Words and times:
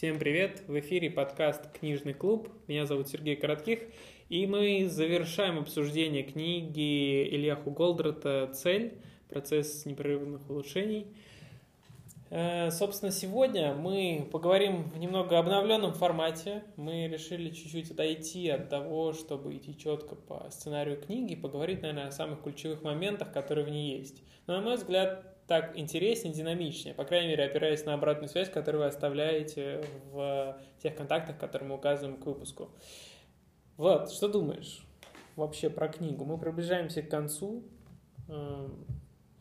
Всем 0.00 0.18
привет! 0.18 0.62
В 0.66 0.80
эфире 0.80 1.10
подкаст 1.10 1.70
«Книжный 1.78 2.14
клуб». 2.14 2.48
Меня 2.68 2.86
зовут 2.86 3.08
Сергей 3.10 3.36
Коротких. 3.36 3.80
И 4.30 4.46
мы 4.46 4.88
завершаем 4.88 5.58
обсуждение 5.58 6.22
книги 6.22 7.28
Ильяху 7.28 7.70
Голдрата 7.70 8.50
«Цель. 8.54 8.94
Процесс 9.28 9.84
непрерывных 9.84 10.48
улучшений». 10.48 11.06
Э, 12.30 12.70
собственно, 12.70 13.12
сегодня 13.12 13.74
мы 13.74 14.26
поговорим 14.32 14.84
в 14.84 14.96
немного 14.96 15.38
обновленном 15.38 15.92
формате. 15.92 16.62
Мы 16.76 17.06
решили 17.06 17.50
чуть-чуть 17.50 17.90
отойти 17.90 18.48
от 18.48 18.70
того, 18.70 19.12
чтобы 19.12 19.54
идти 19.54 19.76
четко 19.76 20.14
по 20.14 20.50
сценарию 20.50 20.98
книги, 20.98 21.34
поговорить, 21.34 21.82
наверное, 21.82 22.06
о 22.06 22.12
самых 22.12 22.42
ключевых 22.42 22.80
моментах, 22.82 23.34
которые 23.34 23.66
в 23.66 23.70
ней 23.70 23.98
есть. 23.98 24.22
Но, 24.46 24.56
на 24.56 24.62
мой 24.62 24.76
взгляд, 24.76 25.29
так 25.50 25.76
интереснее, 25.76 26.32
динамичнее, 26.32 26.94
по 26.94 27.04
крайней 27.04 27.30
мере, 27.30 27.42
опираясь 27.42 27.84
на 27.84 27.94
обратную 27.94 28.28
связь, 28.28 28.48
которую 28.48 28.82
вы 28.82 28.86
оставляете 28.86 29.84
в 30.12 30.56
тех 30.80 30.94
контактах, 30.94 31.38
которые 31.38 31.70
мы 31.70 31.74
указываем 31.74 32.18
к 32.18 32.24
выпуску. 32.24 32.70
Вот, 33.76 34.12
что 34.12 34.28
думаешь 34.28 34.86
вообще 35.34 35.68
про 35.68 35.88
книгу? 35.88 36.24
Мы 36.24 36.38
приближаемся 36.38 37.02
к 37.02 37.08
концу. 37.08 37.64
Эм, 38.28 38.86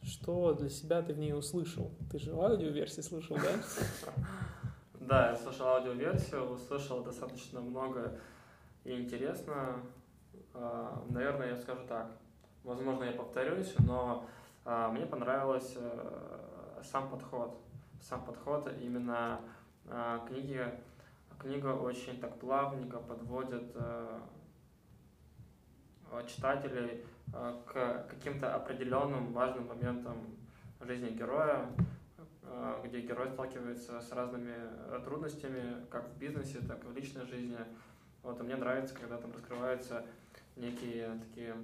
что 0.02 0.56
для 0.56 0.70
себя 0.70 1.04
ты 1.04 1.14
в 1.14 1.20
ней 1.20 1.36
услышал? 1.36 1.92
Ты 2.12 2.18
же 2.18 2.32
аудиоверсии 2.32 3.02
слышал, 3.02 3.36
да? 3.36 4.12
Да, 5.00 5.30
я 5.30 5.36
слышал 5.36 5.68
аудиоверсию, 5.68 6.50
услышал 6.50 7.04
достаточно 7.04 7.62
много 7.62 8.20
и 8.84 8.94
интересно. 8.94 9.84
А, 10.56 11.06
наверное, 11.08 11.50
я 11.50 11.56
скажу 11.56 11.82
так. 11.88 12.10
Возможно, 12.64 13.04
я 13.04 13.12
повторюсь, 13.12 13.76
но 13.78 14.26
мне 14.66 15.06
понравился 15.06 15.80
э, 15.82 16.82
сам 16.84 17.10
подход. 17.10 17.58
Сам 18.02 18.24
подход 18.24 18.72
именно 18.80 19.42
а, 19.88 20.26
книги. 20.28 20.64
Книга 21.38 21.68
очень 21.68 22.20
так 22.20 22.38
плавненько 22.40 22.98
подводит 22.98 23.72
э, 23.76 24.20
читателей 26.28 27.06
э, 27.34 27.56
к 27.66 28.08
каким-то 28.10 28.54
определенным 28.54 29.32
важным 29.34 29.68
моментам 29.68 30.18
жизни 30.82 31.10
героя, 31.10 31.66
где 32.84 33.02
герой 33.02 33.30
сталкивается 33.30 34.02
с 34.02 34.12
разными 34.12 34.56
трудностями, 35.04 35.86
как 35.90 36.10
в 36.10 36.18
бизнесе, 36.18 36.60
так 36.60 36.84
и 36.84 36.88
в 36.88 36.96
личной 36.96 37.26
жизни. 37.26 37.58
Вот, 38.24 38.40
и 38.40 38.44
мне 38.44 38.56
нравится, 38.56 38.96
когда 38.96 39.18
там 39.18 39.32
раскрываются 39.34 40.06
некие 40.56 41.20
такие 41.20 41.56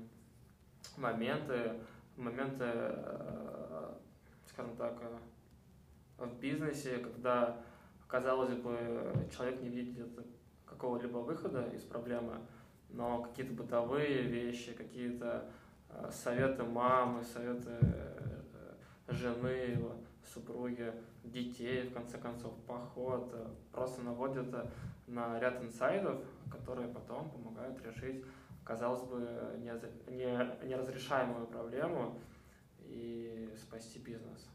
моменты, 0.98 1.80
моменты, 2.18 2.66
э, 2.66 3.94
скажем 4.48 4.76
так, 4.76 4.98
э, 5.02 6.26
в 6.26 6.40
бизнесе, 6.40 6.98
когда, 6.98 7.58
казалось 8.08 8.54
бы, 8.56 9.28
человек 9.36 9.62
не 9.62 9.70
видит 9.70 10.08
какого-либо 10.66 11.18
выхода 11.18 11.64
из 11.74 11.84
проблемы, 11.84 12.40
но 12.90 13.24
какие-то 13.24 13.54
бытовые 13.54 14.24
вещи, 14.24 14.74
какие-то 14.74 15.50
э, 15.90 16.10
советы 16.12 16.64
мамы, 16.64 17.24
советы 17.24 17.78
жены, 19.08 19.78
супруги, 20.24 20.92
детей, 21.24 21.90
в 21.90 21.94
конце 21.94 22.18
концов, 22.18 22.54
поход, 22.66 23.34
просто 23.72 24.02
наводят 24.02 24.48
на 25.08 25.40
ряд 25.40 25.64
инсайдов, 25.64 26.20
которые 26.52 26.88
потом 26.88 27.30
помогают 27.30 27.80
решить 27.86 28.26
казалось 28.66 29.04
бы, 29.04 29.20
неразрешаемую 29.60 31.48
проблему 31.48 32.20
и 32.80 33.50
спасти 33.58 34.00
бизнес. 34.00 34.50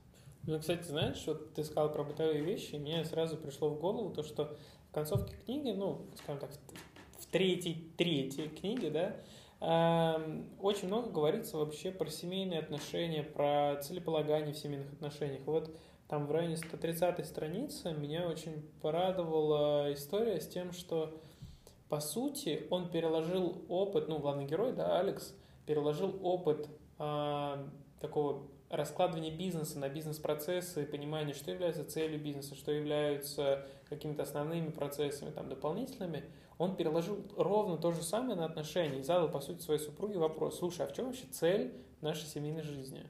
Ну, 0.46 0.58
кстати, 0.58 0.82
знаешь, 0.82 1.22
вот 1.26 1.54
ты 1.54 1.64
сказал 1.64 1.92
про 1.92 2.02
бытовые 2.02 2.42
вещи, 2.42 2.74
и 2.74 2.78
мне 2.78 3.04
сразу 3.04 3.36
пришло 3.36 3.70
в 3.70 3.78
голову 3.78 4.10
то, 4.10 4.22
что 4.22 4.56
в 4.90 4.92
концовке 4.92 5.36
книги, 5.44 5.70
ну, 5.70 6.06
скажем 6.16 6.40
так, 6.40 6.50
в 7.18 7.26
третьей, 7.26 7.92
третьей 7.96 8.48
книге, 8.48 8.90
да, 8.90 10.16
эм, 10.16 10.48
очень 10.58 10.88
много 10.88 11.10
говорится 11.10 11.58
вообще 11.58 11.92
про 11.92 12.08
семейные 12.10 12.60
отношения, 12.60 13.22
про 13.22 13.76
целеполагание 13.82 14.54
в 14.54 14.58
семейных 14.58 14.92
отношениях. 14.94 15.42
Вот 15.44 15.76
там 16.08 16.26
в 16.26 16.32
районе 16.32 16.56
130 16.56 17.24
страницы 17.24 17.92
меня 17.92 18.26
очень 18.26 18.68
порадовала 18.80 19.92
история 19.92 20.40
с 20.40 20.48
тем, 20.48 20.72
что 20.72 21.20
по 21.90 21.98
сути, 21.98 22.68
он 22.70 22.88
переложил 22.88 23.64
опыт, 23.68 24.08
ну, 24.08 24.20
главный 24.20 24.46
герой, 24.46 24.72
да, 24.72 25.00
Алекс, 25.00 25.34
переложил 25.66 26.18
опыт 26.22 26.68
э, 27.00 27.66
такого 28.00 28.46
раскладывания 28.70 29.36
бизнеса 29.36 29.80
на 29.80 29.88
бизнес-процессы, 29.88 30.86
понимания, 30.86 31.34
что 31.34 31.50
является 31.50 31.84
целью 31.84 32.20
бизнеса, 32.22 32.54
что 32.54 32.70
являются 32.70 33.66
какими-то 33.88 34.22
основными 34.22 34.70
процессами, 34.70 35.30
там, 35.30 35.48
дополнительными, 35.48 36.24
он 36.58 36.76
переложил 36.76 37.24
ровно 37.36 37.76
то 37.76 37.90
же 37.90 38.04
самое 38.04 38.36
на 38.36 38.44
отношения 38.44 39.00
и 39.00 39.02
задал, 39.02 39.28
по 39.28 39.40
сути, 39.40 39.60
своей 39.60 39.80
супруге 39.80 40.18
вопрос, 40.18 40.58
слушай, 40.58 40.86
а 40.86 40.88
в 40.88 40.92
чем 40.92 41.06
вообще 41.06 41.26
цель 41.32 41.74
нашей 42.02 42.26
семейной 42.26 42.62
жизни? 42.62 43.04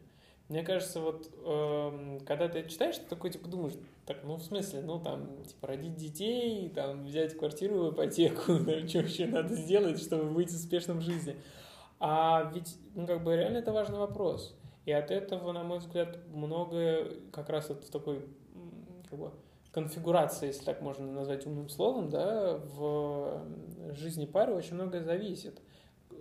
Мне 0.50 0.64
кажется, 0.64 0.98
вот 0.98 1.30
э, 1.44 2.18
когда 2.26 2.48
ты 2.48 2.68
читаешь, 2.68 2.96
ты 2.96 3.04
такой 3.08 3.30
типа 3.30 3.48
думаешь, 3.48 3.74
так, 4.04 4.24
ну 4.24 4.34
в 4.34 4.42
смысле, 4.42 4.80
ну 4.80 4.98
там, 4.98 5.44
типа 5.44 5.68
родить 5.68 5.94
детей, 5.94 6.68
там 6.70 7.04
взять 7.04 7.38
квартиру 7.38 7.84
в 7.84 7.94
ипотеку, 7.94 8.58
там, 8.66 8.88
что 8.88 8.98
вообще 8.98 9.26
надо 9.26 9.54
сделать, 9.54 10.02
чтобы 10.02 10.24
быть 10.24 10.50
успешным 10.50 10.98
в 10.98 11.02
жизни. 11.02 11.36
А 12.00 12.50
ведь, 12.52 12.76
ну 12.96 13.06
как 13.06 13.22
бы 13.22 13.36
реально 13.36 13.58
это 13.58 13.70
важный 13.70 14.00
вопрос. 14.00 14.58
И 14.86 14.90
от 14.90 15.12
этого, 15.12 15.52
на 15.52 15.62
мой 15.62 15.78
взгляд, 15.78 16.18
многое 16.32 17.12
как 17.30 17.48
раз 17.48 17.68
вот 17.68 17.84
в 17.84 17.90
такой 17.92 18.26
как 19.08 19.20
бы, 19.20 19.30
конфигурации, 19.70 20.48
если 20.48 20.64
так 20.64 20.80
можно 20.80 21.06
назвать 21.06 21.46
умным 21.46 21.68
словом, 21.68 22.10
да, 22.10 22.56
в 22.56 23.44
жизни 23.92 24.26
пары 24.26 24.52
очень 24.52 24.74
многое 24.74 25.04
зависит 25.04 25.60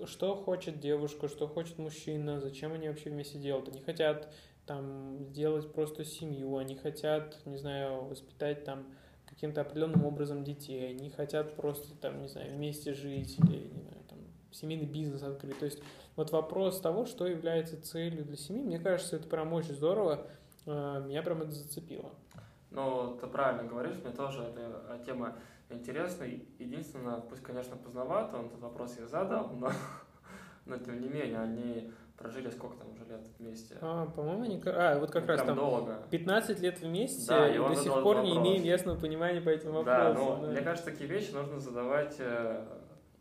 что 0.06 0.36
хочет 0.36 0.80
девушка, 0.80 1.28
что 1.28 1.48
хочет 1.48 1.78
мужчина, 1.78 2.40
зачем 2.40 2.74
они 2.74 2.88
вообще 2.88 3.10
вместе 3.10 3.38
делают. 3.38 3.70
Они 3.70 3.82
хотят 3.82 4.32
там 4.66 5.18
сделать 5.26 5.72
просто 5.72 6.06
семью, 6.06 6.58
они 6.58 6.76
хотят, 6.76 7.38
не 7.46 7.58
знаю, 7.58 8.04
воспитать 8.04 8.64
там 8.66 8.86
каким-то 9.26 9.62
определенным 9.62 10.06
образом 10.06 10.44
детей, 10.44 10.90
они 10.92 11.10
хотят 11.10 11.56
просто 11.56 11.96
там, 11.96 12.22
не 12.22 12.28
знаю, 12.28 12.52
вместе 12.56 12.94
жить 12.94 13.38
или, 13.40 13.68
не 13.68 13.82
знаю, 13.82 14.04
там, 14.08 14.20
семейный 14.52 14.86
бизнес 14.86 15.24
открыть. 15.24 15.58
То 15.60 15.66
есть 15.66 15.82
вот 16.16 16.32
вопрос 16.32 16.80
того, 16.82 17.06
что 17.06 17.26
является 17.26 17.82
целью 17.82 18.26
для 18.26 18.36
семьи, 18.36 18.62
мне 18.62 18.80
кажется, 18.80 19.16
это 19.16 19.28
прям 19.28 19.54
очень 19.54 19.74
здорово, 19.74 20.28
э, 20.66 21.04
меня 21.08 21.22
прям 21.24 21.42
это 21.42 21.52
зацепило. 21.52 22.12
Ну, 22.72 23.18
ты 23.20 23.28
правильно 23.28 23.64
говоришь, 23.64 23.98
мне 24.04 24.12
тоже 24.12 24.44
эта 24.44 25.00
тема 25.06 25.36
интересный. 25.70 26.48
Единственное, 26.60 27.20
пусть, 27.22 27.44
конечно, 27.44 27.76
поздновато, 27.78 28.38
он 28.38 28.48
этот 28.48 28.60
вопрос 28.60 28.98
я 29.00 29.08
задал, 29.08 29.50
но, 29.52 29.72
но 30.66 30.78
тем 30.78 31.02
не 31.02 31.10
менее, 31.10 31.40
они 31.40 31.92
прожили 32.18 32.50
сколько 32.50 32.78
там 32.78 32.92
уже 32.92 33.06
лет 33.06 33.26
вместе? 33.40 33.78
А, 33.82 34.06
по-моему, 34.08 34.44
они... 34.44 34.62
А, 34.66 35.00
вот 35.00 35.12
как 35.12 35.24
ну, 35.24 35.28
раз 35.30 35.42
там 35.44 35.56
долго. 35.56 36.04
15 36.12 36.60
лет 36.60 36.80
вместе, 36.82 37.28
да, 37.28 37.48
и, 37.48 37.56
и 37.56 37.58
до 37.58 37.76
сих 37.76 37.94
пор 37.94 38.18
вопрос. 38.18 38.26
не 38.26 38.38
имеем 38.38 38.64
ясного 38.64 39.00
понимания 39.00 39.42
по 39.42 39.50
этим 39.50 39.72
вопросам. 39.72 40.16
Да, 40.16 40.20
ну, 40.20 40.42
да. 40.42 40.52
мне 40.52 40.62
кажется, 40.62 40.92
такие 40.92 41.10
вещи 41.10 41.32
нужно 41.32 41.60
задавать 41.60 42.16
э, 42.20 42.66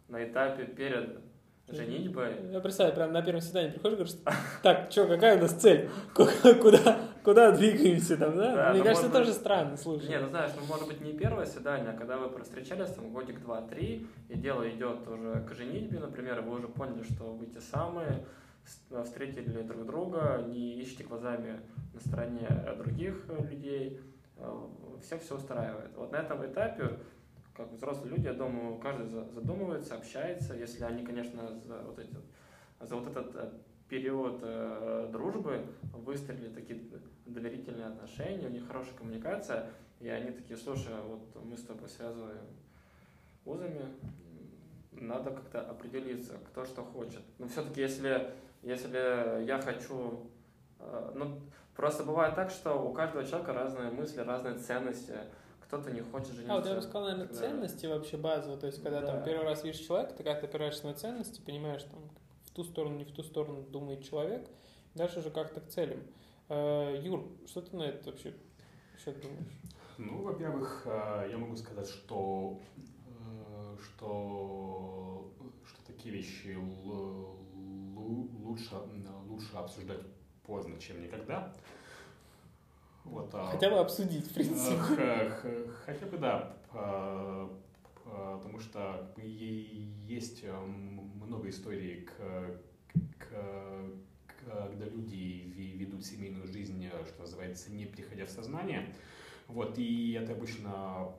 на 0.08 0.24
этапе 0.24 0.64
перед 0.64 1.20
женитьбой. 1.68 2.34
Я 2.50 2.60
представляю, 2.60 2.96
прям 2.96 3.12
на 3.12 3.22
первом 3.22 3.40
свидании 3.40 3.70
приходишь 3.70 3.98
и 3.98 4.02
говоришь, 4.02 4.20
так, 4.62 4.90
что, 4.90 5.06
какая 5.06 5.38
у 5.38 5.40
нас 5.42 5.52
цель? 5.52 5.88
Куда, 6.14 6.98
куда 7.28 7.52
двигаемся 7.52 8.16
там, 8.16 8.38
да? 8.38 8.54
да 8.54 8.72
Мне 8.72 8.82
кажется, 8.82 9.10
тоже 9.10 9.26
быть... 9.26 9.34
странно, 9.34 9.76
слушай. 9.76 10.08
Не, 10.08 10.18
ну 10.18 10.28
знаешь, 10.28 10.52
ну 10.56 10.64
может 10.64 10.88
быть 10.88 11.02
не 11.02 11.12
первое 11.12 11.44
свидание, 11.44 11.90
а 11.90 11.92
когда 11.92 12.16
вы 12.16 12.42
встречались 12.42 12.90
там 12.92 13.10
годик, 13.10 13.40
два, 13.42 13.60
три, 13.60 14.06
и 14.30 14.34
дело 14.34 14.66
идет 14.66 15.06
уже 15.06 15.44
к 15.46 15.54
женитьбе, 15.54 15.98
например, 15.98 16.40
вы 16.40 16.56
уже 16.56 16.68
поняли, 16.68 17.02
что 17.02 17.24
вы 17.24 17.44
те 17.44 17.60
самые, 17.60 18.24
встретили 19.04 19.60
друг 19.60 19.84
друга, 19.84 20.42
не 20.48 20.82
ищите 20.82 21.04
глазами 21.04 21.60
на 21.92 22.00
стороне 22.00 22.48
других 22.78 23.26
людей, 23.50 24.00
все 25.02 25.18
все 25.18 25.36
устраивает. 25.36 25.90
Вот 25.96 26.10
на 26.12 26.16
этом 26.16 26.46
этапе 26.46 26.98
как 27.54 27.70
взрослые 27.72 28.14
люди, 28.14 28.26
я 28.26 28.32
думаю, 28.32 28.78
каждый 28.78 29.08
задумывается, 29.08 29.96
общается, 29.96 30.54
если 30.54 30.84
они, 30.84 31.04
конечно, 31.04 31.60
за 31.66 31.78
вот, 31.80 31.98
эти, 31.98 32.16
за 32.80 32.94
вот 32.94 33.08
этот 33.08 33.34
э, 33.34 33.50
период 33.88 34.40
э, 34.42 35.08
дружбы 35.10 35.64
выстроили 35.92 36.48
такие 36.48 36.80
доверительные 37.26 37.86
отношения, 37.86 38.46
у 38.46 38.50
них 38.50 38.66
хорошая 38.66 38.94
коммуникация, 38.94 39.70
и 40.00 40.08
они 40.08 40.30
такие, 40.30 40.56
слушай, 40.56 40.92
а 40.92 41.02
вот 41.02 41.44
мы 41.44 41.56
с 41.56 41.62
тобой 41.62 41.88
связываем 41.88 42.46
узами, 43.44 43.86
надо 44.92 45.30
как-то 45.30 45.60
определиться, 45.60 46.34
кто 46.48 46.64
что 46.64 46.82
хочет. 46.82 47.22
Но 47.38 47.48
все-таки, 47.48 47.80
если, 47.80 48.30
если 48.62 49.44
я 49.44 49.60
хочу... 49.60 50.28
Э, 50.78 51.12
ну, 51.14 51.40
просто 51.74 52.04
бывает 52.04 52.34
так, 52.34 52.50
что 52.50 52.74
у 52.74 52.92
каждого 52.92 53.24
человека 53.24 53.52
разные 53.52 53.90
мысли, 53.90 54.20
разные 54.20 54.56
ценности, 54.56 55.14
кто-то 55.60 55.90
не 55.90 56.00
хочет 56.00 56.32
жениться. 56.32 56.54
А, 56.54 56.56
вот 56.56 56.66
я 56.66 56.74
бы 56.74 56.82
сказал, 56.82 57.02
наверное, 57.02 57.26
когда... 57.26 57.40
ценности 57.40 57.86
вообще 57.86 58.16
базово. 58.16 58.56
То 58.56 58.66
есть, 58.66 58.82
когда 58.82 59.00
да. 59.00 59.06
там 59.06 59.24
первый 59.24 59.44
раз 59.44 59.64
видишь 59.64 59.80
человека, 59.80 60.14
ты 60.14 60.24
как-то 60.24 60.46
опираешься 60.46 60.86
на 60.86 60.94
ценности, 60.94 61.40
понимаешь, 61.40 61.82
там, 61.82 62.00
в 62.48 62.50
ту 62.50 62.64
сторону, 62.64 62.96
не 62.96 63.04
в 63.04 63.12
ту 63.12 63.22
сторону 63.22 63.62
думает 63.62 64.02
человек, 64.02 64.48
дальше 64.94 65.20
уже 65.20 65.30
как-то 65.30 65.60
к 65.60 65.68
целям. 65.68 66.00
Э, 66.48 66.98
Юр, 67.02 67.24
что 67.46 67.60
ты 67.60 67.76
на 67.76 67.82
это 67.84 68.10
вообще, 68.10 68.34
вообще 68.92 69.12
думаешь? 69.20 69.46
Ну, 69.98 70.22
во-первых, 70.22 70.82
э, 70.86 71.28
я 71.30 71.38
могу 71.38 71.56
сказать, 71.56 71.88
что, 71.88 72.58
э, 73.06 73.76
что, 73.82 75.30
что 75.66 75.86
такие 75.86 76.14
вещи 76.14 76.56
лучше, 77.96 78.74
лучше 79.28 79.56
обсуждать 79.56 80.00
поздно, 80.44 80.78
чем 80.80 81.02
никогда. 81.02 81.54
Вот, 83.04 83.30
а 83.32 83.46
Хотя 83.46 83.70
бы 83.70 83.78
обсудить, 83.78 84.26
в 84.26 84.34
принципе. 84.34 85.32
Хотя 85.84 86.06
бы 86.06 86.18
да, 86.18 86.56
потому 88.04 88.58
что 88.58 89.12
есть 89.16 90.44
много 91.28 91.48
историй, 91.50 92.08
когда 94.44 94.84
люди 94.86 95.52
ведут 95.76 96.04
семейную 96.04 96.46
жизнь, 96.46 96.88
что 97.06 97.20
называется, 97.20 97.70
не 97.70 97.86
приходя 97.86 98.26
в 98.26 98.30
сознание. 98.30 98.94
Вот, 99.46 99.78
и 99.78 100.12
это 100.12 100.32
обычно 100.32 101.12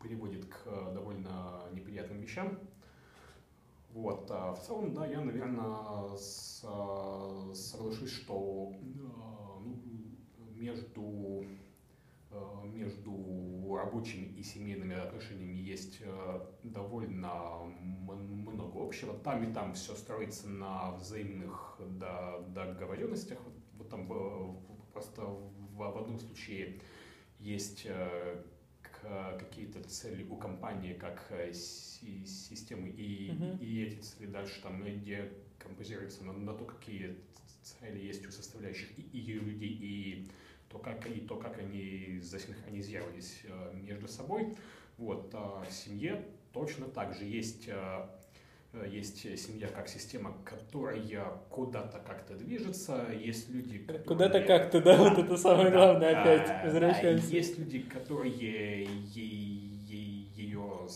приводит 0.00 0.46
к 0.46 0.92
довольно 0.92 1.62
неприятным 1.72 2.20
вещам. 2.20 2.58
Вот, 3.92 4.30
а 4.30 4.52
в 4.54 4.62
целом, 4.62 4.94
да, 4.94 5.06
я, 5.06 5.20
наверное, 5.20 6.16
с, 6.16 6.60
соглашусь, 7.54 8.12
что 8.12 8.72
э, 8.72 8.84
ну, 9.64 9.82
между, 10.54 11.42
э, 11.42 11.46
между 12.64 13.74
рабочими 13.76 14.26
и 14.26 14.42
семейными 14.42 14.94
отношениями 14.94 15.56
есть 15.56 15.98
э, 16.00 16.46
довольно 16.62 17.64
много 18.06 18.84
общего. 18.84 19.14
Там 19.14 19.42
и 19.48 19.52
там 19.52 19.74
все 19.74 19.94
строится 19.94 20.48
на 20.48 20.92
взаимных 20.92 21.80
договоренностях. 22.48 23.38
Вот 23.74 23.88
там 23.88 24.06
просто 24.92 25.22
в 25.24 25.98
одном 25.98 26.18
случае 26.18 26.80
есть 27.38 27.86
какие-то 29.38 29.82
цели 29.84 30.24
у 30.28 30.36
компании 30.36 30.92
как 30.92 31.32
системы, 31.52 32.88
и, 32.90 33.30
uh-huh. 33.30 33.58
и 33.60 33.84
эти 33.84 34.00
цели 34.00 34.26
дальше 34.26 34.60
там 34.62 34.84
декомпозируются 35.02 36.24
на, 36.24 36.34
на 36.34 36.52
то, 36.52 36.64
какие 36.64 37.16
цели 37.62 37.98
есть 37.98 38.26
у 38.26 38.30
составляющих 38.30 38.98
и, 38.98 39.02
и 39.02 39.32
людей, 39.32 39.78
и 39.80 40.30
то, 40.70 40.78
как, 40.78 41.06
и 41.06 41.20
то, 41.20 41.36
как 41.36 41.58
они 41.58 42.20
засинхронизировались 42.22 43.40
э, 43.44 43.74
между 43.74 44.08
собой. 44.08 44.56
Вот, 44.96 45.30
а 45.34 45.64
в 45.68 45.72
семье 45.72 46.24
точно 46.52 46.86
так 46.86 47.14
же 47.14 47.24
есть, 47.24 47.68
э, 47.68 48.06
есть 48.88 49.22
семья 49.38 49.66
как 49.68 49.88
система, 49.88 50.36
которая 50.44 51.24
куда-то 51.50 51.98
как-то 51.98 52.36
движется, 52.36 53.06
есть 53.12 53.50
люди, 53.50 53.78
которые... 53.78 54.04
Куда-то 54.04 54.42
как-то, 54.42 54.80
да, 54.80 54.96
вот 54.96 55.18
это 55.18 55.36
самое 55.36 55.70
главное 55.72 56.12
да, 56.12 56.22
опять, 56.22 56.64
возвращаемся. 56.64 57.28
Да, 57.28 57.36
есть 57.36 57.58
люди, 57.58 57.80
которые 57.80 58.86
ее 59.10 60.88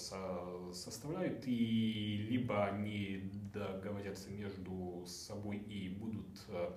составляют, 0.72 1.46
и 1.46 2.26
либо 2.30 2.64
они 2.64 3.30
договорятся 3.52 4.30
между 4.30 5.04
собой 5.06 5.58
и 5.58 5.88
будут 5.88 6.26
э, 6.48 6.70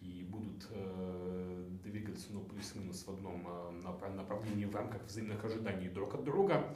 и 0.00 0.24
будут 0.24 0.66
э, 0.70 1.64
двигаться 1.84 2.09
ну, 2.30 2.40
плюс-минус 2.40 3.04
в 3.06 3.10
одном 3.10 3.46
э, 3.46 4.08
направлении 4.10 4.66
в 4.66 4.74
рамках 4.76 5.04
взаимных 5.04 5.44
ожиданий 5.44 5.88
друг 5.88 6.14
от 6.14 6.24
друга, 6.24 6.74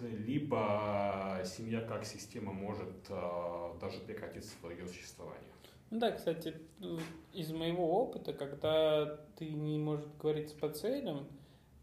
либо 0.00 1.40
семья 1.44 1.80
как 1.80 2.04
система 2.04 2.52
может 2.52 3.08
даже 3.80 3.98
прекратить 4.06 4.44
свое 4.44 4.86
существование. 4.86 5.50
Ну 5.90 5.98
да, 5.98 6.12
кстати, 6.12 6.54
из 7.32 7.50
моего 7.52 8.00
опыта, 8.00 8.32
когда 8.32 9.20
ты 9.36 9.48
не 9.50 9.78
можешь 9.78 10.06
говорить 10.20 10.56
по 10.58 10.68
целям, 10.68 11.26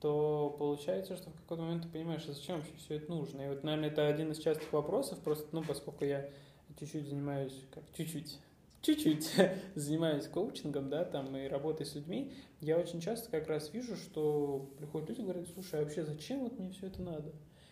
то 0.01 0.55
получается, 0.57 1.15
что 1.15 1.29
в 1.29 1.35
какой-то 1.35 1.63
момент 1.63 1.83
ты 1.83 1.89
понимаешь, 1.89 2.25
а 2.27 2.33
зачем 2.33 2.57
вообще 2.57 2.73
все 2.77 2.95
это 2.95 3.11
нужно. 3.11 3.41
И 3.41 3.47
вот, 3.47 3.63
наверное, 3.63 3.89
это 3.89 4.07
один 4.07 4.31
из 4.31 4.39
частых 4.39 4.73
вопросов, 4.73 5.19
просто, 5.19 5.47
ну, 5.51 5.63
поскольку 5.63 6.05
я 6.05 6.29
чуть-чуть 6.79 7.07
занимаюсь, 7.07 7.53
как 7.71 7.83
чуть-чуть, 7.95 8.39
чуть-чуть 8.81 9.31
занимаюсь 9.75 10.27
коучингом, 10.27 10.89
да, 10.89 11.05
там, 11.05 11.35
и 11.35 11.47
работой 11.47 11.85
с 11.85 11.95
людьми, 11.95 12.33
я 12.59 12.77
очень 12.77 12.99
часто 13.01 13.29
как 13.29 13.47
раз 13.47 13.73
вижу, 13.73 13.95
что 13.95 14.71
приходят 14.77 15.09
люди 15.09 15.21
и 15.21 15.23
говорят, 15.23 15.47
слушай, 15.53 15.79
а 15.79 15.83
вообще 15.83 16.03
зачем 16.03 16.41
вот 16.41 16.57
мне 16.59 16.71
все 16.71 16.87
это 16.87 17.01
надо? 17.01 17.31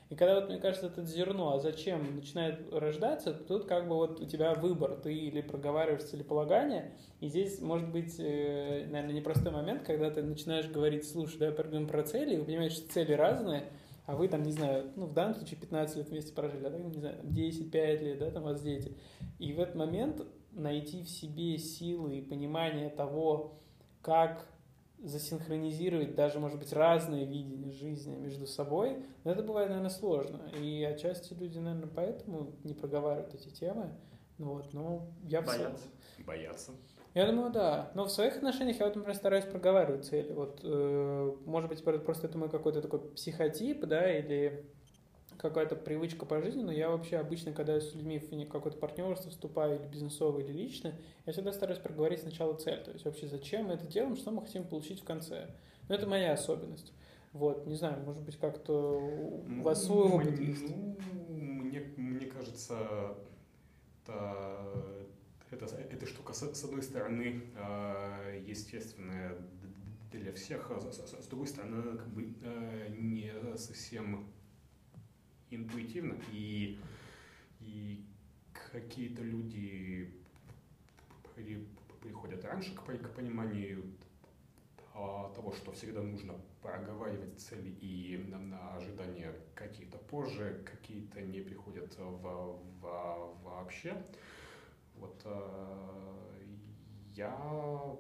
И 0.10 0.16
когда 0.16 0.40
вот, 0.40 0.50
мне 0.50 0.58
кажется, 0.58 0.88
это 0.88 1.04
зерно, 1.04 1.54
а 1.54 1.60
зачем 1.60 2.16
начинает 2.16 2.74
рождаться, 2.74 3.32
тут 3.32 3.66
как 3.66 3.88
бы 3.88 3.96
вот 3.96 4.20
у 4.20 4.26
тебя 4.26 4.56
выбор, 4.56 4.96
ты 4.96 5.14
или 5.14 5.42
проговариваешь 5.42 6.04
целеполагание, 6.04 6.96
и 7.20 7.28
здесь 7.28 7.62
может 7.62 7.92
быть, 7.92 8.16
э, 8.18 8.88
наверное, 8.90 9.14
непростой 9.14 9.52
момент, 9.52 9.84
когда 9.84 10.10
ты 10.10 10.24
начинаешь 10.24 10.68
говорить, 10.68 11.08
слушай, 11.08 11.38
давай 11.38 11.54
поговорим 11.54 11.88
про 11.88 12.02
цели, 12.02 12.34
и 12.34 12.38
вы 12.40 12.46
понимаете, 12.46 12.78
что 12.78 12.92
цели 12.92 13.14
разные, 13.14 13.66
а 14.08 14.16
вы 14.16 14.28
там, 14.28 14.42
не 14.42 14.52
знаю, 14.52 14.92
ну, 14.96 15.06
в 15.06 15.14
данном 15.14 15.36
случае 15.36 15.60
15 15.60 15.98
лет 15.98 16.10
вместе 16.10 16.34
прожили, 16.34 16.66
а 16.66 16.72
так, 16.72 16.80
не 16.80 17.00
знаю, 17.00 17.18
10-5 17.26 18.04
лет, 18.04 18.18
да, 18.18 18.32
там 18.32 18.42
у 18.42 18.46
вас 18.48 18.64
дети. 18.64 18.98
И 19.38 19.54
в 19.54 19.60
этот 19.60 19.76
момент 19.76 20.26
найти 20.52 21.04
в 21.04 21.10
себе 21.10 21.58
силы 21.58 22.18
и 22.18 22.22
понимание 22.22 22.90
того, 22.90 23.58
как 24.02 24.48
засинхронизировать 25.02 26.16
даже, 26.16 26.40
может 26.40 26.60
быть, 26.60 26.74
разные 26.74 27.26
видения 27.26 27.72
жизни 27.72 28.16
между 28.16 28.46
собой, 28.46 29.06
но 29.24 29.32
это 29.32 29.44
бывает, 29.44 29.70
наверное, 29.70 29.90
сложно. 29.90 30.42
И 30.62 30.84
отчасти 30.84 31.34
люди, 31.34 31.58
наверное, 31.58 31.90
поэтому 31.94 32.52
не 32.64 32.74
проговаривают 32.74 33.34
эти 33.34 33.50
темы. 33.50 33.92
Ну 34.38 34.54
вот, 34.54 34.74
но 34.74 35.08
я 35.24 35.42
Боятся. 35.42 35.88
Боятся. 36.26 36.72
Я 37.14 37.26
думаю, 37.26 37.52
да. 37.52 37.92
Но 37.96 38.06
в 38.06 38.12
своих 38.12 38.38
отношениях 38.38 38.80
я 38.80 38.86
вот, 38.86 38.96
например, 38.96 39.16
стараюсь 39.16 39.46
проговаривать 39.46 40.06
цели. 40.06 40.32
Вот, 40.32 40.62
э, 40.64 41.36
может 41.46 41.70
быть, 41.70 41.84
просто 41.84 42.28
это 42.28 42.38
мой 42.38 42.50
какой-то 42.50 42.82
такой 42.82 43.00
психотип, 43.00 43.82
да, 43.86 44.18
или 44.18 44.66
какая-то 45.40 45.76
привычка 45.76 46.26
по 46.26 46.42
жизни, 46.42 46.62
но 46.62 46.72
я 46.72 46.90
вообще 46.90 47.18
обычно, 47.18 47.54
когда 47.54 47.80
с 47.80 47.96
людьми 47.96 48.20
в 48.20 48.50
какое-то 48.50 48.78
партнерство 48.78 49.32
вступаю, 49.32 49.80
или 49.80 49.88
бизнесовое, 49.88 50.44
или 50.44 50.52
личное, 50.52 50.96
я 51.26 51.34
всегда 51.34 51.54
стараюсь 51.54 51.80
проговорить 51.80 52.22
сначала 52.22 52.56
цель, 52.56 52.84
то 52.84 52.92
есть 52.92 53.06
вообще 53.06 53.28
зачем 53.28 53.68
мы 53.68 53.74
это 53.74 53.88
делаем, 53.88 54.18
что 54.18 54.32
мы 54.32 54.42
хотим 54.42 54.66
получить 54.66 55.02
в 55.02 55.06
конце. 55.06 55.48
Но 55.88 55.96
это 55.96 56.08
моя 56.08 56.34
особенность. 56.34 56.94
Вот, 57.32 57.66
не 57.68 57.76
знаю, 57.76 58.04
может 58.04 58.24
быть, 58.24 58.38
как-то 58.38 59.00
у 59.00 59.62
вас 59.62 59.86
свой 59.86 60.10
ну, 60.10 60.16
опыт 60.16 60.40
есть? 60.40 60.70
Ну, 60.70 60.98
мне, 61.30 61.80
мне 61.96 62.26
кажется, 62.26 63.16
это, 64.04 65.06
это, 65.52 65.66
эта 65.66 66.06
штука, 66.06 66.34
с, 66.34 66.64
одной 66.64 66.84
стороны, 66.84 67.44
э, 67.56 68.44
естественная 68.46 69.38
для 70.12 70.34
всех, 70.34 70.72
а 70.72 70.80
с, 70.80 71.28
другой 71.28 71.48
стороны, 71.48 71.98
как 71.98 72.08
бы 72.10 72.34
э, 72.42 72.90
не 72.98 73.32
совсем 73.56 74.28
интуитивно, 75.52 76.16
и, 76.32 76.80
и 77.60 78.06
какие-то 78.72 79.24
люди 79.24 80.14
при, 81.36 81.68
приходят 82.02 82.44
раньше 82.46 82.74
к, 82.76 82.84
к 82.84 83.16
пониманию 83.16 83.84
того, 84.94 85.54
что 85.54 85.72
всегда 85.72 86.02
нужно 86.02 86.34
проговаривать 86.62 87.40
цели 87.40 87.70
и 87.70 88.18
на, 88.28 88.38
на 88.38 88.76
ожидания 88.76 89.34
какие-то 89.56 89.98
позже, 89.98 90.62
какие-то 90.66 91.22
не 91.22 91.40
приходят 91.40 91.96
в, 91.98 92.60
в, 92.82 93.38
вообще. 93.44 93.96
Вот 94.96 95.22
э, 95.24 96.46
я, 97.14 97.96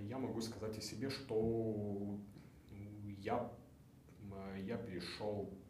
я 0.00 0.18
могу 0.18 0.40
сказать 0.40 0.76
о 0.76 0.80
себе, 0.80 1.08
что 1.08 2.18
я, 3.20 3.48
я 4.64 4.76
пришел 4.76 5.52
Э, 5.52 5.63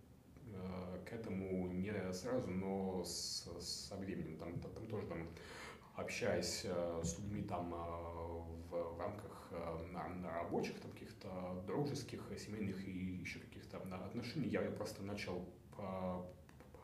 к 1.04 1.12
этому 1.12 1.68
не 1.68 1.92
сразу, 2.12 2.48
но 2.48 3.04
с, 3.04 3.48
со 3.60 3.96
временем. 3.96 4.38
Там, 4.38 4.60
там, 4.60 4.86
тоже 4.86 5.06
там, 5.06 5.28
общаясь 5.96 6.62
э, 6.64 7.00
с 7.02 7.18
людьми 7.18 7.42
там 7.42 7.72
э, 7.72 7.76
в, 7.76 8.96
в 8.96 9.00
рамках 9.00 9.52
на, 9.92 10.08
на 10.08 10.32
рабочих, 10.32 10.80
там, 10.80 10.90
каких-то 10.92 11.62
дружеских, 11.66 12.20
семейных 12.38 12.86
и 12.86 13.20
еще 13.20 13.38
каких-то 13.38 13.78
отношений, 13.78 14.48
я 14.48 14.60
просто 14.62 15.02
начал 15.02 15.48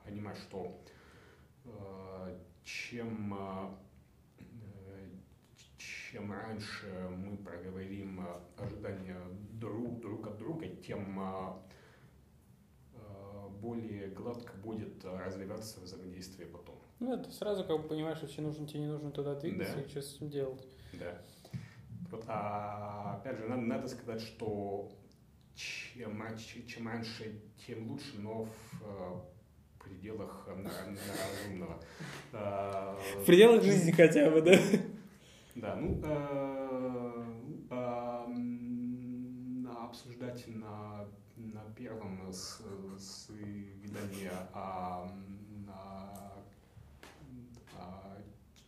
понимать, 0.04 0.36
что 0.36 0.80
чем 2.64 3.34
чем 6.10 6.32
раньше 6.32 7.08
мы 7.08 7.36
проговорим 7.36 8.20
ожидания 8.56 9.16
друг, 9.52 10.00
друг 10.00 10.26
от 10.26 10.38
друга, 10.38 10.66
тем 10.66 11.20
более 13.60 14.08
гладко 14.08 14.52
будет 14.62 15.04
э, 15.04 15.16
развиваться 15.24 15.80
взаимодействие 15.80 16.48
потом. 16.48 16.76
Ну, 16.98 17.14
это 17.14 17.30
сразу 17.30 17.64
как 17.64 17.82
бы 17.82 17.88
понимаешь, 17.88 18.20
вообще 18.20 18.42
нужно 18.42 18.66
тебе, 18.66 18.80
не 18.80 18.86
нужно 18.86 19.10
туда 19.10 19.34
двигаться 19.34 19.74
да. 19.74 19.80
и 19.82 19.88
что 19.88 20.02
с 20.02 20.16
этим 20.16 20.30
делать. 20.30 20.66
Да. 20.94 21.22
Вот, 22.10 22.24
а 22.26 23.18
опять 23.20 23.38
же, 23.38 23.48
надо, 23.48 23.62
надо 23.62 23.88
сказать, 23.88 24.20
что 24.20 24.90
чем, 25.54 26.22
чем 26.66 26.88
раньше, 26.88 27.40
тем 27.66 27.88
лучше, 27.90 28.18
но 28.18 28.44
в 28.44 28.50
э, 28.82 29.20
пределах 29.84 30.48
на 30.48 30.70
разумного. 31.34 31.82
В 32.32 33.24
пределах 33.26 33.62
жизни 33.62 33.92
хотя 33.92 34.30
бы, 34.30 34.42
да? 34.42 34.58
Да, 35.54 35.76
ну, 35.76 36.00
обсуждать 39.90 40.46
на, 40.46 41.08
на 41.52 41.62
первом 41.76 42.32
свидании, 42.32 44.30
а, 44.52 45.10
а, 45.68 46.42
а, 47.76 48.16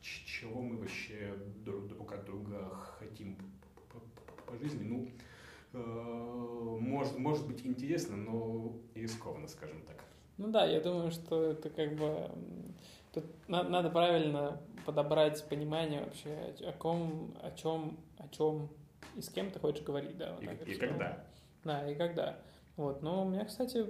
чего 0.00 0.60
мы 0.60 0.76
вообще 0.76 1.34
друг, 1.64 1.86
друг 1.88 2.12
от 2.12 2.24
друга 2.24 2.68
хотим 2.98 3.36
по, 3.92 4.00
по, 4.00 4.52
по 4.52 4.58
жизни, 4.58 4.84
ну, 4.84 5.08
э, 5.72 6.78
может, 6.80 7.18
может 7.18 7.46
быть 7.46 7.64
интересно, 7.64 8.16
но 8.16 8.76
рискованно, 8.94 9.48
скажем 9.48 9.82
так. 9.82 9.96
Ну 10.38 10.48
да, 10.48 10.66
я 10.66 10.80
думаю, 10.80 11.10
что 11.12 11.52
это 11.52 11.70
как 11.70 11.94
бы 11.94 12.30
тут 13.12 13.24
надо 13.48 13.90
правильно 13.90 14.60
подобрать 14.84 15.46
понимание 15.48 16.04
вообще 16.04 16.54
о 16.66 16.72
ком, 16.72 17.34
о 17.42 17.50
чем, 17.52 17.98
о 18.18 18.28
чем 18.28 18.68
и 19.16 19.20
с 19.20 19.28
кем 19.28 19.50
ты 19.50 19.58
хочешь 19.58 19.84
говорить, 19.84 20.16
да. 20.16 20.34
Вот 20.34 20.66
и, 20.66 20.72
и 20.72 20.74
когда. 20.74 21.24
Да, 21.64 21.90
и 21.90 21.94
когда. 21.94 22.38
Вот, 22.76 23.02
но 23.02 23.24
у 23.24 23.28
меня, 23.28 23.44
кстати, 23.44 23.86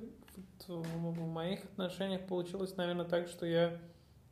в 0.66 1.26
моих 1.26 1.64
отношениях 1.64 2.26
получилось, 2.26 2.76
наверное, 2.76 3.04
так, 3.04 3.28
что 3.28 3.46
я 3.46 3.78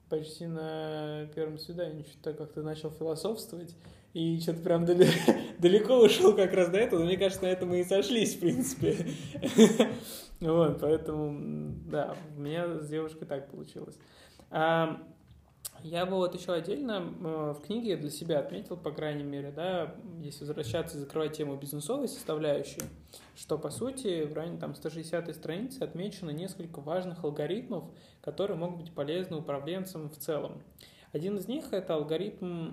почти 0.09 0.47
на 0.47 1.27
первом 1.35 1.59
свидании 1.59 2.03
что-то 2.03 2.35
как-то 2.35 2.63
начал 2.63 2.91
философствовать, 2.91 3.77
и 4.13 4.41
что-то 4.41 4.61
прям 4.61 4.85
далеко 5.59 6.01
ушел 6.01 6.35
как 6.35 6.53
раз 6.53 6.69
до 6.71 6.79
этого. 6.79 7.05
Мне 7.05 7.17
кажется, 7.17 7.45
на 7.45 7.49
этом 7.49 7.69
мы 7.69 7.81
и 7.81 7.85
сошлись, 7.85 8.35
в 8.35 8.41
принципе. 8.41 8.97
Вот, 10.41 10.81
поэтому, 10.81 11.75
да, 11.85 12.17
у 12.35 12.41
меня 12.41 12.79
с 12.79 12.89
девушкой 12.89 13.27
так 13.27 13.51
получилось. 13.51 13.99
Я 15.83 16.05
бы 16.05 16.17
вот 16.17 16.35
еще 16.35 16.53
отдельно 16.53 17.15
э, 17.21 17.55
в 17.57 17.63
книге 17.63 17.97
для 17.97 18.11
себя 18.11 18.41
отметил, 18.41 18.77
по 18.77 18.91
крайней 18.91 19.23
мере, 19.23 19.51
да, 19.51 19.95
если 20.21 20.45
возвращаться 20.45 20.97
и 20.97 21.01
закрывать 21.01 21.37
тему 21.37 21.57
бизнесовой 21.57 22.07
составляющей, 22.07 22.83
что, 23.35 23.57
по 23.57 23.71
сути, 23.71 24.25
в 24.25 24.35
районе 24.35 24.59
там 24.59 24.75
160 24.75 25.35
страницы 25.35 25.83
отмечено 25.83 26.31
несколько 26.31 26.81
важных 26.81 27.25
алгоритмов, 27.25 27.85
которые 28.21 28.59
могут 28.59 28.81
быть 28.81 28.93
полезны 28.93 29.37
управленцам 29.37 30.11
в 30.11 30.17
целом. 30.17 30.63
Один 31.13 31.39
из 31.39 31.49
них– 31.49 31.65
это 31.73 31.95
алгоритм 31.95 32.73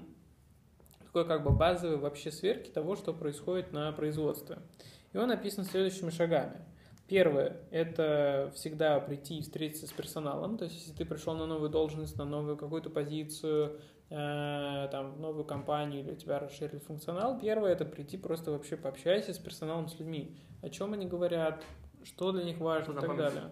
такой 1.06 1.26
как 1.26 1.44
бы 1.44 1.52
базовый 1.52 1.98
вообще 1.98 2.30
сверки 2.30 2.70
того, 2.70 2.98
что 2.98 3.14
происходит 3.14 3.72
на 3.72 3.92
производстве. 3.94 4.60
И 5.14 5.18
он 5.18 5.32
описан 5.32 5.64
следующими 5.64 6.10
шагами– 6.10 6.60
Первое– 7.08 7.58
это 7.72 8.52
всегда 8.54 9.00
прийти 9.00 9.38
и 9.38 9.42
встретиться 9.42 9.88
с 9.88 9.92
персоналом. 9.92 10.58
То 10.58 10.66
есть, 10.66 10.76
если 10.76 10.92
ты 10.92 11.06
пришел 11.06 11.36
на 11.36 11.46
новую 11.46 11.70
должность, 11.70 12.18
на 12.18 12.26
новую 12.26 12.58
какую-то 12.58 12.90
позицию, 12.90 13.80
э, 14.10 14.88
там, 14.92 15.14
в 15.14 15.20
новую 15.20 15.46
компанию 15.46 16.02
или 16.02 16.12
у 16.12 16.16
тебя 16.16 16.40
расширили 16.40 16.80
функционал, 16.80 17.40
первое– 17.40 17.72
это 17.74 17.86
прийти 17.86 18.18
просто 18.18 18.52
вообще 18.52 18.76
пообщайся 18.76 19.34
с 19.34 19.38
персоналом, 19.38 19.88
с 19.88 19.98
людьми. 19.98 20.36
О 20.62 20.70
чем 20.70 20.92
они 20.94 21.06
говорят, 21.06 21.64
что 22.04 22.34
для 22.34 22.44
них 22.44 22.58
важно 22.58 22.92
и 22.92 22.96
так 22.96 23.16
далее. 23.16 23.44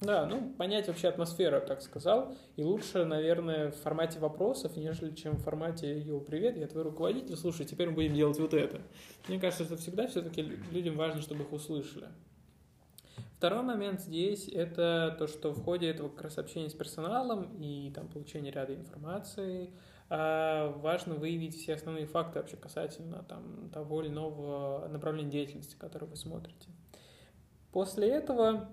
Да, 0.00 0.26
ну, 0.26 0.52
понять 0.58 0.88
вообще 0.88 1.08
атмосферу, 1.08 1.60
так 1.60 1.80
сказал. 1.80 2.34
И 2.56 2.62
лучше, 2.64 3.04
наверное, 3.04 3.70
в 3.70 3.76
формате 3.76 4.18
вопросов, 4.18 4.76
нежели 4.76 5.14
чем 5.14 5.36
в 5.36 5.42
формате 5.42 6.00
«Йоу, 6.00 6.20
привет, 6.20 6.56
я 6.56 6.66
твой 6.66 6.82
руководитель, 6.82 7.36
слушай, 7.36 7.64
теперь 7.64 7.88
мы 7.88 7.94
будем 7.94 8.14
делать 8.14 8.38
вот 8.38 8.52
это». 8.52 8.80
Мне 9.28 9.38
кажется, 9.38 9.64
что 9.64 9.76
всегда 9.76 10.08
все-таки 10.08 10.42
людям 10.72 10.96
важно, 10.96 11.20
чтобы 11.20 11.44
их 11.44 11.52
услышали. 11.52 12.08
Второй 13.42 13.62
момент 13.64 14.00
здесь– 14.00 14.46
это 14.54 15.16
то, 15.18 15.26
что 15.26 15.50
в 15.50 15.64
ходе 15.64 15.90
этого 15.90 16.08
как 16.08 16.22
раз 16.22 16.38
общения 16.38 16.70
с 16.70 16.74
персоналом 16.74 17.60
и 17.60 17.90
там, 17.90 18.06
получения 18.06 18.52
ряда 18.52 18.72
информации 18.72 19.72
а, 20.08 20.70
важно 20.78 21.16
выявить 21.16 21.56
все 21.56 21.74
основные 21.74 22.06
факты 22.06 22.38
вообще 22.38 22.56
касательно 22.56 23.24
там, 23.24 23.68
того 23.70 24.00
или 24.00 24.10
иного 24.10 24.86
направления 24.86 25.32
деятельности, 25.32 25.74
которое 25.76 26.06
вы 26.06 26.14
смотрите. 26.14 26.68
После 27.72 28.10
этого 28.10 28.70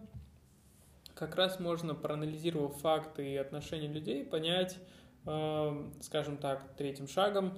как 1.15 1.35
раз 1.35 1.59
можно, 1.59 1.95
проанализировав 1.95 2.79
факты 2.79 3.27
и 3.27 3.37
отношения 3.37 3.87
людей, 3.87 4.23
понять, 4.23 4.77
а, 5.25 5.91
скажем 6.01 6.37
так, 6.37 6.75
третьим 6.77 7.07
шагом, 7.07 7.57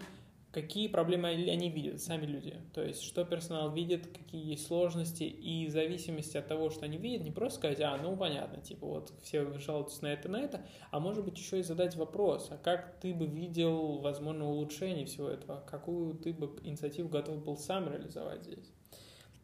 какие 0.51 0.87
проблемы 0.87 1.29
они 1.29 1.69
видят, 1.69 2.01
сами 2.01 2.25
люди. 2.25 2.55
То 2.73 2.83
есть, 2.83 3.03
что 3.03 3.23
персонал 3.23 3.71
видит, 3.71 4.07
какие 4.07 4.51
есть 4.51 4.67
сложности, 4.67 5.23
и 5.23 5.67
в 5.67 5.71
зависимости 5.71 6.37
от 6.37 6.47
того, 6.47 6.69
что 6.69 6.85
они 6.85 6.97
видят, 6.97 7.23
не 7.23 7.31
просто 7.31 7.59
сказать, 7.59 7.79
а, 7.81 7.97
ну, 7.97 8.15
понятно, 8.17 8.61
типа, 8.61 8.85
вот 8.85 9.13
все 9.23 9.57
жалуются 9.59 10.03
на 10.03 10.07
это, 10.07 10.29
на 10.29 10.41
это, 10.41 10.61
а 10.91 10.99
может 10.99 11.23
быть 11.23 11.37
еще 11.37 11.59
и 11.59 11.63
задать 11.63 11.95
вопрос, 11.95 12.49
а 12.51 12.57
как 12.57 12.99
ты 12.99 13.13
бы 13.13 13.25
видел, 13.25 13.99
возможно, 13.99 14.49
улучшение 14.49 15.05
всего 15.05 15.29
этого, 15.29 15.63
какую 15.69 16.15
ты 16.15 16.33
бы 16.33 16.53
инициативу 16.63 17.07
готов 17.07 17.43
был 17.43 17.57
сам 17.57 17.89
реализовать 17.89 18.43
здесь. 18.43 18.71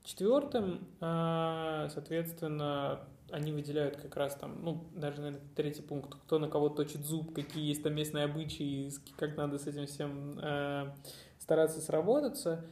Четвертым, 0.04 0.88
а, 1.00 1.90
соответственно, 1.90 3.02
они 3.32 3.52
выделяют 3.52 3.98
как 3.98 4.16
раз 4.16 4.36
там, 4.36 4.64
ну, 4.64 4.86
даже, 4.96 5.22
наверное, 5.22 5.42
третий 5.56 5.82
пункт, 5.82 6.16
кто 6.16 6.40
на 6.40 6.50
кого 6.50 6.70
точит 6.70 7.06
зуб, 7.06 7.34
какие 7.34 7.68
есть 7.68 7.84
там 7.84 7.94
местные 7.94 8.26
обычаи, 8.26 8.92
как 9.18 9.36
надо 9.36 9.58
с 9.58 9.68
этим 9.68 9.86
всем 9.86 10.40
э, 10.40 10.92
стараться 11.40 11.82
сработаться. 11.82 12.66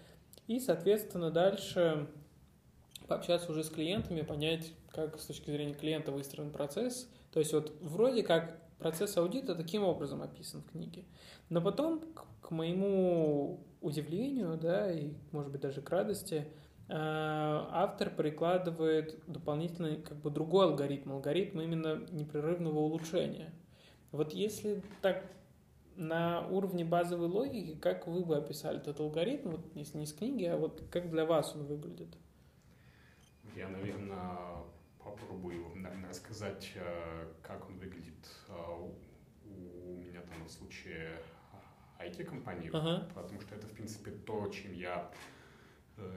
И, 0.47 0.59
соответственно, 0.59 1.31
дальше 1.31 2.07
пообщаться 3.07 3.51
уже 3.51 3.63
с 3.63 3.69
клиентами, 3.69 4.21
понять, 4.21 4.73
как 4.91 5.19
с 5.19 5.25
точки 5.25 5.51
зрения 5.51 5.73
клиента 5.73 6.11
выстроен 6.11 6.51
процесс. 6.51 7.09
То 7.31 7.39
есть 7.39 7.53
вот 7.53 7.73
вроде 7.81 8.23
как 8.23 8.59
процесс 8.79 9.17
аудита 9.17 9.55
таким 9.55 9.83
образом 9.83 10.21
описан 10.21 10.61
в 10.61 10.71
книге. 10.71 11.03
Но 11.49 11.61
потом, 11.61 12.01
к, 12.41 12.51
моему 12.51 13.59
удивлению, 13.81 14.57
да, 14.57 14.91
и, 14.91 15.13
может 15.31 15.51
быть, 15.51 15.61
даже 15.61 15.81
к 15.81 15.89
радости, 15.89 16.47
автор 16.87 18.11
прикладывает 18.11 19.19
дополнительно 19.27 19.95
как 19.97 20.17
бы 20.17 20.29
другой 20.29 20.65
алгоритм, 20.67 21.13
алгоритм 21.13 21.61
именно 21.61 22.05
непрерывного 22.11 22.77
улучшения. 22.79 23.53
Вот 24.11 24.33
если 24.33 24.83
так 25.01 25.25
на 25.95 26.47
уровне 26.47 26.85
базовой 26.85 27.27
логики, 27.27 27.75
как 27.79 28.07
вы 28.07 28.23
бы 28.23 28.37
описали 28.37 28.77
этот 28.77 28.99
алгоритм, 28.99 29.51
вот 29.51 29.65
если 29.75 29.97
не 29.97 30.05
с 30.05 30.13
книги, 30.13 30.43
а 30.43 30.57
вот 30.57 30.83
как 30.91 31.09
для 31.09 31.25
вас 31.25 31.55
он 31.55 31.65
выглядит? 31.65 32.09
Я, 33.55 33.69
наверное, 33.69 34.37
попробую 35.03 35.65
рассказать, 36.07 36.71
э, 36.75 37.27
как 37.41 37.67
он 37.69 37.77
выглядит 37.77 38.27
э, 38.49 38.53
у 39.45 39.97
меня 39.97 40.21
там 40.21 40.45
в 40.45 40.51
случае 40.51 41.19
IT-компании, 41.99 42.69
ага. 42.73 43.07
потому 43.15 43.39
что 43.39 43.55
это, 43.55 43.67
в 43.67 43.71
принципе, 43.71 44.11
то, 44.11 44.47
чем 44.49 44.73
я 44.73 45.09
Э, 45.09 45.44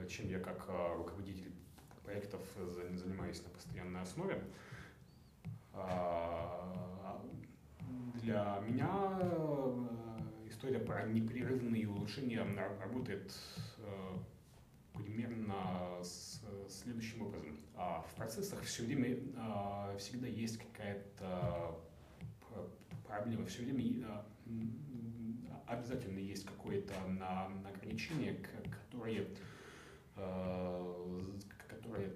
чем 0.09 0.27
я 0.27 0.39
как 0.39 0.65
э, 0.67 0.95
руководитель 0.95 1.53
проектов 2.03 2.41
занимаюсь 2.93 3.41
на 3.43 3.49
постоянной 3.49 4.01
основе. 4.01 4.43
А, 5.73 7.21
для 8.15 8.61
меня 8.67 9.19
э, 9.21 9.87
история 10.47 10.79
про 10.79 11.03
непрерывные 11.03 11.87
улучшения 11.87 12.43
работает 12.81 13.33
примерно 14.93 16.03
с 16.03 16.41
следующим 16.67 17.21
образом. 17.21 17.57
А, 17.75 18.01
в 18.01 18.15
процессах 18.15 18.61
все 18.63 18.83
время 18.83 19.17
всегда 19.97 20.27
есть 20.27 20.57
какая-то 20.57 21.79
проблема, 23.07 23.45
все 23.45 23.63
время 23.63 24.25
обязательно 25.67 26.19
есть 26.19 26.45
какое-то 26.45 26.93
ограничение, 27.65 28.35
которое 28.89 29.27
Э, 29.29 29.58
который 31.67 32.11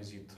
тормозит 0.00 0.30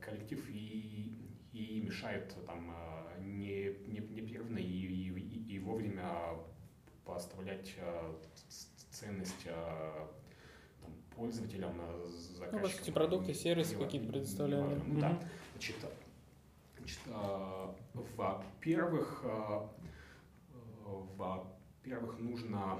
коллектив 0.00 0.48
и, 0.48 1.12
и 1.52 1.80
мешает 1.80 2.34
там 2.46 2.70
э, 2.70 3.22
не, 3.22 3.74
не, 3.88 4.00
непрерывно 4.00 4.58
и, 4.58 4.62
и, 4.62 5.54
и 5.54 5.58
вовремя 5.58 6.38
поставлять 7.04 7.74
э, 7.78 8.14
ценность 8.90 9.44
там, 9.44 10.92
пользователям, 11.14 11.80
заказчикам. 12.06 12.60
Ну, 12.60 12.60
по 12.60 12.68
сути, 12.68 12.90
продукты, 12.90 13.34
сервисы 13.34 13.76
какие-то 13.76 14.08
предоставляли. 14.08 14.80
Ну, 14.86 15.00
да. 15.00 15.18
Значит, 15.52 15.76
значит, 16.78 17.00
во-первых, 18.16 19.24
во-первых, 21.16 22.18
нужно 22.18 22.78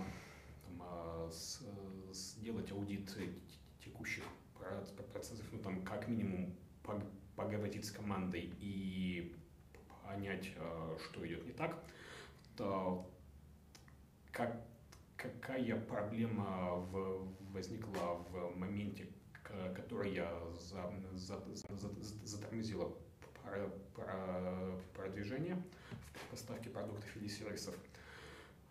сделать 2.13 2.71
аудит 2.73 3.17
текущих 3.85 4.25
процессов, 5.13 5.47
ну 5.53 5.59
там 5.59 5.83
как 5.83 6.09
минимум 6.09 6.55
поговорить 7.37 7.85
с 7.85 7.91
командой 7.91 8.53
и 8.61 9.37
понять, 10.05 10.53
э, 10.57 10.99
что 11.05 11.27
идет 11.27 11.45
не 11.45 11.53
так, 11.53 11.79
то 12.57 13.11
как, 14.33 14.63
какая 15.17 15.79
проблема 15.81 16.77
в, 16.77 17.29
возникла 17.53 18.15
в 18.31 18.57
моменте, 18.57 19.09
который 19.75 20.15
я 20.15 20.31
за, 20.55 20.93
за, 21.15 21.43
за, 21.69 21.89
затормозила 22.25 22.93
продвижение 24.95 25.63
в 26.15 26.31
поставке 26.31 26.71
продуктов 26.71 27.17
или 27.17 27.29
сервисов. 27.29 27.75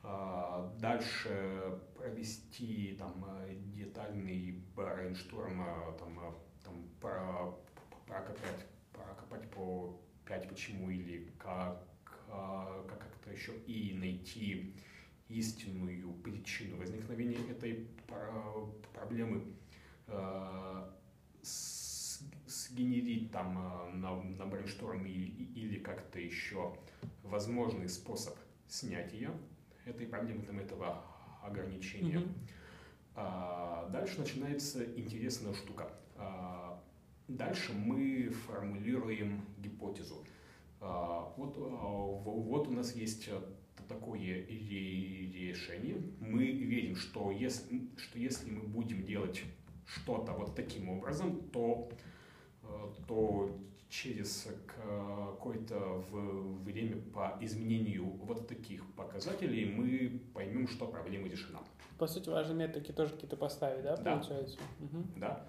А, 0.08 0.72
дальше 0.80 1.80
провести 1.98 2.96
там 3.00 3.26
детальный 3.74 4.64
брейншторм, 4.76 5.66
там, 5.98 6.36
там 6.64 6.88
про, 7.02 7.58
прокопать, 8.06 8.68
прокопать 8.94 9.50
по 9.50 10.00
5 10.26 10.50
почему 10.50 10.92
или 10.92 11.34
как, 11.40 11.84
как 12.28 13.00
как-то 13.00 13.32
еще 13.32 13.58
и 13.66 13.96
найти 13.96 14.76
истинную 15.28 16.14
причину 16.14 16.78
возникновения 16.78 17.50
этой 17.50 17.88
проблемы, 18.94 19.56
сгенерить 22.46 23.32
там 23.32 23.56
на, 24.00 24.22
на 24.22 24.46
брейншторме 24.46 25.12
или 25.12 25.80
как-то 25.80 26.20
еще 26.20 26.78
возможный 27.24 27.90
способ 27.90 28.38
снятия 28.68 29.32
этой 29.86 30.08
проблемы, 30.08 30.44
там, 30.44 30.60
этого 30.60 31.04
ограничения. 31.44 32.22
А, 33.15 33.88
дальше 33.92 34.20
начинается 34.20 34.84
интересная 34.98 35.54
штука. 35.54 35.89
А, 36.18 36.84
дальше 37.27 37.74
мы 37.74 38.30
формулируем 38.30 39.46
гипотезу. 39.58 40.25
А, 40.82 41.34
вот, 41.38 41.56
а, 41.58 41.62
вот 41.62 42.68
у 42.68 42.72
нас 42.72 42.96
есть 42.96 43.30
такое 43.88 44.46
решение. 44.48 46.01
Мы 46.20 46.46
верим, 46.51 46.96
что 46.96 47.32
если, 47.32 47.88
что 47.98 48.20
если 48.20 48.50
мы 48.51 48.63
будем 48.63 49.06
делать 49.06 49.44
что-то 49.86 50.34
вот 50.34 50.56
таким 50.56 50.89
образом, 50.89 51.50
то, 51.50 51.89
э, 52.63 52.94
то 53.08 53.56
через 53.96 54.48
какое-то 54.68 56.04
время 56.64 57.02
по 57.14 57.38
изменению 57.40 58.06
вот 58.06 58.48
таких 58.48 58.86
показателей 58.94 59.74
мы 59.74 60.20
поймем, 60.34 60.68
что 60.68 60.86
проблема 60.88 61.30
решена. 61.30 61.60
По 61.98 62.08
сути, 62.08 62.30
важные 62.30 62.68
метрики 62.68 62.92
тоже 62.92 63.14
какие-то 63.14 63.38
поставить, 63.38 63.84
да, 63.84 63.96
да. 63.96 64.16
получается? 64.16 64.58
Угу. 64.82 65.04
Да. 65.16 65.46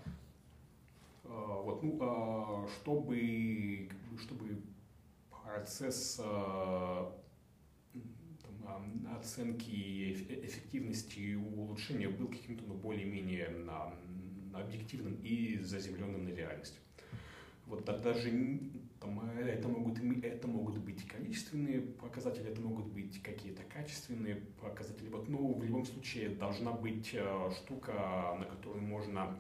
А, 1.24 1.60
вот, 1.60 1.82
ну, 1.82 1.98
а, 2.00 2.68
чтобы, 2.68 3.88
чтобы 4.20 4.62
процесс 5.28 6.20
а, 6.22 7.12
там, 8.62 9.08
оценки 9.18 10.12
эффективности 10.44 11.18
и 11.18 11.34
улучшения 11.34 12.08
был 12.08 12.28
каким-то 12.28 12.64
ну, 12.64 12.74
более-менее 12.74 13.52
объективным 14.54 15.16
и 15.22 15.58
заземленным 15.58 16.24
на 16.24 16.30
реальность. 16.30 16.78
Вот 17.66 17.84
даже 17.84 18.30
там, 19.00 19.20
это, 19.38 19.68
могут, 19.68 19.98
это 20.22 20.48
могут 20.48 20.78
быть 20.78 21.06
количественные 21.06 21.80
показатели, 21.80 22.50
это 22.50 22.60
могут 22.60 22.86
быть 22.86 23.20
какие-то 23.22 23.62
качественные 23.64 24.36
показатели. 24.60 25.08
Вот, 25.08 25.28
ну, 25.28 25.54
в 25.54 25.64
любом 25.64 25.84
случае 25.84 26.30
должна 26.30 26.72
быть 26.72 27.10
э, 27.12 27.50
штука, 27.56 28.36
на 28.38 28.44
которую 28.44 28.82
можно 28.82 29.38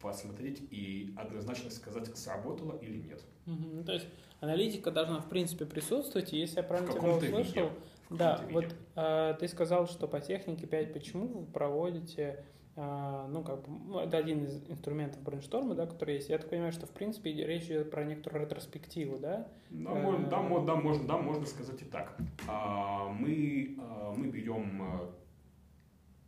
посмотреть 0.00 0.62
и 0.70 1.14
однозначно 1.16 1.70
сказать, 1.70 2.16
сработало 2.16 2.76
или 2.78 2.98
нет. 2.98 3.22
Угу. 3.46 3.84
То 3.84 3.92
есть 3.92 4.06
аналитика 4.40 4.90
должна 4.90 5.20
в 5.20 5.28
принципе 5.28 5.66
присутствовать, 5.66 6.32
и 6.32 6.38
если 6.38 6.56
я 6.56 6.62
правильно 6.62 6.92
тебя 6.92 7.10
услышал, 7.10 7.68
виде. 7.68 7.70
да, 8.10 8.44
вот 8.50 8.74
э, 8.96 9.36
ты 9.38 9.48
сказал, 9.48 9.86
что 9.86 10.08
по 10.08 10.20
технике 10.20 10.66
5 10.66 10.92
почему 10.92 11.26
вы 11.26 11.46
проводите 11.46 12.44
ну, 12.76 13.42
как 13.44 13.62
бы, 13.62 13.68
ну, 13.86 13.98
это 13.98 14.16
один 14.16 14.44
из 14.44 14.70
инструментов 14.70 15.22
брейншторма, 15.22 15.74
да, 15.74 15.86
который 15.86 16.14
есть. 16.14 16.28
Я 16.28 16.38
так 16.38 16.48
понимаю, 16.48 16.72
что, 16.72 16.86
в 16.86 16.90
принципе, 16.90 17.32
речь 17.32 17.64
идет 17.64 17.90
про 17.90 18.04
некоторую 18.04 18.44
ретроспективу, 18.44 19.18
да? 19.18 19.48
Да, 19.70 19.90
э, 19.90 20.02
можно, 20.02 20.26
да, 20.28 20.42
да, 20.60 20.76
можно, 20.76 21.06
да, 21.06 21.18
можно 21.18 21.46
сказать 21.46 21.82
и 21.82 21.84
так. 21.84 22.16
А, 22.46 23.08
мы, 23.08 23.76
а, 23.78 24.14
мы 24.16 24.28
берем 24.28 25.10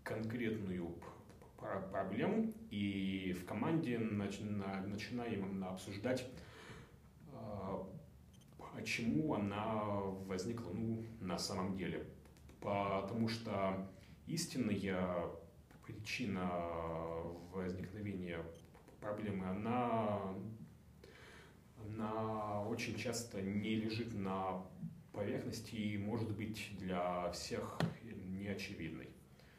конкретную 0.02 0.88
проблему 1.92 2.52
и 2.70 3.36
в 3.40 3.46
команде 3.46 3.98
начинаем 3.98 5.62
обсуждать, 5.64 6.26
почему 8.74 9.34
она 9.34 9.82
возникла 10.26 10.72
ну, 10.72 11.04
на 11.20 11.38
самом 11.38 11.76
деле. 11.76 12.04
Потому 12.60 13.28
что 13.28 13.88
истинная 14.26 15.30
причина 15.92 16.50
возникновения 17.52 18.38
проблемы, 19.00 19.46
она, 19.46 20.34
она 21.86 22.62
очень 22.68 22.96
часто 22.96 23.40
не 23.42 23.76
лежит 23.76 24.14
на 24.14 24.62
поверхности 25.12 25.74
и 25.74 25.98
может 25.98 26.30
быть 26.36 26.70
для 26.78 27.30
всех 27.32 27.78
неочевидной. 28.02 29.10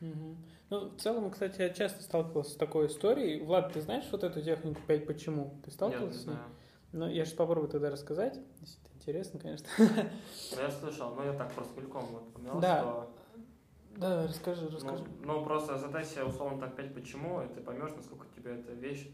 Угу. 0.02 0.38
Ну, 0.70 0.90
в 0.90 0.98
целом, 0.98 1.30
кстати, 1.32 1.62
я 1.62 1.70
часто 1.70 2.04
сталкивался 2.04 2.52
с 2.52 2.56
такой 2.56 2.88
историей. 2.88 3.42
Влад, 3.42 3.74
ты 3.74 3.82
знаешь 3.82 4.06
вот 4.12 4.24
эту 4.24 4.42
технику 4.42 4.82
5 4.88 5.06
почему? 5.06 5.62
Ты 5.64 5.72
сталкивался 5.72 6.20
с 6.20 6.26
ней? 6.26 6.36
Ну, 6.92 7.10
я 7.10 7.26
сейчас 7.26 7.36
попробую 7.36 7.70
тогда 7.70 7.90
рассказать. 7.90 8.40
Если 8.62 8.80
это 8.82 8.96
интересно, 8.96 9.40
конечно. 9.40 9.68
Ну, 9.78 10.62
я 10.62 10.70
слышал, 10.70 11.16
но 11.16 11.24
я 11.24 11.34
так 11.34 11.52
просто 11.54 11.80
мельком 11.80 12.06
вот 12.06 12.34
понял, 12.34 12.60
да. 12.60 12.80
что 12.80 13.13
да, 13.98 14.28
расскажи, 14.28 14.70
расскажи. 14.70 15.04
Ну, 15.22 15.34
ну 15.34 15.44
просто 15.46 15.78
задай 15.78 16.04
себе 16.04 16.24
условно 16.24 16.60
так 16.60 16.76
пять 16.76 16.94
почему, 16.94 17.42
и 17.42 17.48
ты 17.48 17.62
поймешь, 17.62 17.92
насколько 17.96 18.26
тебе 18.36 18.56
эта 18.56 18.74
вещь 18.74 19.08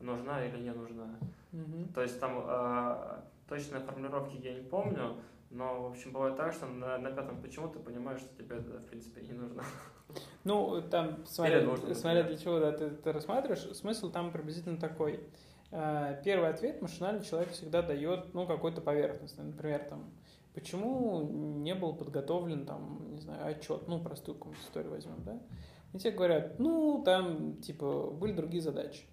нужна 0.00 0.44
или 0.44 0.58
не 0.60 0.72
нужна. 0.72 1.06
Угу. 1.52 1.92
То 1.94 2.02
есть 2.02 2.18
там 2.20 2.44
э, 2.46 3.20
точной 3.48 3.80
формулировки 3.80 4.36
я 4.36 4.54
не 4.54 4.62
помню, 4.62 5.16
но, 5.50 5.82
в 5.82 5.92
общем, 5.92 6.12
бывает 6.12 6.36
так, 6.36 6.52
что 6.52 6.66
на, 6.66 6.98
на 6.98 7.10
пятом 7.10 7.40
почему 7.40 7.68
ты 7.68 7.78
понимаешь, 7.78 8.20
что 8.20 8.36
тебе 8.36 8.56
это, 8.56 8.78
в 8.78 8.86
принципе, 8.86 9.22
не 9.22 9.32
нужно. 9.32 9.62
Ну, 10.44 10.82
там, 10.82 11.24
смотря, 11.26 11.62
нужно, 11.62 11.94
смотря 11.94 12.22
для 12.24 12.36
чего 12.36 12.60
да, 12.60 12.72
ты, 12.72 12.90
ты 12.90 13.10
рассматриваешь, 13.10 13.74
смысл 13.74 14.10
там 14.10 14.30
приблизительно 14.30 14.76
такой. 14.76 15.18
Э, 15.70 16.20
первый 16.22 16.50
ответ 16.50 16.82
машинально 16.82 17.24
человек 17.24 17.50
всегда 17.50 17.80
дает, 17.80 18.34
ну, 18.34 18.46
какой-то 18.46 18.82
поверхностный. 18.82 19.44
Например, 19.44 19.80
там, 19.88 20.12
Почему 20.54 21.20
не 21.62 21.74
был 21.74 21.94
подготовлен, 21.94 22.64
там, 22.64 23.08
не 23.10 23.20
знаю, 23.20 23.44
отчет, 23.44 23.88
ну, 23.88 24.00
простую 24.00 24.36
какую-нибудь 24.36 24.64
историю 24.64 24.92
возьмем, 24.92 25.22
да? 25.24 25.40
И 25.92 25.98
тебе 25.98 26.12
говорят, 26.12 26.60
ну, 26.60 27.02
там, 27.04 27.56
типа, 27.60 28.10
были 28.10 28.32
другие 28.32 28.62
задачи. 28.62 29.04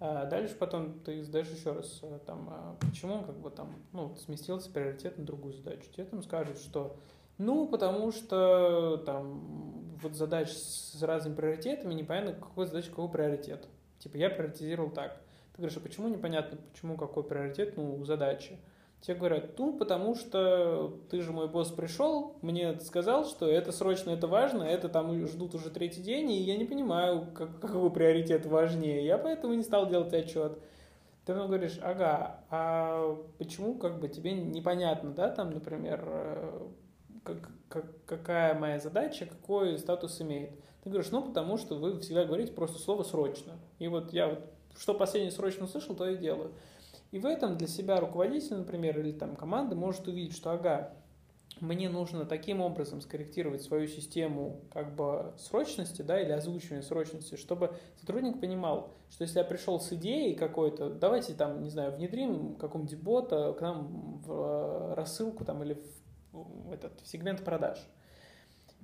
А 0.00 0.26
дальше 0.26 0.56
потом 0.56 0.98
ты 1.00 1.22
задаешь 1.22 1.48
еще 1.48 1.72
раз, 1.72 2.00
э, 2.02 2.18
там, 2.26 2.48
а 2.50 2.76
почему, 2.80 3.22
как 3.22 3.38
бы, 3.38 3.50
там, 3.50 3.72
ну, 3.92 4.16
сместился 4.16 4.68
приоритет 4.70 5.16
на 5.16 5.24
другую 5.24 5.54
задачу. 5.54 5.88
Тебе 5.92 6.06
там 6.06 6.22
скажут, 6.24 6.58
что, 6.58 6.96
ну, 7.38 7.68
потому 7.68 8.10
что, 8.10 8.96
там, 9.06 9.96
вот 10.02 10.14
задач 10.14 10.50
с 10.50 11.00
разными 11.02 11.36
приоритетами, 11.36 11.94
непонятно, 11.94 12.32
какой 12.32 12.66
задача 12.66 12.90
какой 12.90 13.08
приоритет. 13.08 13.68
Типа, 14.00 14.16
я 14.16 14.28
приоритизировал 14.28 14.90
так. 14.90 15.20
Ты 15.52 15.58
говоришь, 15.58 15.76
а 15.76 15.80
почему 15.80 16.08
непонятно, 16.08 16.58
почему 16.72 16.96
какой 16.96 17.22
приоритет, 17.22 17.76
ну, 17.76 17.94
у 17.94 18.04
задачи? 18.04 18.58
Тебе 19.04 19.16
говорят, 19.16 19.58
ну, 19.58 19.74
потому 19.74 20.14
что 20.14 20.98
ты 21.10 21.20
же 21.20 21.30
мой 21.30 21.46
босс 21.46 21.70
пришел, 21.70 22.38
мне 22.40 22.80
сказал, 22.80 23.26
что 23.26 23.46
это 23.46 23.70
срочно, 23.70 24.08
это 24.08 24.26
важно, 24.26 24.62
это 24.62 24.88
там 24.88 25.26
ждут 25.26 25.54
уже 25.54 25.68
третий 25.68 26.00
день, 26.00 26.30
и 26.30 26.40
я 26.40 26.56
не 26.56 26.64
понимаю, 26.64 27.26
как, 27.34 27.60
какой 27.60 27.90
приоритет 27.90 28.46
важнее. 28.46 29.04
Я 29.04 29.18
поэтому 29.18 29.52
не 29.52 29.62
стал 29.62 29.90
делать 29.90 30.14
отчет. 30.14 30.58
Ты 31.26 31.34
мне 31.34 31.44
говоришь, 31.46 31.78
ага, 31.82 32.40
а 32.48 33.14
почему 33.36 33.74
как 33.74 34.00
бы 34.00 34.08
тебе 34.08 34.32
непонятно, 34.32 35.10
да, 35.10 35.28
там, 35.28 35.50
например, 35.50 36.02
э, 36.06 36.60
как, 37.24 37.50
как, 37.68 38.04
какая 38.06 38.58
моя 38.58 38.78
задача, 38.78 39.26
какой 39.26 39.78
статус 39.78 40.18
имеет. 40.22 40.52
Ты 40.82 40.88
говоришь, 40.88 41.10
ну, 41.10 41.22
потому 41.22 41.58
что 41.58 41.74
вы 41.74 42.00
всегда 42.00 42.24
говорите 42.24 42.52
просто 42.52 42.78
слово 42.78 43.02
«срочно». 43.02 43.52
И 43.78 43.86
вот 43.86 44.14
я 44.14 44.28
вот 44.28 44.40
что 44.78 44.94
последнее 44.94 45.30
срочно 45.30 45.64
услышал, 45.66 45.94
то 45.94 46.08
и 46.08 46.16
делаю. 46.16 46.52
И 47.14 47.18
в 47.20 47.26
этом 47.26 47.56
для 47.56 47.68
себя 47.68 48.00
руководитель, 48.00 48.56
например, 48.56 48.98
или 48.98 49.12
там 49.12 49.36
команда 49.36 49.76
может 49.76 50.08
увидеть, 50.08 50.34
что 50.34 50.50
ага, 50.50 50.96
мне 51.60 51.88
нужно 51.88 52.24
таким 52.24 52.60
образом 52.60 53.00
скорректировать 53.00 53.62
свою 53.62 53.86
систему 53.86 54.62
как 54.72 54.96
бы 54.96 55.32
срочности, 55.38 56.02
да, 56.02 56.20
или 56.20 56.32
озвучивания 56.32 56.82
срочности, 56.82 57.36
чтобы 57.36 57.72
сотрудник 58.00 58.40
понимал, 58.40 58.96
что 59.10 59.22
если 59.22 59.38
я 59.38 59.44
пришел 59.44 59.78
с 59.78 59.92
идеей 59.92 60.34
какой-то, 60.34 60.90
давайте 60.90 61.34
там, 61.34 61.62
не 61.62 61.70
знаю, 61.70 61.92
внедрим 61.92 62.56
какого-нибудь 62.56 62.98
бота 62.98 63.52
к 63.52 63.60
нам 63.60 64.18
в 64.26 64.32
э, 64.32 64.94
рассылку 64.94 65.44
там 65.44 65.62
или 65.62 65.80
в, 66.32 66.72
этот 66.72 67.00
в 67.00 67.06
сегмент 67.06 67.44
продаж. 67.44 67.78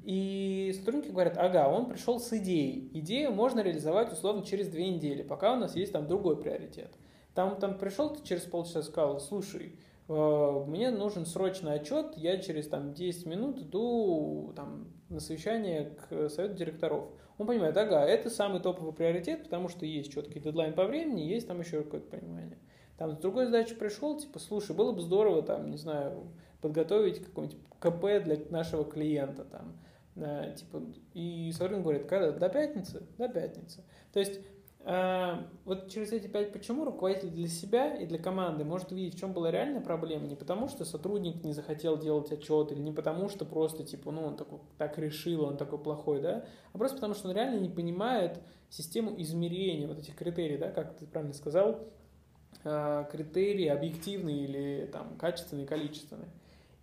И 0.04 0.72
сотрудники 0.78 1.10
говорят, 1.10 1.36
ага, 1.36 1.68
он 1.68 1.86
пришел 1.86 2.20
с 2.20 2.32
идеей. 2.34 2.92
Идею 2.94 3.32
можно 3.32 3.58
реализовать 3.58 4.12
условно 4.12 4.44
через 4.44 4.68
две 4.68 4.88
недели, 4.88 5.24
пока 5.24 5.52
у 5.54 5.56
нас 5.56 5.74
есть 5.74 5.90
там 5.90 6.06
другой 6.06 6.40
приоритет. 6.40 6.94
Там, 7.40 7.56
там 7.56 7.78
пришел 7.78 8.10
ты 8.10 8.22
через 8.22 8.42
полчаса 8.42 8.82
сказал, 8.82 9.18
слушай, 9.18 9.74
э, 10.08 10.64
мне 10.66 10.90
нужен 10.90 11.24
срочный 11.24 11.72
отчет, 11.72 12.12
я 12.18 12.36
через 12.36 12.68
там 12.68 12.92
10 12.92 13.24
минут 13.24 13.62
иду 13.62 14.52
там, 14.54 14.88
на 15.08 15.20
совещание 15.20 15.86
к 15.86 16.28
совету 16.28 16.54
директоров. 16.54 17.08
Он 17.38 17.46
понимает, 17.46 17.74
ага, 17.78 18.04
это 18.04 18.28
самый 18.28 18.60
топовый 18.60 18.92
приоритет, 18.92 19.44
потому 19.44 19.70
что 19.70 19.86
есть 19.86 20.12
четкий 20.12 20.38
дедлайн 20.38 20.74
по 20.74 20.84
времени, 20.84 21.22
есть 21.22 21.48
там 21.48 21.60
еще 21.60 21.82
какое-то 21.82 22.10
понимание. 22.10 22.58
Там 22.98 23.12
с 23.12 23.16
другой 23.16 23.46
задачей 23.46 23.74
пришел, 23.74 24.18
типа, 24.18 24.38
слушай, 24.38 24.76
было 24.76 24.92
бы 24.92 25.00
здорово, 25.00 25.40
там, 25.40 25.70
не 25.70 25.78
знаю, 25.78 26.30
подготовить 26.60 27.24
какой-нибудь 27.24 27.56
КП 27.78 28.22
для 28.22 28.36
нашего 28.50 28.84
клиента, 28.84 29.44
там, 29.44 29.78
э, 30.16 30.56
типа, 30.58 30.82
и 31.14 31.50
сотрудник 31.52 31.84
говорит, 31.84 32.06
когда? 32.06 32.32
До 32.32 32.50
пятницы? 32.50 33.02
До 33.16 33.30
пятницы. 33.30 33.82
То 34.12 34.20
есть 34.20 34.40
вот 34.84 35.90
через 35.90 36.12
эти 36.12 36.26
пять 36.26 36.52
почему 36.52 36.86
руководитель 36.86 37.30
для 37.30 37.48
себя 37.48 37.94
и 37.96 38.06
для 38.06 38.18
команды 38.18 38.64
может 38.64 38.92
увидеть, 38.92 39.14
в 39.14 39.20
чем 39.20 39.34
была 39.34 39.50
реальная 39.50 39.82
проблема, 39.82 40.26
не 40.26 40.36
потому 40.36 40.68
что 40.68 40.86
сотрудник 40.86 41.44
не 41.44 41.52
захотел 41.52 41.98
делать 41.98 42.32
отчет, 42.32 42.72
или 42.72 42.80
не 42.80 42.92
потому 42.92 43.28
что 43.28 43.44
просто, 43.44 43.84
типа, 43.84 44.10
ну, 44.10 44.24
он 44.24 44.36
такой, 44.36 44.60
так 44.78 44.98
решил, 44.98 45.44
он 45.44 45.58
такой 45.58 45.78
плохой, 45.78 46.22
да, 46.22 46.46
а 46.72 46.78
просто 46.78 46.96
потому 46.96 47.14
что 47.14 47.28
он 47.28 47.34
реально 47.34 47.60
не 47.60 47.68
понимает 47.68 48.40
систему 48.70 49.14
измерения 49.20 49.86
вот 49.86 49.98
этих 49.98 50.14
критерий, 50.14 50.56
да, 50.56 50.70
как 50.70 50.96
ты 50.96 51.06
правильно 51.06 51.34
сказал, 51.34 51.86
а, 52.64 53.04
критерии 53.04 53.66
объективные 53.66 54.44
или 54.44 54.86
там 54.90 55.16
качественные, 55.18 55.66
количественные. 55.66 56.30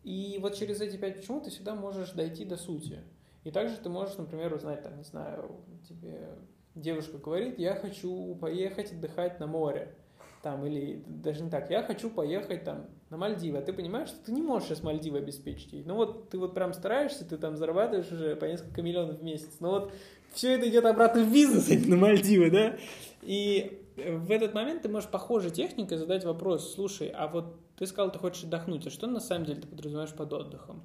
И 0.04 0.38
вот 0.40 0.56
через 0.56 0.82
эти 0.82 0.98
пять 0.98 1.18
почему 1.18 1.42
ты 1.42 1.50
всегда 1.50 1.76
можешь 1.76 2.12
дойти 2.12 2.46
до 2.46 2.58
сути. 2.58 3.00
И 3.44 3.52
также 3.52 3.78
ты 3.78 3.90
можешь, 3.90 4.18
например, 4.18 4.54
узнать, 4.54 4.84
там, 4.84 4.98
не 4.98 5.04
знаю, 5.04 5.62
тебе 5.88 6.30
девушка 6.78 7.18
говорит, 7.18 7.60
я 7.60 7.76
хочу 7.76 8.36
поехать 8.36 8.92
отдыхать 8.92 9.40
на 9.40 9.48
море. 9.48 9.96
Там, 10.44 10.66
или 10.66 11.04
даже 11.08 11.44
не 11.44 11.50
так, 11.50 11.70
я 11.70 11.84
хочу 11.84 12.10
поехать 12.10 12.64
там 12.64 12.86
на 13.10 13.18
Мальдивы. 13.18 13.58
А 13.58 13.62
ты 13.62 13.74
понимаешь, 13.74 14.10
что 14.10 14.26
ты 14.26 14.32
не 14.32 14.42
можешь 14.42 14.70
сейчас 14.70 14.84
Мальдивы 14.84 15.18
обеспечить 15.18 15.74
ей. 15.74 15.84
Ну 15.84 15.96
вот 15.96 16.30
ты 16.30 16.38
вот 16.38 16.54
прям 16.54 16.74
стараешься, 16.74 17.28
ты 17.28 17.38
там 17.38 17.58
зарабатываешь 17.58 18.12
уже 18.12 18.36
по 18.36 18.46
несколько 18.46 18.82
миллионов 18.82 19.20
в 19.20 19.24
месяц. 19.24 19.58
Но 19.60 19.72
вот 19.72 19.94
все 20.32 20.54
это 20.54 20.70
идет 20.70 20.86
обратно 20.86 21.24
в 21.24 21.34
бизнес, 21.34 21.70
а 21.70 21.90
на 21.90 21.98
Мальдивы, 21.98 22.52
да? 22.52 22.78
И 23.24 23.82
в 23.98 24.32
этот 24.32 24.54
момент 24.54 24.84
ты 24.84 24.90
можешь 24.90 25.10
похожей 25.10 25.52
техникой 25.52 25.98
задать 25.98 26.24
вопрос, 26.24 26.76
слушай, 26.76 27.10
а 27.10 27.28
вот 27.28 27.60
ты 27.76 27.88
сказал, 27.88 28.12
ты 28.12 28.20
хочешь 28.20 28.44
отдохнуть, 28.44 28.86
а 28.86 28.90
что 28.90 29.08
на 29.08 29.20
самом 29.20 29.46
деле 29.46 29.62
ты 29.62 29.68
подразумеваешь 29.68 30.14
под 30.14 30.32
отдыхом? 30.34 30.84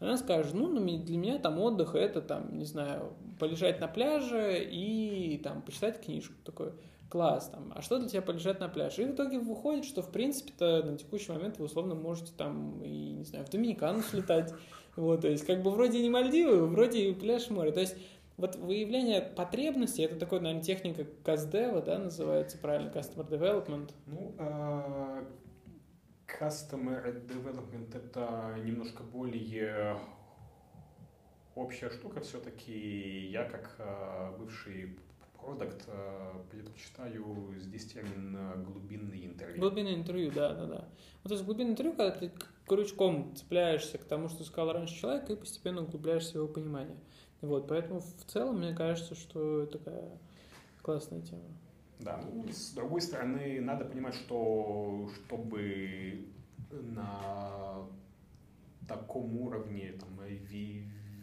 Она 0.00 0.16
скажет, 0.16 0.54
ну, 0.54 0.72
для 0.72 1.16
меня 1.18 1.38
там 1.38 1.58
отдых 1.58 1.94
это 1.94 2.20
там, 2.22 2.56
не 2.56 2.64
знаю, 2.64 3.14
полежать 3.38 3.80
на 3.80 3.88
пляже 3.88 4.64
и 4.64 5.40
там 5.42 5.62
почитать 5.62 6.00
книжку. 6.00 6.34
Такой, 6.44 6.72
класс, 7.08 7.50
там, 7.52 7.72
а 7.74 7.82
что 7.82 7.98
для 7.98 8.08
тебя 8.08 8.22
полежать 8.22 8.60
на 8.60 8.68
пляже? 8.68 9.02
И 9.02 9.06
в 9.06 9.14
итоге 9.14 9.38
выходит, 9.38 9.84
что, 9.84 10.02
в 10.02 10.10
принципе-то, 10.10 10.82
на 10.84 10.96
текущий 10.96 11.32
момент 11.32 11.58
вы 11.58 11.64
условно 11.64 11.94
можете 11.94 12.32
там, 12.36 12.82
и, 12.82 13.12
не 13.12 13.24
знаю, 13.24 13.44
в 13.44 13.50
Доминикану 13.50 14.02
слетать. 14.02 14.52
Вот, 14.96 15.22
то 15.22 15.28
есть, 15.28 15.46
как 15.46 15.62
бы 15.62 15.70
вроде 15.70 16.00
не 16.00 16.10
Мальдивы, 16.10 16.66
вроде 16.66 17.10
и 17.10 17.14
пляж 17.14 17.50
море. 17.50 17.72
То 17.72 17.80
есть, 17.80 17.96
вот 18.36 18.56
выявление 18.56 19.20
потребностей, 19.20 20.02
это 20.02 20.16
такой, 20.16 20.40
наверное, 20.40 20.62
техника 20.62 21.06
каздева, 21.24 21.82
да, 21.82 21.98
называется 21.98 22.58
правильно, 22.58 22.90
customer 22.90 23.28
development. 23.28 23.90
Ну, 24.06 24.34
а, 24.38 25.24
Customer 26.38 27.26
Development 27.26 27.96
это 27.96 28.54
немножко 28.64 29.02
более 29.02 29.98
общая 31.54 31.90
штука 31.90 32.20
все-таки. 32.20 33.28
Я 33.28 33.44
как 33.44 33.74
э, 33.78 34.36
бывший 34.38 34.96
продукт 35.40 35.84
э, 35.88 36.32
предпочитаю 36.50 37.54
здесь 37.58 37.86
термин 37.92 38.36
э, 38.36 38.62
глубинный 38.64 39.26
интервью. 39.26 39.60
Глубинное 39.60 39.94
интервью, 39.94 40.30
да, 40.30 40.54
да, 40.54 40.66
да. 40.66 40.88
Вот 41.24 41.32
из 41.32 41.42
глубинное 41.42 41.72
интервью, 41.72 41.96
когда 41.96 42.12
ты 42.12 42.30
крючком 42.66 43.34
цепляешься 43.34 43.98
к 43.98 44.04
тому, 44.04 44.28
что 44.28 44.44
сказал 44.44 44.72
раньше 44.72 44.94
человек, 44.94 45.28
и 45.30 45.36
постепенно 45.36 45.82
углубляешься 45.82 46.32
в 46.32 46.36
его 46.36 46.48
понимание. 46.48 46.98
Вот, 47.40 47.68
поэтому 47.68 48.00
в 48.00 48.24
целом 48.26 48.58
мне 48.58 48.74
кажется, 48.74 49.14
что 49.14 49.66
такая 49.66 50.18
классная 50.82 51.22
тема. 51.22 51.44
Да, 52.00 52.20
ну, 52.24 52.46
с 52.48 52.72
другой 52.72 53.00
стороны, 53.00 53.60
надо 53.60 53.84
понимать, 53.84 54.14
что 54.14 55.10
чтобы 55.14 56.28
на 56.70 57.86
таком 58.86 59.36
уровне 59.36 59.92
там, 59.98 60.18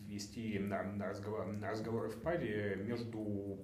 вести 0.08 0.60
на, 0.60 0.84
на, 0.84 1.10
разговор, 1.10 1.48
на 1.48 1.72
разговоры 1.72 2.10
в 2.10 2.22
паре 2.22 2.76
между 2.86 3.60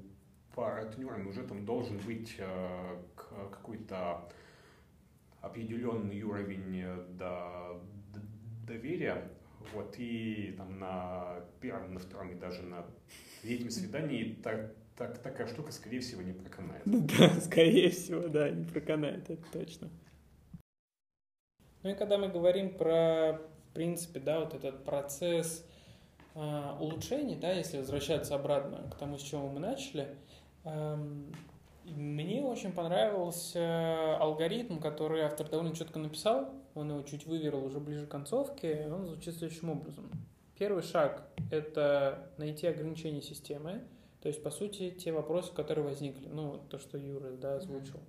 партнерами 0.56 1.30
уже 1.30 1.43
там 1.43 1.65
должен 1.65 1.97
быть 2.00 2.36
э, 2.38 3.02
какой-то 3.15 4.30
определенный 5.41 6.21
уровень 6.24 6.84
до, 7.17 7.82
доверия. 8.65 9.30
Вот, 9.74 9.95
и 9.97 10.54
там 10.58 10.80
на 10.80 11.39
первом, 11.60 11.93
на 11.93 12.00
втором 12.00 12.32
и 12.32 12.36
даже 12.36 12.63
на 12.63 12.86
третьем 13.41 13.69
свидании 13.69 14.34
так, 14.43 14.74
так, 15.08 15.18
такая 15.18 15.48
штука, 15.48 15.72
скорее 15.72 16.00
всего, 16.00 16.22
не 16.22 16.34
проканает. 16.34 16.84
Да, 16.86 17.30
скорее 17.42 17.90
всего, 17.90 18.28
да, 18.28 18.50
не 18.50 18.66
проканает, 18.66 19.30
это 19.30 19.44
точно. 19.52 19.90
Ну 21.84 21.90
и 21.90 21.96
когда 21.96 22.20
мы 22.20 22.28
говорим 22.28 22.78
про, 22.78 23.40
в 23.70 23.74
принципе, 23.74 24.20
да, 24.20 24.40
вот 24.40 24.54
этот 24.54 24.84
процесс 24.84 25.66
э, 26.36 26.76
улучшений, 26.80 27.36
да, 27.36 27.52
если 27.52 27.80
возвращаться 27.80 28.36
обратно 28.36 28.90
к 28.92 28.96
тому, 28.96 29.18
с 29.18 29.24
чего 29.24 29.48
мы 29.48 29.60
начали, 29.60 30.16
э, 30.66 30.98
мне 31.86 32.44
очень 32.44 32.72
понравился 32.72 34.18
алгоритм, 34.18 34.78
который 34.78 35.22
автор 35.22 35.50
довольно 35.50 35.76
четко 35.76 35.98
написал. 35.98 36.54
Он 36.76 36.92
его 36.92 37.02
чуть 37.02 37.26
выверил 37.26 37.66
уже 37.66 37.80
ближе 37.80 38.06
к 38.06 38.12
концовке. 38.12 38.88
Он 38.92 39.08
звучит 39.08 39.36
следующим 39.36 39.72
образом. 39.72 40.12
Первый 40.60 40.84
шаг– 40.84 41.28
это 41.52 42.32
найти 42.38 42.68
ограничения 42.68 43.24
системы. 43.24 43.82
То 44.21 44.27
есть, 44.27 44.43
по 44.43 44.51
сути, 44.51 44.91
те 44.91 45.12
вопросы, 45.12 45.51
которые 45.53 45.86
возникли. 45.86 46.27
Ну, 46.27 46.60
то, 46.69 46.77
что 46.77 46.97
Юра 46.97 47.31
да, 47.31 47.55
озвучил. 47.55 47.99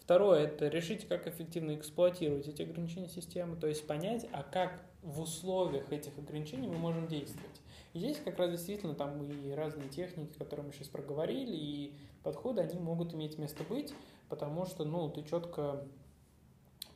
Второе– 0.00 0.40
это 0.44 0.68
решить, 0.68 1.06
как 1.06 1.26
эффективно 1.26 1.74
эксплуатировать 1.74 2.48
эти 2.48 2.62
ограничения 2.62 3.08
системы, 3.08 3.56
то 3.56 3.66
есть 3.66 3.86
понять, 3.86 4.26
а 4.32 4.42
как 4.42 4.80
в 5.02 5.20
условиях 5.20 5.92
этих 5.92 6.16
ограничений 6.18 6.66
мы 6.66 6.76
можем 6.76 7.06
действовать. 7.06 7.60
И 7.92 7.98
здесь 7.98 8.18
как 8.18 8.38
раз 8.38 8.50
действительно 8.50 8.94
там 8.94 9.22
и 9.22 9.52
разные 9.52 9.88
техники, 9.88 10.36
которые 10.38 10.66
мы 10.66 10.72
сейчас 10.72 10.88
проговорили, 10.88 11.54
и 11.54 11.94
подходы, 12.22 12.60
они 12.62 12.78
могут 12.78 13.14
иметь 13.14 13.38
место 13.38 13.64
быть, 13.64 13.94
потому 14.28 14.66
что, 14.66 14.84
ну, 14.84 15.08
ты 15.08 15.22
четко 15.22 15.84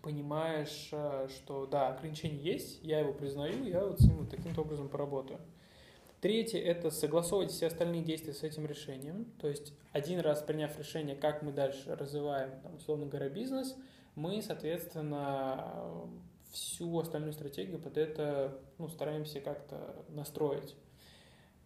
понимаешь, 0.02 0.88
э, 0.92 1.28
что 1.28 1.66
да, 1.66 1.88
ограничение 1.88 2.40
есть, 2.40 2.82
я 2.82 3.00
его 3.00 3.12
признаю, 3.12 3.64
я 3.64 3.84
вот 3.84 4.00
с 4.00 4.04
ним 4.04 4.18
вот 4.18 4.30
таким 4.30 4.56
образом 4.58 4.88
поработаю. 4.88 5.40
Третье– 6.20 6.58
это 6.64 6.90
согласовывать 6.90 7.50
все 7.50 7.66
остальные 7.66 8.02
действия 8.02 8.32
с 8.32 8.42
этим 8.42 8.66
решением. 8.66 9.26
То 9.38 9.48
есть 9.48 9.74
один 9.92 10.20
раз 10.20 10.42
приняв 10.42 10.78
решение, 10.78 11.14
как 11.14 11.42
мы 11.42 11.52
дальше 11.52 11.94
развиваем, 11.94 12.60
там, 12.62 12.76
условно 12.76 13.06
говоря, 13.06 13.28
бизнес, 13.28 13.76
мы, 14.14 14.40
соответственно, 14.40 16.08
всю 16.50 16.98
остальную 16.98 17.34
стратегию 17.34 17.78
под 17.78 17.98
это 17.98 18.58
ну, 18.78 18.88
стараемся 18.88 19.40
как-то 19.40 20.04
настроить. 20.08 20.74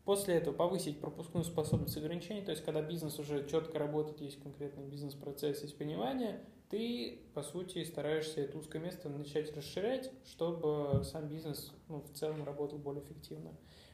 После 0.04 0.34
этого 0.34 0.54
повысить 0.54 1.00
пропускную 1.00 1.44
способность 1.44 1.96
ограничений, 1.96 2.42
то 2.42 2.50
есть 2.50 2.64
когда 2.64 2.82
бизнес 2.82 3.18
уже 3.18 3.46
четко 3.46 3.78
работает, 3.78 4.20
есть 4.20 4.42
конкретный 4.42 4.84
бизнес-процесс, 4.84 5.62
есть 5.62 5.78
понимание, 5.78 6.40
ты, 6.70 7.20
по 7.34 7.42
сути, 7.42 7.84
стараешься 7.84 8.40
это 8.40 8.58
узкое 8.58 8.80
место 8.80 9.08
начать 9.08 9.54
расширять, 9.56 10.10
чтобы 10.24 11.02
сам 11.04 11.28
бизнес 11.28 11.72
ну, 11.88 12.00
в 12.00 12.12
целом 12.12 12.44
работал 12.44 12.78
более 12.78 13.04
эффективно. 13.04 13.52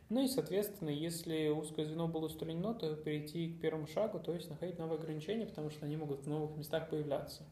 Ну 0.08 0.22
и, 0.22 0.28
соответственно, 0.28 0.90
если 0.90 1.48
узкое 1.48 1.84
звено 1.84 2.06
было 2.06 2.26
устранено, 2.26 2.74
то 2.74 2.94
перейти 2.94 3.52
к 3.52 3.60
первому 3.60 3.88
шагу, 3.88 4.20
то 4.20 4.32
есть 4.32 4.48
находить 4.48 4.78
новые 4.78 4.98
ограничения, 4.98 5.46
потому 5.46 5.70
что 5.70 5.84
они 5.84 5.96
могут 5.96 6.20
в 6.20 6.28
новых 6.28 6.56
местах 6.56 6.88
появляться. 6.88 7.42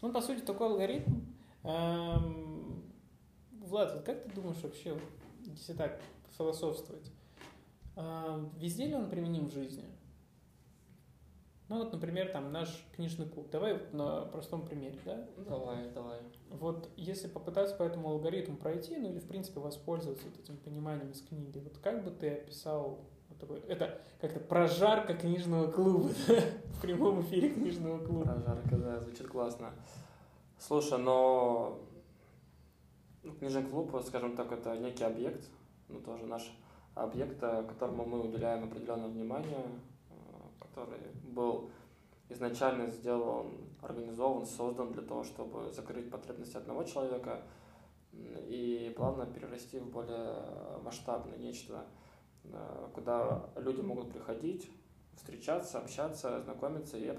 Ну, 0.00 0.12
по 0.12 0.20
сути, 0.20 0.40
такой 0.40 0.66
алгоритм. 0.68 1.20
Эм... 1.62 2.82
Влад, 3.52 3.94
вот 3.94 4.02
как 4.02 4.24
ты 4.24 4.30
думаешь 4.34 4.60
вообще, 4.62 4.98
если 5.46 5.74
так 5.74 6.00
философствовать, 6.36 7.08
эм... 7.94 8.50
везде 8.58 8.86
ли 8.86 8.94
он 8.94 9.08
применим 9.08 9.46
в 9.46 9.52
жизни? 9.52 9.84
Ну 11.72 11.78
вот, 11.78 11.90
например, 11.90 12.28
там 12.28 12.52
наш 12.52 12.68
книжный 12.94 13.26
клуб. 13.26 13.48
Давай 13.50 13.72
вот 13.72 13.94
на 13.94 14.26
простом 14.26 14.66
примере, 14.66 14.98
да? 15.06 15.26
Давай, 15.38 15.88
давай. 15.92 16.18
Вот 16.50 16.90
если 16.96 17.28
попытаться 17.28 17.74
по 17.74 17.82
этому 17.82 18.10
алгоритму 18.10 18.58
пройти, 18.58 18.94
ну 18.98 19.08
или 19.08 19.20
в 19.20 19.26
принципе 19.26 19.58
воспользоваться 19.58 20.26
вот 20.26 20.38
этим 20.38 20.58
пониманием 20.58 21.10
из 21.12 21.22
книги, 21.22 21.60
вот 21.60 21.78
как 21.78 22.04
бы 22.04 22.10
ты 22.10 22.28
описал 22.28 23.00
вот 23.30 23.38
такой, 23.38 23.60
это 23.60 24.02
как-то 24.20 24.38
прожарка 24.40 25.14
книжного 25.14 25.70
клуба, 25.70 26.08
в 26.28 26.82
прямом 26.82 27.22
эфире 27.22 27.48
книжного 27.48 28.04
клуба. 28.04 28.24
Прожарка, 28.24 28.76
да, 28.76 29.00
звучит 29.00 29.28
классно. 29.28 29.72
Слушай, 30.58 30.98
но 30.98 31.80
ну, 33.22 33.32
книжный 33.32 33.62
клуб, 33.62 33.96
скажем 34.06 34.36
так, 34.36 34.52
это 34.52 34.76
некий 34.76 35.04
объект, 35.04 35.48
ну 35.88 36.00
тоже 36.00 36.26
наш 36.26 36.52
объект, 36.94 37.40
которому 37.40 38.04
мы 38.04 38.20
уделяем 38.20 38.64
определенное 38.64 39.08
внимание, 39.08 39.64
который 40.72 41.00
был 41.24 41.70
изначально 42.28 42.86
сделан, 42.88 43.52
организован, 43.82 44.46
создан 44.46 44.92
для 44.92 45.02
того, 45.02 45.22
чтобы 45.24 45.70
закрыть 45.72 46.10
потребности 46.10 46.56
одного 46.56 46.84
человека 46.84 47.42
и 48.12 48.92
плавно 48.96 49.26
перерасти 49.26 49.78
в 49.78 49.90
более 49.90 50.36
масштабное 50.82 51.36
нечто, 51.38 51.84
э, 52.44 52.88
куда 52.94 53.50
люди 53.56 53.80
могут 53.80 54.12
приходить, 54.12 54.70
встречаться, 55.16 55.78
общаться, 55.78 56.40
знакомиться 56.42 56.98
и 56.98 57.10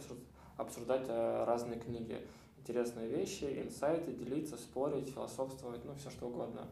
обсуждать 0.58 1.06
э, 1.08 1.44
разные 1.46 1.80
книги, 1.80 2.20
интересные 2.58 3.08
вещи, 3.08 3.63
инсайты, 3.63 4.13
делиться, 4.13 4.58
спорить, 4.58 5.10
философствовать, 5.10 5.84
ну, 5.86 5.94
все 5.96 6.10
что 6.10 6.28
угодно. 6.28 6.68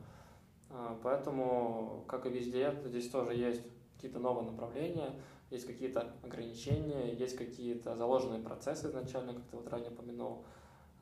Э, 0.69 0.95
поэтому, 1.03 2.03
как 2.07 2.25
и 2.25 2.29
везде, 2.29 2.75
здесь 2.85 3.09
тоже 3.09 3.33
есть 3.33 3.61
какие-то 3.95 4.19
новые 4.19 4.49
направления, 4.51 5.13
есть 5.51 5.67
какие-то 5.67 6.13
ограничения, 6.23 7.13
есть 7.13 7.37
какие-то 7.37 7.95
заложенные 7.95 8.41
процессы 8.41 8.87
изначально, 8.87 9.33
как 9.33 9.43
ты 9.43 9.57
вот 9.57 9.67
ранее 9.67 9.91
упомянул, 9.91 10.45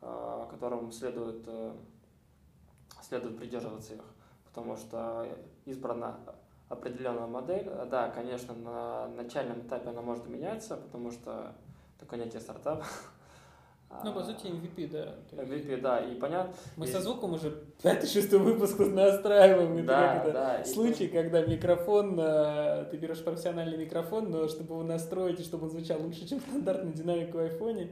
э, 0.02 0.48
которым 0.50 0.92
следует, 0.92 1.48
следует 3.02 3.38
придерживаться 3.38 3.94
их, 3.94 4.04
потому 4.46 4.76
что 4.76 5.28
избрана 5.66 6.20
определенная 6.68 7.28
модель. 7.28 7.70
Да, 7.90 8.10
конечно, 8.10 8.54
на 8.54 9.08
начальном 9.08 9.62
этапе 9.62 9.90
она 9.90 10.02
может 10.02 10.28
меняться, 10.28 10.78
потому 10.78 11.12
что 11.12 11.56
такое 12.00 12.20
понятие 12.20 12.42
стартап. 12.42 12.84
Ну, 14.04 14.14
по 14.14 14.24
сути, 14.24 14.46
MVP, 14.46 14.90
да. 14.92 15.16
MVP, 15.32 15.82
да, 15.82 16.00
и 16.00 16.16
понятно. 16.16 16.54
Мы 16.78 16.88
со 16.88 17.02
звуком 17.02 17.34
уже 17.34 17.64
пятый-шестой 17.82 18.40
выпуск 18.40 18.80
настраиваем. 18.80 19.86
Да, 19.86 20.16
это 20.16 20.32
да. 20.32 20.64
Случай, 20.66 21.06
и... 21.06 21.08
когда 21.08 21.42
микрофон, 21.42 22.18
э, 22.20 22.86
ты 22.92 22.98
берешь 22.98 23.24
профессиональный 23.24 23.78
микрофон, 23.78 24.30
но 24.30 24.48
чтобы 24.48 24.76
его 24.76 24.84
настроить, 24.84 25.40
и 25.40 25.44
чтобы 25.44 25.66
он 25.66 25.72
звучал 25.72 26.02
лучше, 26.02 26.28
чем 26.28 26.40
стандартный 26.40 26.94
динамик 26.94 27.34
в 27.34 27.40
айфоне. 27.40 27.90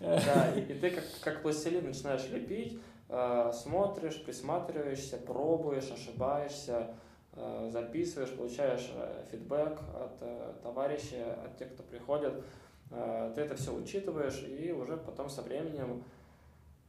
Да, 0.00 0.52
и, 0.56 0.60
и 0.60 0.74
ты 0.74 0.90
как, 0.90 1.04
как 1.20 1.42
пластилин 1.42 1.84
начинаешь 1.84 2.26
лепить, 2.30 2.80
э, 3.10 3.52
смотришь, 3.54 4.24
присматриваешься, 4.24 5.18
пробуешь, 5.18 5.90
ошибаешься, 5.92 6.94
э, 7.34 7.68
записываешь, 7.70 8.30
получаешь 8.30 8.90
фидбэк 9.30 9.78
от 9.94 10.62
товарищей, 10.62 11.22
от 11.44 11.58
тех, 11.58 11.72
кто 11.74 11.82
приходит 11.82 12.32
Э, 12.32 12.63
ты 12.90 13.40
это 13.40 13.56
все 13.56 13.74
учитываешь 13.74 14.42
и 14.44 14.72
уже 14.72 14.96
потом 14.96 15.28
со 15.28 15.42
временем 15.42 16.04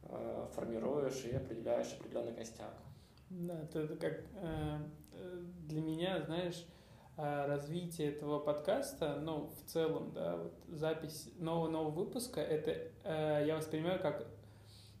э, 0.02 0.46
формируешь 0.54 1.24
и 1.24 1.34
определяешь 1.34 1.92
определенный 1.98 2.34
костяк. 2.34 2.74
Да, 3.30 3.60
это, 3.60 3.80
это 3.80 3.96
как 3.96 4.22
э, 4.34 4.78
для 5.66 5.80
меня, 5.80 6.22
знаешь, 6.22 6.66
развитие 7.16 8.12
этого 8.12 8.38
подкаста, 8.38 9.18
ну, 9.22 9.50
в 9.58 9.70
целом, 9.70 10.12
да, 10.12 10.36
вот 10.36 10.52
запись 10.68 11.30
нового 11.38 11.70
нового 11.70 11.90
выпуска, 11.90 12.42
это 12.42 12.92
я 13.42 13.56
воспринимаю 13.56 13.98
как 14.02 14.26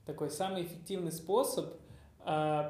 такой 0.06 0.30
самый 0.30 0.62
эффективный 0.62 1.12
способ 1.12 1.74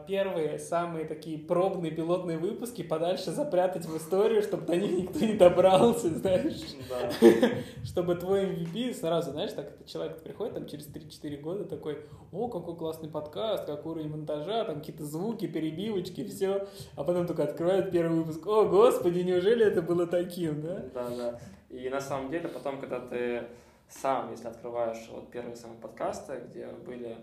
первые, 0.07 0.59
самые 0.59 1.07
такие 1.07 1.39
пробные 1.39 1.91
пилотные 1.91 2.37
выпуски 2.37 2.83
подальше 2.83 3.31
запрятать 3.31 3.87
в 3.87 3.97
историю, 3.97 4.43
чтобы 4.43 4.67
до 4.67 4.77
них 4.77 4.93
никто 4.93 5.25
не 5.25 5.33
добрался, 5.33 6.11
знаешь. 6.11 6.61
Да. 6.91 7.11
чтобы 7.85 8.17
твой 8.17 8.45
MVP 8.45 8.93
сразу, 8.93 9.31
знаешь, 9.31 9.53
так 9.53 9.69
этот 9.69 9.87
человек 9.87 10.23
приходит 10.23 10.55
там 10.55 10.67
через 10.67 10.87
3-4 10.89 11.41
года 11.41 11.65
такой, 11.65 12.01
о, 12.33 12.49
какой 12.49 12.77
классный 12.77 13.09
подкаст, 13.09 13.65
какой 13.65 13.93
уровень 13.93 14.11
монтажа, 14.11 14.65
там 14.65 14.81
какие-то 14.81 15.05
звуки, 15.05 15.47
перебивочки, 15.47 16.25
все. 16.25 16.69
А 16.95 17.05
потом 17.05 17.27
только 17.27 17.45
открывает 17.45 17.91
первый 17.91 18.19
выпуск, 18.19 18.47
о, 18.47 18.67
господи, 18.67 19.21
неужели 19.21 19.65
это 19.65 19.81
было 19.81 20.07
таким, 20.07 20.61
да? 20.61 20.85
Да, 20.93 21.09
да. 21.17 21.41
И 21.71 21.89
на 21.89 22.01
самом 22.01 22.31
деле 22.31 22.49
потом, 22.49 22.79
когда 22.79 23.01
ты 23.01 23.45
сам, 23.89 24.31
если 24.31 24.49
открываешь 24.49 25.09
вот 25.11 25.31
первые 25.31 25.57
самые 25.57 25.81
подкасты, 25.81 26.43
где 26.49 26.67
были 26.67 27.17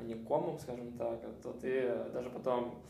а 0.00 0.04
не 0.04 0.14
комом, 0.14 0.58
скажем 0.58 0.92
так, 0.92 1.20
то 1.42 1.52
ты 1.52 1.94
даже 2.12 2.30
потом 2.30 2.82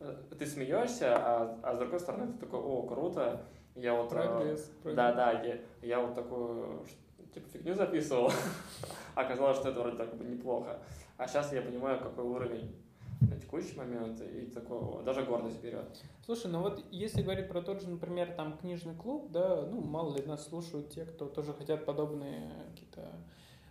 э, 0.00 0.14
ты 0.38 0.46
смеешься, 0.46 1.16
а, 1.16 1.58
а 1.62 1.74
с 1.74 1.78
другой 1.78 2.00
стороны 2.00 2.32
ты 2.32 2.38
такой, 2.38 2.60
о, 2.60 2.82
круто, 2.82 3.42
я 3.74 3.94
вот... 3.94 4.12
Э, 4.12 4.14
прогресс. 4.14 4.70
Да, 4.84 5.12
да, 5.12 5.32
я, 5.42 5.58
я 5.82 6.00
вот 6.00 6.14
такую 6.14 6.84
типа 7.32 7.48
фигню 7.48 7.74
записывал, 7.74 8.30
оказалось, 9.14 9.58
что 9.58 9.70
это 9.70 9.80
вроде 9.80 9.96
так 9.96 10.14
бы 10.16 10.24
неплохо. 10.24 10.78
А 11.16 11.26
сейчас 11.26 11.52
я 11.52 11.62
понимаю, 11.62 11.98
какой 11.98 12.24
уровень 12.24 12.74
на 13.20 13.36
текущий 13.38 13.76
момент, 13.76 14.20
и 14.20 14.46
такой, 14.46 15.02
даже 15.04 15.22
гордость 15.22 15.60
берет. 15.60 15.86
Слушай, 16.24 16.50
ну 16.50 16.60
вот 16.60 16.84
если 16.90 17.22
говорить 17.22 17.48
про 17.48 17.62
тот 17.62 17.80
же, 17.80 17.88
например, 17.88 18.32
там 18.34 18.56
книжный 18.58 18.94
клуб, 18.94 19.30
да, 19.30 19.66
ну 19.66 19.80
мало 19.80 20.16
ли 20.16 20.22
нас 20.24 20.46
слушают 20.46 20.90
те, 20.90 21.04
кто 21.04 21.26
тоже 21.26 21.52
хотят 21.52 21.84
подобные 21.84 22.52
какие-то 22.70 23.08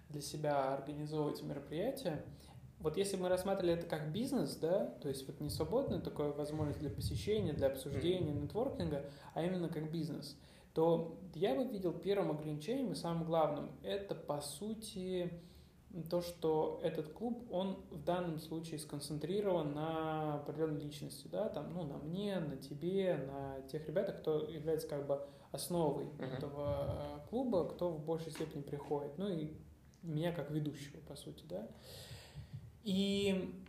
для 0.10 0.22
себя 0.22 0.74
организовывать 0.74 1.42
мероприятия 1.42 2.24
вот 2.84 2.98
если 2.98 3.16
мы 3.16 3.30
рассматривали 3.30 3.74
это 3.74 3.88
как 3.88 4.12
бизнес, 4.12 4.58
да, 4.58 4.86
то 5.02 5.08
есть 5.08 5.26
вот 5.26 5.40
не 5.40 5.50
свободная 5.50 6.02
такая 6.02 6.34
возможность 6.34 6.80
для 6.80 6.90
посещения, 6.90 7.54
для 7.54 7.68
обсуждения, 7.68 8.34
нетворкинга, 8.34 9.06
а 9.34 9.44
именно 9.44 9.70
как 9.70 9.90
бизнес, 9.90 10.38
то 10.74 11.18
я 11.34 11.56
бы 11.56 11.64
видел 11.64 11.94
первым 11.94 12.32
ограничением 12.32 12.92
и 12.92 12.96
самым 12.96 13.24
главным, 13.24 13.72
это 13.84 14.16
по 14.16 14.42
сути 14.42 15.32
то, 16.10 16.22
что 16.22 16.82
этот 16.84 17.14
клуб, 17.14 17.48
он 17.52 17.86
в 17.90 18.04
данном 18.04 18.40
случае 18.40 18.80
сконцентрирован 18.80 19.74
на 19.74 20.36
определенной 20.36 20.82
личности, 20.82 21.28
да, 21.32 21.48
там, 21.48 21.72
ну, 21.74 21.84
на 21.84 21.98
мне, 22.00 22.38
на 22.40 22.58
тебе, 22.58 23.16
на 23.16 23.62
тех 23.70 23.88
ребятах, 23.88 24.20
кто 24.20 24.50
является 24.50 24.90
как 24.90 25.08
бы 25.08 25.26
основой 25.52 26.06
uh-huh. 26.06 26.36
этого 26.36 27.24
клуба, 27.30 27.66
кто 27.70 27.92
в 27.92 28.04
большей 28.04 28.32
степени 28.32 28.62
приходит, 28.62 29.18
ну 29.18 29.30
и 29.30 29.54
меня 30.02 30.34
как 30.34 30.52
ведущего, 30.52 31.00
по 31.08 31.16
сути, 31.16 31.46
да. 31.48 31.70
И 32.84 33.64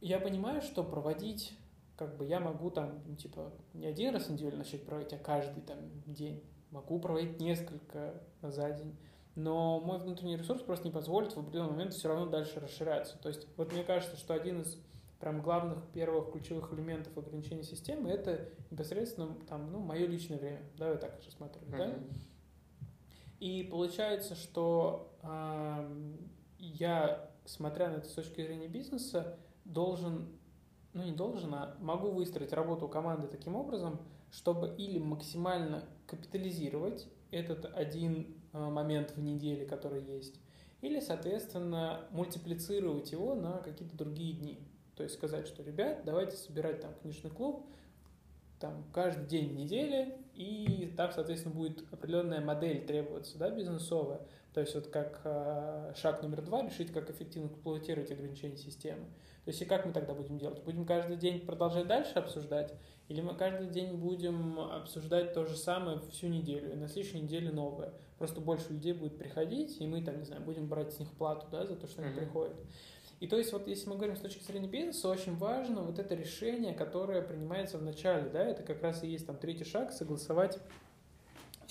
я 0.00 0.18
понимаю, 0.20 0.62
что 0.62 0.84
проводить, 0.84 1.56
как 1.96 2.16
бы 2.16 2.24
я 2.24 2.40
могу 2.40 2.70
там, 2.70 3.00
ну, 3.06 3.16
типа, 3.16 3.52
не 3.74 3.86
один 3.86 4.14
раз 4.14 4.26
в 4.26 4.32
неделю 4.32 4.56
начать 4.56 4.84
проводить, 4.84 5.12
а 5.12 5.18
каждый 5.18 5.62
там 5.62 5.78
день. 6.06 6.42
Могу 6.70 6.98
проводить 7.00 7.40
несколько 7.40 8.22
за 8.42 8.70
день. 8.72 8.96
Но 9.34 9.80
мой 9.80 9.98
внутренний 9.98 10.36
ресурс 10.36 10.62
просто 10.62 10.86
не 10.86 10.92
позволит 10.92 11.32
в 11.34 11.38
определенный 11.38 11.70
момент 11.70 11.94
все 11.94 12.08
равно 12.08 12.26
дальше 12.26 12.60
расширяться. 12.60 13.16
То 13.18 13.28
есть 13.28 13.46
вот 13.56 13.72
мне 13.72 13.82
кажется, 13.82 14.16
что 14.16 14.34
один 14.34 14.60
из 14.60 14.78
прям 15.20 15.40
главных 15.40 15.86
первых 15.92 16.32
ключевых 16.32 16.72
элементов 16.72 17.16
ограничения 17.16 17.62
системы 17.62 18.10
это 18.10 18.48
непосредственно 18.70 19.34
там, 19.48 19.70
ну, 19.70 19.78
мое 19.78 20.06
личное 20.06 20.36
время. 20.36 20.62
Да, 20.76 20.90
я 20.90 20.96
так 20.96 21.18
рассматриваю, 21.24 21.70
mm-hmm. 21.70 21.76
да? 21.78 22.86
И 23.38 23.62
получается, 23.70 24.34
что 24.34 25.16
э, 25.22 26.14
я 26.66 27.30
смотря 27.44 27.90
на 27.90 27.96
это 27.96 28.08
с 28.08 28.12
точки 28.12 28.42
зрения 28.42 28.68
бизнеса, 28.68 29.36
должен, 29.64 30.28
ну 30.92 31.02
не 31.02 31.12
должен, 31.12 31.54
а 31.54 31.76
могу 31.80 32.10
выстроить 32.10 32.52
работу 32.52 32.88
команды 32.88 33.26
таким 33.26 33.56
образом, 33.56 34.00
чтобы 34.30 34.74
или 34.76 34.98
максимально 34.98 35.84
капитализировать 36.06 37.08
этот 37.30 37.64
один 37.76 38.34
э, 38.52 38.58
момент 38.58 39.12
в 39.16 39.20
неделе, 39.20 39.66
который 39.66 40.02
есть, 40.02 40.40
или, 40.80 41.00
соответственно, 41.00 42.06
мультиплицировать 42.10 43.12
его 43.12 43.34
на 43.34 43.58
какие-то 43.58 43.96
другие 43.96 44.34
дни. 44.34 44.58
То 44.96 45.02
есть 45.02 45.14
сказать, 45.14 45.46
что, 45.46 45.62
ребят, 45.62 46.02
давайте 46.04 46.36
собирать 46.36 46.80
там 46.80 46.92
книжный 47.00 47.30
клуб, 47.30 47.66
там 48.58 48.84
каждый 48.92 49.26
день 49.26 49.54
недели, 49.54 50.16
и 50.34 50.92
там, 50.96 51.10
соответственно, 51.12 51.54
будет 51.54 51.84
определенная 51.92 52.40
модель 52.40 52.86
требоваться, 52.86 53.38
да, 53.38 53.50
бизнесовая, 53.50 54.20
то 54.52 54.60
есть 54.60 54.74
вот 54.74 54.88
как 54.88 55.20
э, 55.24 55.92
шаг 55.96 56.22
номер 56.22 56.42
два 56.42 56.62
решить, 56.62 56.92
как 56.92 57.10
эффективно 57.10 57.48
эксплуатировать 57.48 58.10
ограничения 58.10 58.56
системы. 58.56 59.04
То 59.44 59.50
есть 59.50 59.62
и 59.62 59.64
как 59.64 59.86
мы 59.86 59.92
тогда 59.92 60.14
будем 60.14 60.38
делать? 60.38 60.62
Будем 60.62 60.84
каждый 60.84 61.16
день 61.16 61.40
продолжать 61.40 61.86
дальше 61.86 62.12
обсуждать? 62.14 62.74
Или 63.08 63.22
мы 63.22 63.34
каждый 63.34 63.68
день 63.68 63.96
будем 63.96 64.60
обсуждать 64.60 65.32
то 65.32 65.44
же 65.44 65.56
самое 65.56 66.00
всю 66.10 66.28
неделю, 66.28 66.72
и 66.72 66.76
на 66.76 66.88
следующей 66.88 67.20
неделе 67.20 67.50
новое? 67.50 67.94
Просто 68.18 68.40
больше 68.40 68.72
людей 68.72 68.92
будет 68.92 69.18
приходить, 69.18 69.80
и 69.80 69.86
мы 69.86 70.02
там, 70.02 70.18
не 70.18 70.24
знаю, 70.24 70.42
будем 70.42 70.68
брать 70.68 70.92
с 70.92 70.98
них 71.00 71.10
плату, 71.12 71.46
да, 71.50 71.66
за 71.66 71.74
то, 71.74 71.86
что 71.88 72.02
они 72.02 72.12
mm-hmm. 72.12 72.16
приходят. 72.16 72.56
И 73.20 73.26
то 73.26 73.36
есть 73.36 73.52
вот 73.52 73.68
если 73.68 73.88
мы 73.88 73.96
говорим 73.96 74.16
с 74.16 74.20
точки 74.20 74.42
зрения 74.42 74.68
бизнеса, 74.68 75.08
очень 75.08 75.36
важно 75.36 75.82
вот 75.82 75.98
это 75.98 76.14
решение, 76.14 76.74
которое 76.74 77.22
принимается 77.22 77.78
в 77.78 77.82
начале, 77.82 78.28
да, 78.28 78.44
это 78.44 78.62
как 78.62 78.82
раз 78.82 79.02
и 79.02 79.08
есть 79.08 79.26
там 79.26 79.36
третий 79.36 79.64
шаг, 79.64 79.92
согласовать 79.92 80.58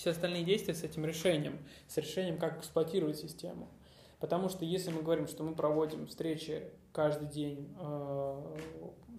все 0.02 0.10
остальные 0.10 0.42
действия 0.42 0.74
с 0.74 0.82
этим 0.82 1.06
решением, 1.06 1.60
с 1.86 1.96
решением, 1.96 2.36
как 2.36 2.58
эксплуатировать 2.58 3.18
систему. 3.18 3.68
Потому 4.18 4.48
что 4.48 4.64
если 4.64 4.90
мы 4.90 5.00
говорим, 5.00 5.28
что 5.28 5.44
мы 5.44 5.54
проводим 5.54 6.08
встречи 6.08 6.64
каждый 6.92 7.28
день, 7.28 7.72
э, 7.78 8.56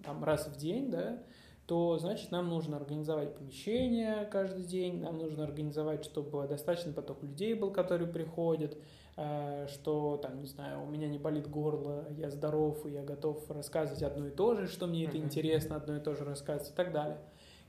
там, 0.04 0.22
раз 0.22 0.46
в 0.46 0.58
день, 0.58 0.90
да, 0.90 1.22
то 1.64 1.96
значит 1.96 2.30
нам 2.30 2.50
нужно 2.50 2.76
организовать 2.76 3.34
помещение 3.34 4.26
каждый 4.26 4.64
день, 4.64 5.00
нам 5.00 5.16
нужно 5.16 5.44
организовать, 5.44 6.04
чтобы 6.04 6.46
достаточный 6.46 6.92
поток 6.92 7.22
людей 7.22 7.54
был, 7.54 7.70
которые 7.70 8.12
приходят, 8.12 8.76
э, 9.16 9.66
что 9.72 10.18
там, 10.18 10.38
не 10.42 10.46
знаю, 10.46 10.82
у 10.82 10.86
меня 10.86 11.08
не 11.08 11.18
болит 11.18 11.48
горло, 11.48 12.04
я 12.10 12.28
здоров, 12.30 12.84
и 12.84 12.90
я 12.90 13.02
готов 13.02 13.50
рассказывать 13.50 14.02
одно 14.02 14.26
и 14.26 14.30
то 14.30 14.54
же, 14.54 14.68
что 14.68 14.86
мне 14.86 15.06
это 15.06 15.16
интересно, 15.16 15.76
одно 15.76 15.96
и 15.96 16.00
то 16.00 16.14
же 16.14 16.24
рассказывать 16.24 16.72
и 16.72 16.74
так 16.74 16.92
далее. 16.92 17.16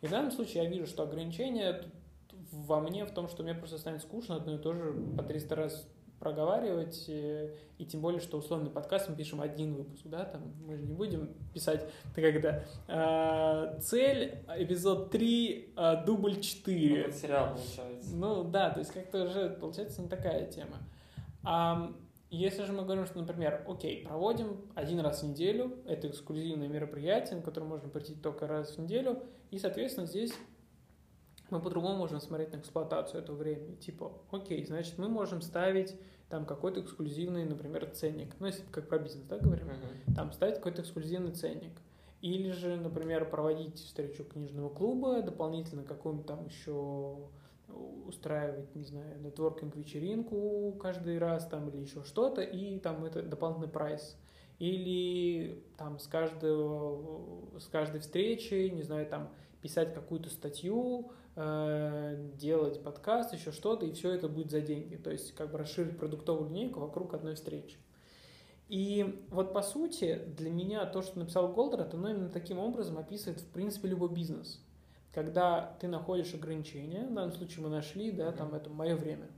И 0.01 0.07
в 0.07 0.11
данном 0.11 0.31
случае 0.31 0.63
я 0.63 0.69
вижу, 0.69 0.85
что 0.85 1.03
ограничения 1.03 1.81
во 2.63 2.79
мне 2.79 3.05
в 3.05 3.11
том, 3.11 3.27
что 3.27 3.43
мне 3.43 3.53
просто 3.53 3.77
станет 3.77 4.01
скучно 4.01 4.35
одно 4.35 4.55
и 4.55 4.57
то 4.57 4.73
же 4.73 4.93
по 5.17 5.23
300 5.23 5.55
раз 5.55 5.87
проговаривать, 6.19 7.05
э, 7.07 7.55
и 7.77 7.85
тем 7.85 8.01
более, 8.01 8.21
что 8.21 8.37
условный 8.37 8.69
подкаст 8.69 9.09
мы 9.09 9.15
пишем 9.15 9.41
один 9.41 9.75
выпуск, 9.75 10.03
да, 10.05 10.23
там 10.25 10.53
мы 10.65 10.77
же 10.77 10.83
не 10.83 10.93
будем 10.93 11.35
писать, 11.53 11.85
когда 12.15 12.63
э, 12.87 13.79
цель, 13.81 14.39
эпизод 14.57 15.11
3, 15.11 15.73
э, 15.75 16.05
дубль 16.05 16.39
4. 16.39 17.07
Ну, 17.07 17.13
сериал 17.13 17.55
получается. 17.55 18.15
Ну 18.15 18.43
да, 18.45 18.69
то 18.69 18.79
есть 18.79 18.91
как-то 18.91 19.25
уже 19.25 19.49
получается 19.49 20.01
не 20.01 20.07
такая 20.07 20.49
тема. 20.49 20.77
А 21.43 21.91
если 22.31 22.63
же 22.63 22.73
мы 22.73 22.83
говорим, 22.83 23.05
что, 23.05 23.19
например, 23.19 23.63
окей, 23.67 24.03
проводим 24.03 24.61
один 24.73 24.99
раз 25.01 25.21
в 25.21 25.27
неделю, 25.27 25.77
это 25.85 26.07
эксклюзивное 26.07 26.67
мероприятие, 26.67 27.37
на 27.37 27.41
которое 27.43 27.67
можно 27.67 27.89
прийти 27.89 28.15
только 28.15 28.47
раз 28.47 28.75
в 28.75 28.79
неделю, 28.79 29.21
и, 29.51 29.59
соответственно, 29.59 30.07
здесь 30.07 30.33
мы 31.55 31.61
по-другому 31.61 31.97
можем 31.97 32.19
смотреть 32.19 32.53
на 32.53 32.57
эксплуатацию 32.57 33.21
этого 33.21 33.35
времени. 33.35 33.75
Типа, 33.75 34.11
окей, 34.31 34.65
значит, 34.65 34.97
мы 34.97 35.07
можем 35.07 35.41
ставить 35.41 35.95
там 36.29 36.45
какой-то 36.45 36.81
эксклюзивный, 36.81 37.45
например, 37.45 37.89
ценник. 37.91 38.35
Ну, 38.39 38.47
если 38.47 38.63
как 38.71 38.87
про 38.87 38.99
бизнес, 38.99 39.25
да, 39.25 39.37
говорим, 39.37 39.67
uh-huh. 39.67 40.15
там 40.15 40.31
ставить 40.31 40.55
какой-то 40.55 40.81
эксклюзивный 40.81 41.31
ценник. 41.31 41.73
Или 42.21 42.51
же, 42.51 42.75
например, 42.77 43.29
проводить 43.29 43.77
встречу 43.77 44.23
книжного 44.23 44.69
клуба, 44.69 45.21
дополнительно 45.21 45.83
какую-нибудь 45.83 46.25
там 46.25 46.45
еще 46.45 47.17
устраивать, 48.07 48.73
не 48.75 48.85
знаю, 48.85 49.19
нетворкинг-вечеринку 49.21 50.73
каждый 50.81 51.17
раз 51.19 51.45
там 51.45 51.69
или 51.69 51.77
еще 51.77 52.03
что-то, 52.03 52.41
и 52.41 52.79
там 52.79 53.03
это 53.05 53.21
дополнительный 53.21 53.69
прайс. 53.69 54.17
Или 54.59 55.63
там 55.77 55.99
с, 55.99 56.07
каждого, 56.07 57.59
с 57.59 57.67
каждой 57.67 57.99
встречи, 57.99 58.69
не 58.69 58.83
знаю, 58.83 59.05
там 59.05 59.29
писать 59.61 59.93
какую-то 59.93 60.29
статью, 60.29 61.11
делать 61.35 62.81
подкаст, 62.81 63.33
еще 63.33 63.51
что-то, 63.51 63.85
и 63.85 63.91
все 63.91 64.11
это 64.11 64.29
будет 64.29 64.51
за 64.51 64.61
деньги. 64.61 64.95
То 64.95 65.11
есть 65.11 65.35
как 65.35 65.51
бы 65.51 65.57
расширить 65.57 65.97
продуктовую 65.97 66.49
линейку 66.49 66.79
вокруг 66.79 67.13
одной 67.13 67.35
встречи. 67.35 67.77
И 68.69 69.25
вот 69.29 69.53
по 69.53 69.61
сути 69.61 70.21
для 70.37 70.49
меня 70.49 70.85
то, 70.85 71.01
что 71.01 71.19
написал 71.19 71.51
Голдер, 71.53 71.87
оно 71.93 72.09
именно 72.09 72.29
таким 72.29 72.57
образом 72.57 72.97
описывает 72.97 73.41
в 73.41 73.47
принципе 73.47 73.89
любой 73.89 74.09
бизнес 74.09 74.59
когда 75.15 75.77
ты 75.79 75.87
находишь 75.87 76.33
ограничения, 76.33 77.07
в 77.07 77.13
данном 77.13 77.31
случае 77.31 77.63
мы 77.63 77.69
нашли, 77.69 78.11
да, 78.11 78.33
там 78.33 78.53
это 78.53 78.69
мое 78.69 78.97
время. 78.97 79.29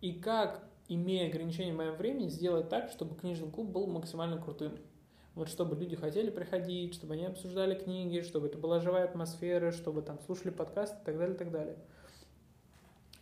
И 0.00 0.12
как, 0.12 0.62
имея 0.86 1.28
ограничения 1.28 1.72
в 1.72 1.76
моем 1.76 1.96
времени, 1.96 2.28
сделать 2.28 2.68
так, 2.68 2.88
чтобы 2.88 3.16
книжный 3.16 3.50
клуб 3.50 3.68
был 3.68 3.88
максимально 3.88 4.40
крутым. 4.40 4.78
Вот 5.34 5.48
чтобы 5.48 5.76
люди 5.76 5.96
хотели 5.96 6.30
приходить, 6.30 6.94
чтобы 6.94 7.14
они 7.14 7.26
обсуждали 7.26 7.74
книги, 7.74 8.20
чтобы 8.20 8.48
это 8.48 8.58
была 8.58 8.80
живая 8.80 9.04
атмосфера, 9.04 9.72
чтобы 9.72 10.02
там 10.02 10.20
слушали 10.20 10.50
подкасты 10.50 11.00
и 11.00 11.04
так 11.04 11.16
далее, 11.18 11.34
и 11.34 11.38
так 11.38 11.50
далее. 11.50 11.76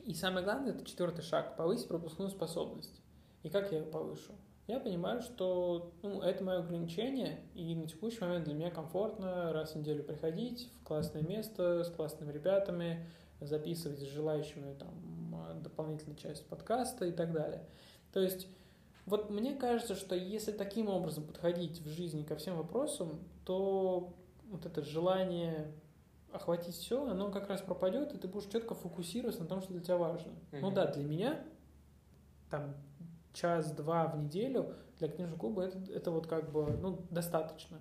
И 0.07 0.15
самое 0.15 0.45
главное, 0.45 0.73
это 0.73 0.85
четвертый 0.85 1.23
шаг, 1.23 1.57
повысить 1.57 1.89
пропускную 1.89 2.31
способность. 2.31 3.01
И 3.43 3.49
как 3.49 3.71
я 3.71 3.79
ее 3.79 3.85
повышу? 3.85 4.33
я 4.71 4.79
понимаю, 4.79 5.21
что 5.21 5.93
ну, 6.03 6.21
это 6.23 6.45
мое 6.45 6.59
ограничение, 6.61 7.41
и 7.55 7.75
на 7.75 7.89
текущий 7.89 8.21
момент 8.21 8.45
для 8.45 8.55
меня 8.55 8.71
комфортно 8.71 9.53
раз 9.53 9.73
в 9.73 9.77
неделю 9.77 10.05
приходить 10.05 10.71
в 10.81 10.85
классное 10.85 11.23
место 11.23 11.83
с 11.85 11.91
классными 11.91 12.33
ребятами, 12.33 13.07
записывать 13.41 13.99
с 13.99 14.03
желающими 14.03 14.75
там 14.75 15.63
дополнительную 15.63 16.17
часть 16.17 16.47
подкаста 16.47 17.07
и 17.07 17.13
так 17.13 17.33
далее. 17.33 17.67
То 18.13 18.21
есть 18.21 18.47
вот 19.07 19.31
мне 19.31 19.55
кажется, 19.55 19.95
что 19.95 20.15
если 20.15 20.53
таким 20.53 20.89
образом 20.89 21.25
подходить 21.25 21.81
в 21.81 21.89
жизни 21.89 22.23
ко 22.23 22.37
всем 22.37 22.57
вопросам, 22.57 23.21
то 23.45 24.15
вот 24.51 24.67
это 24.67 24.83
желание 24.83 25.73
охватить 26.33 26.77
все, 26.77 27.09
оно 27.09 27.31
как 27.31 27.49
раз 27.49 27.61
пропадет, 27.61 28.15
и 28.15 28.19
ты 28.19 28.29
будешь 28.29 28.51
четко 28.51 28.75
фокусироваться 28.75 29.43
на 29.43 29.49
том, 29.49 29.63
что 29.63 29.73
для 29.73 29.83
тебя 29.83 29.97
важно. 29.97 30.31
Mm-hmm. 30.31 30.61
Ну 30.61 30.71
да, 30.71 30.87
для 30.87 31.05
меня 31.05 31.45
там 32.51 32.75
час-два 33.33 34.09
в 34.09 34.19
неделю 34.19 34.75
для 34.99 35.09
книжного 35.09 35.39
клуба 35.39 35.63
это, 35.63 35.93
это 35.93 36.11
вот 36.11 36.27
как 36.27 36.51
бы 36.53 36.77
ну, 36.81 37.05
достаточно. 37.11 37.79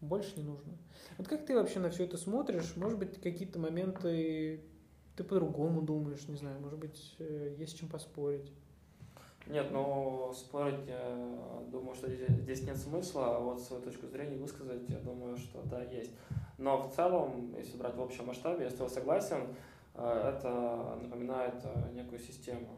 Больше 0.00 0.34
не 0.36 0.44
нужно. 0.44 0.72
Вот 1.16 1.26
как 1.26 1.44
ты 1.44 1.56
вообще 1.56 1.80
на 1.80 1.90
все 1.90 2.04
это 2.04 2.16
смотришь? 2.16 2.76
Может 2.76 2.98
быть, 2.98 3.20
какие-то 3.20 3.58
моменты 3.58 4.62
ты 5.16 5.24
по-другому 5.24 5.82
думаешь, 5.82 6.28
не 6.28 6.36
знаю, 6.36 6.60
может 6.60 6.78
быть, 6.78 7.16
э, 7.18 7.56
есть 7.58 7.76
чем 7.76 7.88
поспорить? 7.88 8.52
Нет, 9.48 9.68
ну 9.72 10.30
спорить, 10.34 10.86
я 10.86 11.16
думаю, 11.70 11.94
что 11.94 12.06
здесь, 12.10 12.62
нет 12.64 12.76
смысла, 12.76 13.36
а 13.36 13.40
вот 13.40 13.60
свою 13.60 13.82
точку 13.82 14.06
зрения 14.06 14.36
высказать, 14.36 14.82
я 14.88 14.98
думаю, 14.98 15.38
что 15.38 15.62
да, 15.62 15.82
есть. 15.84 16.10
Но 16.58 16.76
в 16.82 16.94
целом, 16.94 17.54
если 17.56 17.78
брать 17.78 17.96
в 17.96 18.02
общем 18.02 18.26
масштабе, 18.26 18.64
я 18.64 18.70
с 18.70 18.74
тобой 18.74 18.90
согласен, 18.90 19.54
э, 19.94 20.34
это 20.36 20.98
напоминает 21.00 21.54
э, 21.64 21.92
некую 21.94 22.18
систему. 22.18 22.68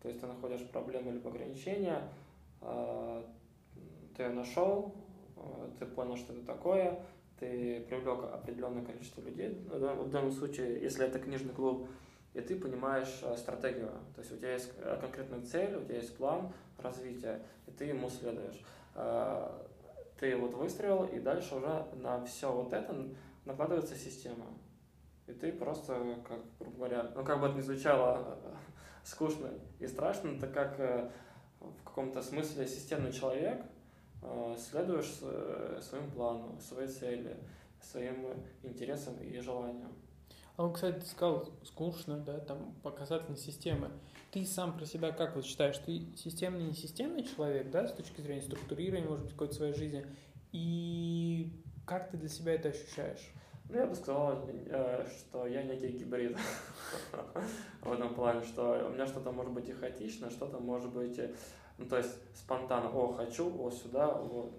То 0.00 0.08
есть 0.08 0.20
ты 0.20 0.26
находишь 0.26 0.66
проблему 0.68 1.10
или 1.10 1.26
ограничения, 1.26 2.02
ты 2.60 4.22
ее 4.22 4.28
нашел, 4.30 4.94
ты 5.78 5.86
понял, 5.86 6.16
что 6.16 6.34
это 6.34 6.44
такое, 6.44 7.00
ты 7.38 7.80
привлек 7.88 8.24
определенное 8.24 8.84
количество 8.84 9.22
людей. 9.22 9.66
В 9.66 10.10
данном 10.10 10.30
случае, 10.30 10.80
если 10.82 11.06
это 11.06 11.18
книжный 11.18 11.54
клуб, 11.54 11.88
и 12.34 12.40
ты 12.40 12.56
понимаешь 12.56 13.20
а, 13.22 13.36
стратегию. 13.36 13.90
То 14.14 14.20
есть 14.20 14.32
у 14.32 14.36
тебя 14.36 14.52
есть 14.52 14.70
конкретная 15.00 15.42
цель, 15.42 15.74
у 15.76 15.84
тебя 15.84 15.96
есть 15.96 16.16
план 16.16 16.52
развития, 16.78 17.40
и 17.66 17.70
ты 17.70 17.86
ему 17.86 18.10
следуешь. 18.10 18.60
Ты 20.18 20.36
вот 20.36 20.54
выстроил, 20.54 21.04
и 21.04 21.18
дальше 21.18 21.56
уже 21.56 21.86
на 21.94 22.24
все 22.24 22.52
вот 22.52 22.72
это 22.72 22.94
накладывается 23.44 23.96
система. 23.96 24.46
И 25.26 25.32
ты 25.32 25.52
просто, 25.52 26.18
как, 26.26 26.38
грубо 26.58 26.76
говоря, 26.76 27.10
ну 27.14 27.24
как 27.24 27.40
бы 27.40 27.46
это 27.46 27.56
ни 27.56 27.62
звучало 27.62 28.38
скучно 29.04 29.50
и 29.78 29.86
страшно, 29.86 30.38
так 30.38 30.52
как 30.52 30.80
э, 30.80 31.10
в 31.60 31.84
каком-то 31.84 32.22
смысле 32.22 32.66
системный 32.66 33.12
человек, 33.12 33.62
э, 34.22 34.56
следуешь 34.58 35.18
э, 35.22 35.80
своему 35.82 36.10
плану, 36.10 36.58
своей 36.60 36.88
цели, 36.88 37.36
своим 37.80 38.26
интересам 38.62 39.14
и 39.20 39.38
желаниям. 39.38 39.92
А 40.56 40.64
он, 40.64 40.72
кстати, 40.72 41.04
сказал 41.04 41.52
скучно, 41.64 42.18
да, 42.18 42.38
там, 42.38 42.74
по 42.82 42.90
касательно 42.90 43.36
системы. 43.36 43.90
Ты 44.30 44.44
сам 44.44 44.76
про 44.76 44.86
себя 44.86 45.10
как 45.10 45.34
вот 45.34 45.44
считаешь? 45.44 45.78
Ты 45.78 46.06
системный, 46.16 46.64
не 46.64 46.74
системный 46.74 47.24
человек, 47.24 47.70
да, 47.70 47.88
с 47.88 47.92
точки 47.92 48.20
зрения 48.20 48.42
структурирования, 48.42 49.08
может 49.08 49.24
быть, 49.24 49.32
какой-то 49.32 49.54
своей 49.54 49.74
жизни? 49.74 50.06
И 50.52 51.52
как 51.86 52.10
ты 52.10 52.16
для 52.16 52.28
себя 52.28 52.54
это 52.54 52.68
ощущаешь? 52.68 53.32
Ну, 53.68 53.78
я 53.78 53.86
бы 53.86 53.94
сказал, 53.94 54.44
э, 54.48 55.06
что 55.18 55.46
я 55.46 55.62
некий 55.62 55.88
гибрид 55.88 56.36
в 57.82 57.92
этом 57.92 58.14
плане, 58.14 58.44
что 58.44 58.86
у 58.88 58.90
меня 58.90 59.06
что-то 59.06 59.32
может 59.32 59.52
быть 59.52 59.68
и 59.68 59.72
хаотично, 59.72 60.30
что-то 60.30 60.58
может 60.60 60.92
быть, 60.92 61.18
э, 61.18 61.34
ну, 61.76 61.86
то 61.86 61.96
есть 61.96 62.16
спонтанно, 62.34 62.88
о, 62.88 63.12
хочу, 63.12 63.52
о, 63.60 63.70
сюда, 63.70 64.08
о, 64.08 64.50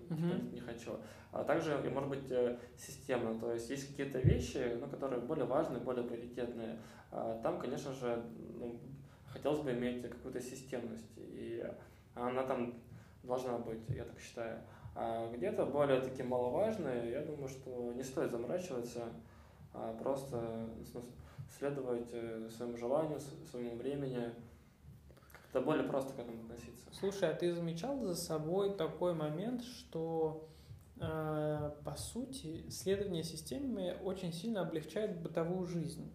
не 0.51 0.59
хочу. 0.59 0.91
А 1.31 1.43
также, 1.43 1.81
и 1.85 1.89
может 1.89 2.09
быть, 2.09 2.31
э, 2.31 2.57
системно, 2.77 3.37
то 3.39 3.51
есть 3.53 3.69
есть 3.69 3.89
какие-то 3.89 4.19
вещи, 4.19 4.77
ну, 4.79 4.87
которые 4.87 5.21
более 5.21 5.45
важные, 5.45 5.81
более 5.81 6.05
приоритетные. 6.05 6.79
А 7.11 7.39
там, 7.41 7.59
конечно 7.59 7.91
же, 7.91 8.23
ну, 8.57 8.79
хотелось 9.27 9.59
бы 9.59 9.71
иметь 9.71 10.01
какую-то 10.01 10.41
системность, 10.41 11.11
и 11.17 11.63
она 12.13 12.43
там 12.43 12.73
должна 13.23 13.57
быть, 13.57 13.81
я 13.89 14.05
так 14.05 14.19
считаю. 14.19 14.61
А 14.95 15.29
где-то 15.33 15.65
более 15.65 15.99
такие 15.99 16.23
маловажные, 16.23 17.11
я 17.11 17.21
думаю, 17.21 17.49
что 17.49 17.91
не 17.93 18.03
стоит 18.03 18.31
заморачиваться, 18.31 19.03
а 19.73 19.93
просто 20.01 20.69
следовать 21.59 22.07
э, 22.13 22.49
своему 22.49 22.77
желанию, 22.77 23.19
своему 23.51 23.75
времени, 23.75 24.31
как-то 25.55 25.61
более 25.61 25.87
просто 25.87 26.13
к 26.13 26.19
этому 26.19 26.41
относиться. 26.43 26.85
Слушай, 26.91 27.31
а 27.31 27.33
ты 27.33 27.53
замечал 27.53 27.99
за 28.01 28.15
собой 28.15 28.75
такой 28.75 29.13
момент, 29.13 29.63
что 29.63 30.49
э, 30.99 31.71
по 31.83 31.95
сути 31.95 32.69
следование 32.69 33.23
системе 33.23 33.95
очень 34.03 34.33
сильно 34.33 34.61
облегчает 34.61 35.21
бытовую 35.21 35.65
жизнь? 35.65 36.11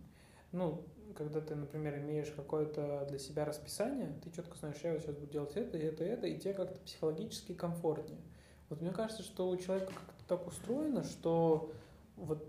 Ну, 0.53 0.85
когда 1.16 1.40
ты, 1.40 1.55
например, 1.55 1.98
имеешь 1.98 2.31
какое-то 2.31 3.07
для 3.09 3.18
себя 3.18 3.44
расписание, 3.44 4.12
ты 4.22 4.31
четко 4.31 4.59
знаешь, 4.59 4.76
я 4.83 4.92
вот 4.92 5.03
сейчас 5.03 5.14
буду 5.14 5.33
делать 5.33 5.57
это, 5.57 5.79
это, 5.79 6.05
это, 6.05 6.26
и 6.26 6.38
тебе 6.38 6.55
как-то 6.55 6.79
психологически 6.81 7.55
комфортнее. 7.55 8.20
Вот 8.68 8.81
мне 8.81 8.90
кажется, 8.90 9.22
что 9.22 9.48
у 9.48 9.57
человека 9.57 9.92
как-то 9.92 10.24
так 10.29 10.46
устроено, 10.46 11.03
что 11.03 11.72
вот 12.16 12.46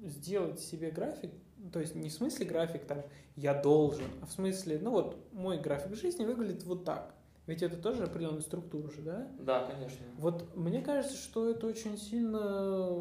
сделать 0.00 0.60
себе 0.60 0.90
график, 0.90 1.32
то 1.72 1.80
есть 1.80 1.94
не 1.94 2.08
в 2.08 2.12
смысле 2.12 2.46
график 2.46 2.84
там 2.84 3.02
я 3.36 3.54
должен, 3.54 4.06
а 4.22 4.26
в 4.26 4.32
смысле, 4.32 4.78
ну 4.80 4.90
вот 4.90 5.16
мой 5.32 5.58
график 5.58 5.94
жизни 5.94 6.24
выглядит 6.24 6.64
вот 6.64 6.84
так. 6.84 7.14
Ведь 7.46 7.62
это 7.62 7.76
тоже 7.76 8.04
определенная 8.04 8.40
структура 8.40 8.90
же, 8.90 9.02
да? 9.02 9.28
Да, 9.38 9.66
конечно. 9.66 10.04
Вот 10.16 10.56
мне 10.56 10.80
кажется, 10.80 11.16
что 11.16 11.50
это 11.50 11.66
очень 11.66 11.98
сильно 11.98 12.94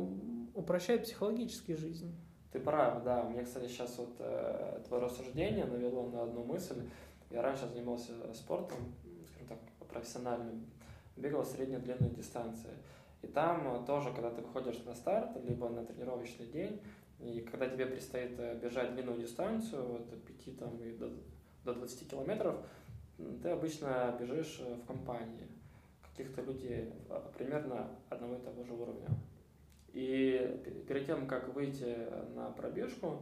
упрощает 0.54 1.04
психологически 1.04 1.74
жизнь. 1.74 2.14
Ты 2.52 2.60
прав, 2.60 3.04
да. 3.04 3.24
Мне, 3.24 3.44
кстати, 3.44 3.68
сейчас 3.68 3.98
вот 3.98 4.16
э, 4.20 4.82
твое 4.86 5.04
рассуждение 5.04 5.66
навело 5.66 6.10
на 6.10 6.24
одну 6.24 6.44
мысль. 6.44 6.82
Я 7.30 7.42
раньше 7.42 7.68
занимался 7.68 8.12
спортом, 8.34 8.78
скажем 9.28 9.48
так, 9.48 9.88
профессиональным 9.88 10.66
бегал 11.16 11.46
среднюю 11.46 11.82
длинную 11.82 12.14
дистанцию. 12.14 12.74
И 13.22 13.28
там 13.28 13.86
тоже, 13.86 14.12
когда 14.12 14.30
ты 14.30 14.42
выходишь 14.42 14.84
на 14.86 14.94
старт, 14.94 15.38
либо 15.44 15.70
на 15.70 15.86
тренировочный 15.86 16.48
день, 16.48 16.82
и 17.24 17.42
когда 17.42 17.68
тебе 17.68 17.86
предстоит 17.86 18.40
э, 18.40 18.60
бежать 18.62 18.94
длинную 18.94 19.20
дистанцию, 19.20 19.96
от 19.96 20.10
5 20.10 20.58
там, 20.58 20.78
и 20.84 20.92
до, 20.92 21.10
до 21.66 21.74
20 21.74 22.10
километров, 22.10 22.56
ты 23.42 23.50
обычно 23.50 24.16
бежишь 24.20 24.60
в 24.60 24.86
компании 24.86 25.48
каких-то 26.02 26.42
людей 26.42 26.92
примерно 27.38 27.88
одного 28.10 28.36
и 28.36 28.42
того 28.42 28.64
же 28.64 28.74
уровня. 28.74 29.08
И 29.94 30.84
перед 30.88 31.06
тем, 31.06 31.28
как 31.28 31.54
выйти 31.54 31.96
на 32.36 32.50
пробежку, 32.52 33.22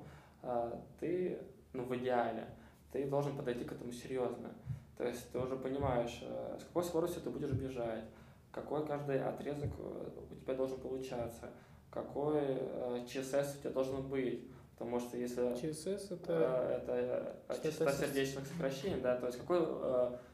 ты, 0.99 1.37
ну, 1.73 1.83
в 1.83 1.95
идеале, 1.97 2.47
ты 2.91 3.07
должен 3.07 3.35
подойти 3.35 3.63
к 3.63 3.71
этому 3.71 3.91
серьезно. 3.91 4.51
То 4.97 5.07
есть 5.07 5.31
ты 5.31 5.39
уже 5.39 5.55
понимаешь, 5.55 6.19
э, 6.21 6.57
с 6.59 6.63
какой 6.65 6.83
скоростью 6.83 7.23
ты 7.23 7.29
будешь 7.29 7.51
бежать, 7.51 8.03
какой 8.51 8.85
каждый 8.85 9.23
отрезок 9.23 9.71
э, 9.79 10.09
у 10.29 10.35
тебя 10.35 10.53
должен 10.53 10.79
получаться, 10.79 11.49
какой 11.91 12.57
ЧСС 13.05 13.33
э, 13.33 13.57
у 13.57 13.61
тебя 13.61 13.69
должен 13.71 14.01
быть. 14.07 14.47
Потому 14.77 14.99
что 14.99 15.17
если... 15.17 15.53
ЧСС 15.53 16.11
это... 16.11 16.81
Это 16.81 17.35
частота 17.61 17.93
сердечных 17.93 18.47
сокращений, 18.47 18.99
да, 18.99 19.15
то 19.15 19.27
есть 19.27 19.37
какой 19.37 19.59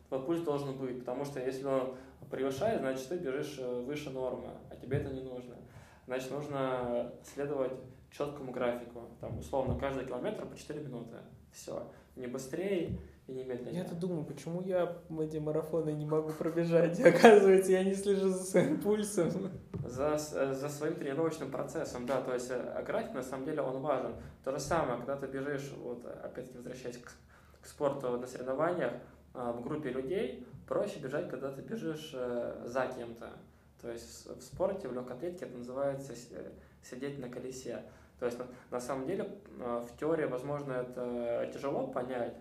твой 0.07 0.23
пульс 0.23 0.41
должен 0.41 0.77
быть. 0.77 0.99
Потому 0.99 1.25
что 1.25 1.41
если 1.41 1.65
он 1.65 1.95
превышает, 2.31 2.79
значит 2.79 3.09
ты 3.09 3.17
бежишь 3.17 3.57
выше 3.57 4.09
нормы, 4.11 4.51
а 4.69 4.75
тебе 4.77 4.97
это 4.97 5.13
не 5.13 5.21
нужно. 5.21 5.55
Значит, 6.05 6.31
нужно 6.31 7.11
следовать 7.23 7.73
четкому 8.11 8.51
графику. 8.53 9.01
Там, 9.19 9.37
условно, 9.39 9.77
каждый 9.77 10.05
километр 10.05 10.45
по 10.45 10.57
4 10.57 10.79
минуты. 10.79 11.17
Все. 11.51 11.91
Не 12.15 12.27
быстрее 12.27 12.97
и 13.27 13.33
не 13.33 13.43
медленнее. 13.43 13.81
Я-то 13.81 13.95
думаю, 13.95 14.23
почему 14.23 14.61
я 14.61 14.97
эти 15.19 15.37
марафоны 15.37 15.91
не 15.91 16.05
могу 16.05 16.31
пробежать. 16.31 16.99
Оказывается, 17.05 17.73
я 17.73 17.83
не 17.83 17.93
слежу 17.93 18.29
за 18.29 18.43
своим 18.43 18.79
пульсом. 18.79 19.51
За, 19.87 20.17
за 20.17 20.69
своим 20.69 20.95
тренировочным 20.95 21.49
процессом, 21.49 22.05
да. 22.05 22.21
То 22.21 22.33
есть 22.33 22.51
э, 22.51 22.83
график, 22.85 23.13
на 23.13 23.23
самом 23.23 23.45
деле, 23.45 23.61
он 23.61 23.81
важен. 23.81 24.13
То 24.43 24.51
же 24.51 24.59
самое, 24.59 24.97
когда 24.97 25.15
ты 25.15 25.27
бежишь, 25.27 25.71
вот 25.77 26.05
опять-таки 26.05 26.57
возвращаясь 26.57 26.97
к, 26.97 27.13
к 27.61 27.65
спорту 27.65 28.17
на 28.17 28.27
соревнованиях, 28.27 28.93
а, 29.33 29.53
в 29.53 29.61
группе 29.61 29.89
людей 29.89 30.45
проще 30.67 30.99
бежать, 30.99 31.29
когда 31.29 31.51
ты 31.51 31.61
бежишь 31.61 32.11
э, 32.13 32.63
за 32.65 32.87
кем-то. 32.87 33.29
То 33.81 33.89
есть 33.89 34.25
в 34.25 34.41
спорте, 34.41 34.89
в 34.89 34.93
легкой 34.93 35.15
атлетике 35.15 35.45
это 35.45 35.57
называется 35.57 36.13
сидеть 36.83 37.19
на 37.19 37.29
колесе. 37.29 37.83
То 38.19 38.25
есть, 38.25 38.39
на, 38.39 38.47
на 38.71 38.79
самом 38.81 39.05
деле, 39.05 39.29
а, 39.61 39.81
в 39.81 39.97
теории, 39.97 40.25
возможно, 40.25 40.73
это 40.73 41.49
тяжело 41.53 41.87
понять, 41.87 42.35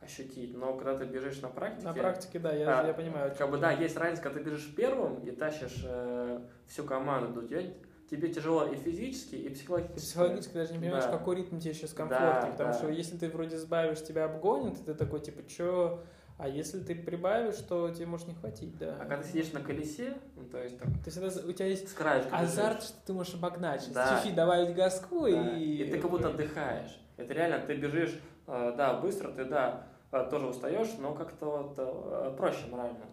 ощутить, 0.00 0.56
но 0.56 0.74
когда 0.74 0.96
ты 0.96 1.04
бежишь 1.04 1.40
на 1.42 1.48
практике... 1.48 1.86
На 1.86 1.92
практике, 1.92 2.38
да, 2.38 2.52
я, 2.52 2.80
а, 2.80 2.86
я 2.86 2.94
понимаю. 2.94 3.34
Как 3.36 3.50
бы, 3.50 3.58
да, 3.58 3.72
есть 3.72 3.96
разница, 3.96 4.22
когда 4.22 4.38
ты 4.38 4.44
бежишь 4.46 4.74
первым 4.74 5.20
и 5.20 5.30
тащишь 5.30 5.82
э, 5.84 6.40
всю 6.66 6.84
команду, 6.84 7.42
тебе, 7.46 7.74
тебе 8.10 8.28
тяжело 8.28 8.64
и 8.64 8.76
физически, 8.76 9.34
и 9.34 9.50
психологически. 9.50 9.98
Психологически 9.98 10.54
даже 10.54 10.72
не 10.72 10.78
понимаешь, 10.78 11.04
да. 11.04 11.12
какой 11.12 11.36
ритм 11.36 11.58
тебе 11.58 11.74
сейчас 11.74 11.92
комфортнее, 11.92 12.42
да, 12.42 12.52
потому 12.52 12.72
да. 12.72 12.78
что 12.78 12.88
если 12.88 13.18
ты 13.18 13.28
вроде 13.28 13.58
сбавишь, 13.58 14.02
тебя 14.02 14.24
обгонят, 14.24 14.82
ты 14.84 14.94
такой, 14.94 15.20
типа, 15.20 15.48
что 15.48 16.02
а 16.40 16.48
если 16.48 16.80
ты 16.80 16.94
прибавишь, 16.94 17.56
то 17.56 17.90
тебе 17.90 18.06
может 18.06 18.26
не 18.26 18.34
хватить, 18.34 18.78
да. 18.78 18.96
А 18.98 19.00
когда 19.00 19.18
ты 19.18 19.28
сидишь 19.28 19.52
на 19.52 19.60
колесе, 19.60 20.14
ну, 20.36 20.44
то 20.44 20.62
есть 20.62 20.78
так... 20.78 20.88
То 20.88 21.04
есть 21.04 21.16
это, 21.18 21.46
у 21.46 21.52
тебя 21.52 21.66
есть 21.66 21.94
азарт, 22.32 22.82
что 22.82 22.96
ты 23.04 23.12
можешь 23.12 23.34
обогнать, 23.34 23.86
да. 23.92 24.16
чуть-чуть 24.16 24.34
добавить 24.34 24.74
газку 24.74 25.28
да. 25.28 25.58
и... 25.58 25.82
И 25.82 25.90
ты 25.90 25.98
как 25.98 26.10
будто 26.10 26.28
отдыхаешь. 26.28 26.98
Это 27.18 27.34
реально, 27.34 27.58
ты 27.66 27.76
бежишь, 27.76 28.18
э, 28.46 28.74
да, 28.74 28.94
быстро, 28.94 29.30
ты, 29.32 29.44
да, 29.44 29.84
э, 29.84 29.89
тоже 30.10 30.46
устаешь, 30.46 30.94
но 30.98 31.14
как-то 31.14 31.46
вот 31.46 31.74
э, 31.78 32.34
проще 32.36 32.66
морально. 32.70 33.06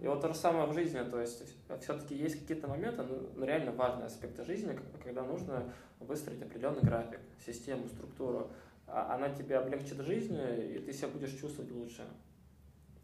И 0.00 0.08
вот 0.08 0.20
то 0.20 0.26
же 0.26 0.34
самое 0.34 0.66
в 0.66 0.74
жизни, 0.74 0.98
то 1.08 1.20
есть 1.20 1.54
все-таки 1.80 2.16
есть 2.16 2.40
какие-то 2.40 2.66
моменты, 2.66 3.04
ну, 3.36 3.44
реально 3.44 3.70
важные 3.70 4.06
аспекты 4.06 4.42
жизни, 4.42 4.76
когда 5.04 5.22
нужно 5.22 5.72
выстроить 6.00 6.42
определенный 6.42 6.82
график, 6.82 7.20
систему, 7.46 7.86
структуру. 7.86 8.50
А 8.88 9.14
она 9.14 9.30
тебе 9.30 9.56
облегчит 9.56 10.00
жизнь, 10.00 10.36
и 10.36 10.80
ты 10.80 10.92
себя 10.92 11.08
будешь 11.08 11.30
чувствовать 11.38 11.70
лучше. 11.70 12.02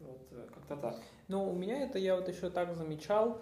Вот 0.01 0.27
э, 0.31 0.47
как-то 0.53 0.75
так. 0.75 0.97
Ну, 1.29 1.49
у 1.49 1.55
меня 1.55 1.83
это 1.83 1.97
я 1.97 2.17
вот 2.17 2.27
еще 2.27 2.49
так 2.49 2.75
замечал. 2.75 3.41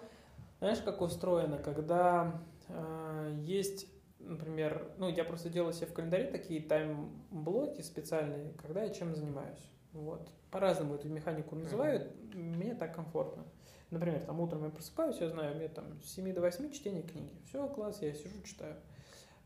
Знаешь, 0.60 0.78
как 0.78 1.00
устроено, 1.00 1.58
когда 1.58 2.40
э, 2.68 3.34
есть, 3.40 3.88
например, 4.18 4.90
ну, 4.98 5.08
я 5.08 5.24
просто 5.24 5.48
делаю 5.48 5.72
себе 5.72 5.86
в 5.86 5.92
календаре 5.92 6.26
такие 6.26 6.60
тайм-блоки 6.60 7.80
специальные, 7.82 8.52
когда 8.54 8.82
я 8.82 8.90
чем 8.90 9.14
занимаюсь. 9.14 9.70
Вот. 9.92 10.30
По-разному 10.50 10.94
эту 10.94 11.08
механику 11.08 11.56
называют, 11.56 12.04
mm-hmm. 12.04 12.36
мне 12.36 12.74
так 12.74 12.94
комфортно. 12.94 13.44
Например, 13.90 14.20
там 14.20 14.40
утром 14.40 14.64
я 14.64 14.70
просыпаюсь, 14.70 15.16
я 15.18 15.30
знаю, 15.30 15.56
мне 15.56 15.68
там 15.68 16.00
с 16.02 16.12
7 16.12 16.34
до 16.34 16.40
8 16.42 16.70
чтение 16.72 17.02
книги. 17.02 17.32
Все, 17.46 17.66
класс, 17.68 18.02
я 18.02 18.12
сижу, 18.12 18.42
читаю. 18.44 18.76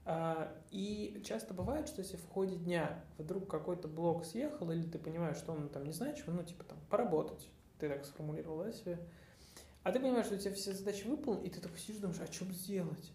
А, 0.04 0.52
и 0.70 1.22
часто 1.24 1.54
бывает, 1.54 1.86
что 1.86 2.02
если 2.02 2.16
в 2.16 2.26
ходе 2.28 2.56
дня 2.56 3.04
вдруг 3.18 3.48
какой-то 3.48 3.86
блок 3.86 4.24
съехал, 4.24 4.70
или 4.72 4.82
ты 4.82 4.98
понимаешь, 4.98 5.36
что 5.36 5.52
он 5.52 5.68
там 5.68 5.84
не 5.84 5.92
значит, 5.92 6.26
ну, 6.26 6.42
типа 6.42 6.64
там, 6.64 6.78
поработать, 6.90 7.48
ты 7.78 7.88
так 7.88 8.04
сформулировал, 8.04 8.64
да, 8.64 8.72
себе, 8.72 8.98
а 9.84 9.92
ты 9.92 10.00
понимаешь, 10.00 10.26
что 10.26 10.34
у 10.34 10.38
тебя 10.38 10.54
все 10.54 10.72
задачи 10.72 11.06
выполнены, 11.06 11.46
и 11.46 11.50
ты 11.50 11.60
такой 11.60 11.78
сидишь, 11.78 12.00
думаешь, 12.00 12.20
а 12.20 12.32
что 12.32 12.44
сделать? 12.46 13.12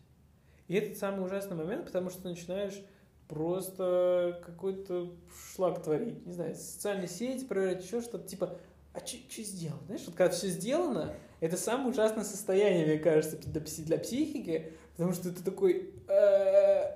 И 0.68 0.76
это 0.76 0.98
самый 0.98 1.26
ужасный 1.26 1.56
момент, 1.56 1.86
потому 1.86 2.10
что 2.10 2.24
ты 2.24 2.30
начинаешь 2.30 2.82
просто 3.28 4.42
какой-то 4.46 5.14
шлак 5.54 5.82
творить, 5.84 6.26
не 6.26 6.34
знаю, 6.34 6.56
социальные 6.56 7.08
сети 7.08 7.46
проверять, 7.46 7.84
еще 7.84 8.02
что-то, 8.02 8.28
типа, 8.28 8.58
а 8.94 9.00
что 9.00 9.44
сделать? 9.44 9.82
Знаешь, 9.86 10.04
вот 10.06 10.16
когда 10.16 10.34
все 10.34 10.48
сделано, 10.48 11.14
это 11.40 11.56
самое 11.56 11.90
ужасное 11.90 12.24
состояние, 12.24 12.86
мне 12.86 12.98
кажется, 12.98 13.38
для, 13.38 13.62
для 13.62 13.98
психики, 13.98 14.74
потому 14.96 15.14
что 15.14 15.32
ты 15.32 15.44
такой, 15.44 15.94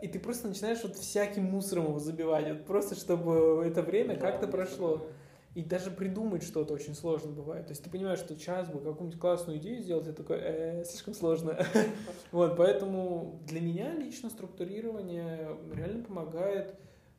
и 0.01 0.07
ты 0.07 0.19
просто 0.19 0.47
начинаешь 0.47 0.81
вот 0.83 0.95
всяким 0.95 1.43
мусором 1.43 1.85
его 1.85 1.99
забивать, 1.99 2.47
вот 2.49 2.65
просто 2.65 2.95
чтобы 2.95 3.63
это 3.65 3.83
время 3.83 4.15
как-то 4.15 4.47
прошло. 4.47 5.05
И 5.53 5.63
даже 5.63 5.91
придумать 5.91 6.43
что-то 6.43 6.73
очень 6.73 6.95
сложно 6.95 7.31
бывает. 7.31 7.67
То 7.67 7.71
есть 7.71 7.83
ты 7.83 7.89
понимаешь, 7.89 8.19
что 8.19 8.35
сейчас 8.35 8.69
бы 8.69 8.79
какую-нибудь 8.79 9.19
классную 9.19 9.57
идею 9.57 9.81
сделать, 9.81 10.07
это 10.07 10.23
такой, 10.23 10.37
э, 10.39 10.83
слишком 10.85 11.13
сложно. 11.13 11.57
Вот, 12.31 12.55
поэтому 12.55 13.41
для 13.47 13.59
меня 13.59 13.93
лично 13.93 14.29
структурирование 14.29 15.57
реально 15.73 16.03
помогает 16.03 16.75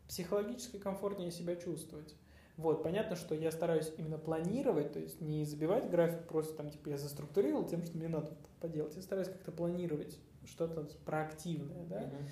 психологически 0.08 0.78
комфортнее 0.78 1.30
себя 1.30 1.56
чувствовать. 1.56 2.14
Вот, 2.56 2.82
понятно, 2.82 3.16
что 3.16 3.34
я 3.34 3.50
стараюсь 3.50 3.92
именно 3.98 4.18
планировать, 4.18 4.92
то 4.92 4.98
есть 4.98 5.20
не 5.20 5.44
забивать 5.44 5.90
график, 5.90 6.26
просто 6.26 6.54
там, 6.54 6.70
типа, 6.70 6.90
я 6.90 6.98
заструктурировал 6.98 7.66
тем, 7.66 7.82
что 7.84 7.98
мне 7.98 8.08
надо 8.08 8.30
поделать. 8.60 8.94
Я 8.96 9.02
стараюсь 9.02 9.28
как-то 9.28 9.52
планировать 9.52 10.18
что-то 10.46 10.86
проактивное, 11.04 11.84
да. 11.84 12.02
Mm-hmm. 12.02 12.28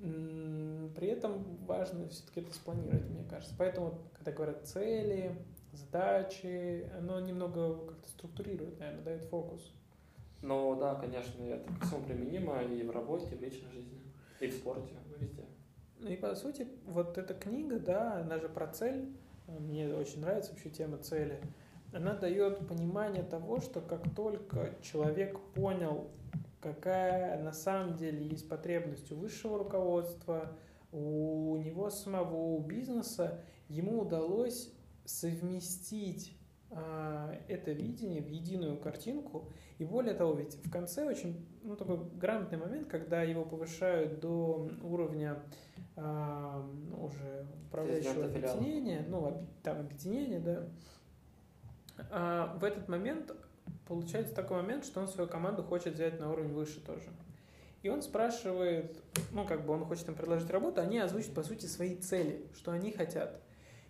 При 0.00 1.08
этом 1.08 1.44
важно 1.66 2.08
все-таки 2.08 2.40
это 2.40 2.54
спланировать, 2.54 3.08
мне 3.10 3.24
кажется. 3.28 3.54
Поэтому, 3.58 3.98
когда 4.14 4.32
говорят 4.32 4.66
цели, 4.66 5.36
задачи, 5.72 6.90
оно 6.98 7.20
немного 7.20 7.86
как-то 7.86 8.08
структурирует, 8.08 8.78
наверное, 8.78 9.04
дает 9.04 9.24
фокус. 9.24 9.74
Ну 10.42 10.74
да, 10.80 10.94
конечно, 10.94 11.42
это 11.42 11.70
ко 11.80 11.86
всему 11.86 12.02
применимо 12.04 12.62
и 12.62 12.82
в 12.82 12.90
работе, 12.90 13.26
и 13.32 13.36
в 13.36 13.42
личной 13.42 13.70
жизни, 13.72 14.00
и 14.40 14.46
в 14.46 14.54
спорте, 14.54 14.94
везде. 15.18 15.44
Ну 15.98 16.08
и 16.08 16.16
по 16.16 16.34
сути, 16.34 16.66
вот 16.86 17.18
эта 17.18 17.34
книга, 17.34 17.78
да, 17.78 18.20
она 18.20 18.38
же 18.38 18.48
про 18.48 18.66
цель. 18.68 19.14
Мне 19.46 19.92
очень 19.94 20.20
нравится 20.20 20.52
вообще 20.52 20.70
тема 20.70 20.96
цели. 20.98 21.40
Она 21.92 22.14
дает 22.14 22.66
понимание 22.68 23.22
того, 23.22 23.60
что 23.60 23.80
как 23.80 24.14
только 24.14 24.74
человек 24.80 25.38
понял 25.54 26.08
какая 26.60 27.42
на 27.42 27.52
самом 27.52 27.96
деле 27.96 28.26
есть 28.26 28.48
потребность 28.48 29.10
у 29.12 29.16
высшего 29.16 29.58
руководства, 29.58 30.56
у 30.92 31.56
него 31.56 31.90
самого, 31.90 32.34
у 32.34 32.60
бизнеса, 32.60 33.40
ему 33.68 34.00
удалось 34.00 34.72
совместить 35.04 36.36
а, 36.72 37.34
это 37.48 37.72
видение 37.72 38.22
в 38.22 38.28
единую 38.28 38.76
картинку. 38.76 39.48
И 39.78 39.84
более 39.84 40.14
того, 40.14 40.34
ведь 40.34 40.54
в 40.64 40.70
конце 40.70 41.04
очень 41.04 41.46
ну, 41.62 41.76
такой 41.76 41.98
грамотный 42.14 42.58
момент, 42.58 42.88
когда 42.88 43.22
его 43.22 43.44
повышают 43.44 44.20
до 44.20 44.68
уровня 44.82 45.42
а, 45.96 46.64
ну, 46.88 47.04
уже 47.04 47.46
управляющего 47.66 48.26
объединения, 48.26 49.04
ну, 49.08 49.46
там 49.62 49.80
объединения, 49.80 50.40
да, 50.40 50.68
а, 52.10 52.56
в 52.58 52.64
этот 52.64 52.88
момент 52.88 53.32
получается 53.90 54.32
такой 54.32 54.62
момент, 54.62 54.84
что 54.84 55.00
он 55.00 55.08
свою 55.08 55.28
команду 55.28 55.64
хочет 55.64 55.94
взять 55.94 56.20
на 56.20 56.30
уровень 56.30 56.52
выше 56.52 56.80
тоже. 56.80 57.10
И 57.82 57.88
он 57.88 58.02
спрашивает, 58.02 58.96
ну, 59.32 59.44
как 59.44 59.66
бы 59.66 59.72
он 59.72 59.84
хочет 59.84 60.08
им 60.08 60.14
предложить 60.14 60.48
работу, 60.48 60.80
они 60.80 60.98
озвучат, 60.98 61.34
по 61.34 61.42
сути, 61.42 61.66
свои 61.66 61.96
цели, 61.96 62.46
что 62.54 62.70
они 62.70 62.92
хотят. 62.92 63.42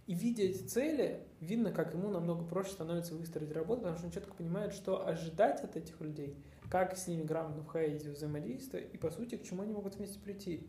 И 0.07 0.15
видя 0.15 0.45
эти 0.45 0.63
цели, 0.63 1.27
видно, 1.41 1.71
как 1.71 1.93
ему 1.93 2.09
намного 2.09 2.45
проще 2.45 2.71
становится 2.71 3.15
выстроить 3.15 3.53
работу, 3.53 3.83
потому 3.83 3.99
что 3.99 4.07
он 4.07 4.13
четко 4.13 4.33
понимает, 4.33 4.73
что 4.73 5.07
ожидать 5.07 5.63
от 5.63 5.77
этих 5.77 6.01
людей, 6.01 6.35
как 6.71 6.97
с 6.97 7.07
ними 7.07 7.23
грамотно 7.23 7.63
входить 7.63 8.03
в 8.07 8.13
взаимодействие, 8.13 8.87
и, 8.87 8.97
по 8.97 9.11
сути, 9.11 9.37
к 9.37 9.43
чему 9.43 9.65
они 9.65 9.75
могут 9.75 9.97
вместе 9.97 10.19
прийти. 10.19 10.67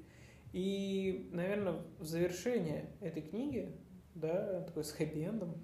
И, 0.51 1.29
наверное, 1.32 1.82
в 1.99 2.05
завершение 2.05 2.89
этой 2.99 3.21
книги, 3.21 3.73
да, 4.13 4.61
такой 4.63 4.84
с 4.84 4.93
хэппи-эндом, 4.93 5.55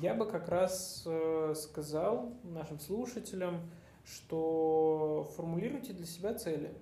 я 0.00 0.14
бы 0.14 0.26
как 0.26 0.48
раз 0.48 1.02
э, 1.06 1.54
сказал 1.56 2.32
нашим 2.44 2.78
слушателям, 2.80 3.60
что 4.04 5.30
формулируйте 5.36 5.92
для 5.92 6.06
себя 6.06 6.34
цели. 6.34 6.72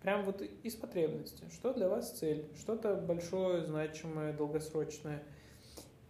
Прям 0.00 0.24
вот 0.24 0.42
из 0.42 0.74
потребности. 0.74 1.44
Что 1.52 1.72
для 1.72 1.88
вас 1.88 2.12
цель? 2.12 2.48
Что-то 2.58 2.94
большое, 2.96 3.64
значимое, 3.64 4.32
долгосрочное. 4.32 5.22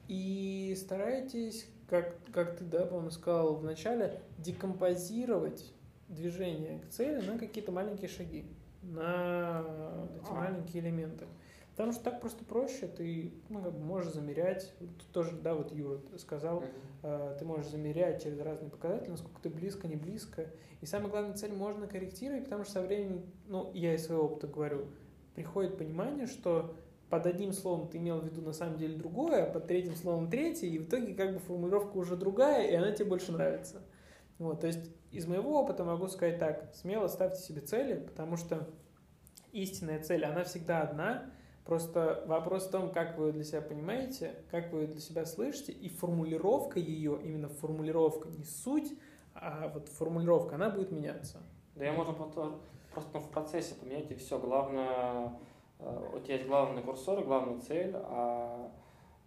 И 0.08 0.76
старайтесь 0.78 1.66
как, 1.88 2.16
как 2.32 2.56
ты, 2.56 2.64
да, 2.64 2.84
по-моему, 2.86 3.10
сказал 3.10 3.54
в 3.54 3.64
начале, 3.64 4.20
декомпозировать 4.38 5.72
движение 6.08 6.80
к 6.80 6.88
цели 6.90 7.24
на 7.26 7.38
какие-то 7.38 7.72
маленькие 7.72 8.08
шаги, 8.08 8.46
на 8.82 9.64
эти 10.20 10.30
а. 10.30 10.34
маленькие 10.34 10.82
элементы. 10.82 11.26
Потому 11.76 11.92
что 11.92 12.04
так 12.04 12.22
просто 12.22 12.42
проще, 12.42 12.86
ты 12.86 13.34
ну, 13.50 13.62
как 13.62 13.74
бы 13.74 13.84
можешь 13.84 14.14
замерять, 14.14 14.72
тут 14.78 15.12
тоже, 15.12 15.36
да, 15.36 15.54
вот 15.54 15.72
Юра 15.72 16.00
сказал, 16.16 16.64
э, 17.02 17.36
ты 17.38 17.44
можешь 17.44 17.66
замерять 17.66 18.22
через 18.22 18.40
разные 18.40 18.70
показатели, 18.70 19.10
насколько 19.10 19.42
ты 19.42 19.50
близко, 19.50 19.86
не 19.86 19.96
близко. 19.96 20.46
И 20.80 20.86
самая 20.86 21.10
главная 21.10 21.34
цель 21.34 21.52
можно 21.52 21.86
корректировать, 21.86 22.44
потому 22.44 22.64
что 22.64 22.72
со 22.74 22.80
временем, 22.80 23.26
ну, 23.46 23.70
я 23.74 23.94
из 23.94 24.06
своего 24.06 24.24
опыта 24.24 24.46
говорю, 24.46 24.86
приходит 25.34 25.76
понимание, 25.76 26.26
что 26.26 26.74
под 27.10 27.26
одним 27.26 27.52
словом 27.52 27.88
ты 27.88 27.98
имел 27.98 28.20
в 28.20 28.24
виду 28.24 28.40
на 28.40 28.54
самом 28.54 28.78
деле 28.78 28.96
другое, 28.96 29.44
а 29.44 29.50
под 29.52 29.66
третьим 29.66 29.96
словом 29.96 30.30
третье, 30.30 30.68
и 30.68 30.78
в 30.78 30.88
итоге 30.88 31.12
как 31.12 31.34
бы 31.34 31.40
формулировка 31.40 31.94
уже 31.98 32.16
другая, 32.16 32.68
и 32.68 32.74
она 32.74 32.90
тебе 32.92 33.10
больше 33.10 33.32
нравится. 33.32 33.82
Вот, 34.38 34.62
то 34.62 34.66
есть 34.66 34.90
из 35.12 35.26
моего 35.26 35.60
опыта 35.60 35.84
могу 35.84 36.08
сказать 36.08 36.38
так, 36.38 36.74
смело 36.74 37.06
ставьте 37.08 37.42
себе 37.42 37.60
цели, 37.60 38.00
потому 38.00 38.38
что 38.38 38.66
истинная 39.52 40.02
цель, 40.02 40.24
она 40.24 40.44
всегда 40.44 40.80
одна, 40.80 41.30
просто 41.66 42.24
вопрос 42.26 42.66
в 42.66 42.70
том, 42.70 42.90
как 42.90 43.18
вы 43.18 43.32
для 43.32 43.44
себя 43.44 43.60
понимаете, 43.60 44.36
как 44.50 44.72
вы 44.72 44.86
для 44.86 45.00
себя 45.00 45.26
слышите, 45.26 45.72
и 45.72 45.88
формулировка 45.88 46.78
ее, 46.78 47.18
именно 47.22 47.48
формулировка, 47.48 48.28
не 48.28 48.44
суть, 48.44 48.92
а 49.34 49.70
вот 49.74 49.88
формулировка, 49.88 50.54
она 50.54 50.70
будет 50.70 50.92
меняться. 50.92 51.42
Да, 51.74 51.84
я 51.84 51.92
можно 51.92 52.14
просто, 52.14 52.52
просто 52.94 53.20
в 53.20 53.30
процессе 53.30 53.74
поменять, 53.74 54.10
и 54.10 54.14
все. 54.14 54.38
Главное, 54.38 55.32
э, 55.78 56.10
у 56.14 56.20
тебя 56.20 56.36
есть 56.36 56.46
главный 56.46 56.82
курсор, 56.82 57.22
главная 57.22 57.58
цель, 57.60 57.92
а, 57.94 58.72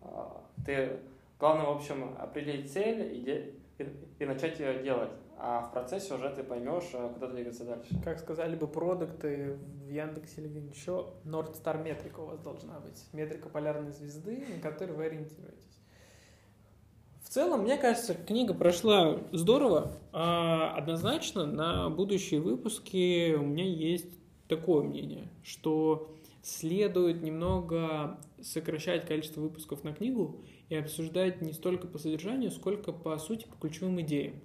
а 0.01 0.43
ты, 0.65 0.97
главное, 1.39 1.67
в 1.67 1.75
общем, 1.75 2.15
определить 2.17 2.71
цель 2.71 3.15
и, 3.15 3.21
де, 3.21 3.53
и, 3.77 4.23
и 4.23 4.25
начать 4.25 4.59
ее 4.59 4.81
делать. 4.81 5.11
А 5.41 5.61
в 5.61 5.71
процессе 5.71 6.13
уже 6.13 6.29
ты 6.31 6.43
поймешь, 6.43 6.89
э, 6.93 7.09
куда 7.13 7.27
двигаться 7.27 7.63
дальше. 7.63 7.95
Как 8.03 8.19
сказали 8.19 8.57
бы 8.57 8.67
продукты 8.67 9.57
в 9.85 9.89
Яндексе 9.89 10.41
или 10.41 10.49
где-нибудь 10.49 10.75
еще, 10.75 11.13
North 11.23 11.55
Star 11.63 11.81
метрика 11.81 12.19
у 12.19 12.25
вас 12.25 12.41
должна 12.41 12.81
быть. 12.81 13.01
Метрика 13.13 13.47
полярной 13.47 13.93
звезды, 13.93 14.43
на 14.53 14.61
которой 14.61 14.91
вы 14.91 15.05
ориентируетесь. 15.05 15.79
В 17.23 17.29
целом, 17.29 17.61
мне 17.61 17.77
кажется, 17.77 18.15
книга 18.15 18.53
прошла 18.53 19.21
здорово. 19.31 19.93
А 20.11 20.75
однозначно 20.75 21.45
на 21.45 21.89
будущие 21.89 22.41
выпуски 22.41 23.33
у 23.35 23.43
меня 23.43 23.65
есть 23.65 24.11
такое 24.49 24.83
мнение, 24.83 25.29
что 25.43 26.13
следует 26.41 27.21
немного 27.21 28.19
сокращать 28.41 29.05
количество 29.05 29.39
выпусков 29.39 29.85
на 29.85 29.93
книгу 29.93 30.41
и 30.67 30.75
обсуждать 30.75 31.41
не 31.41 31.53
столько 31.53 31.87
по 31.87 31.97
содержанию, 31.97 32.51
сколько 32.51 32.91
по 32.91 33.17
сути, 33.19 33.45
по 33.45 33.55
ключевым 33.55 34.01
идеям. 34.01 34.41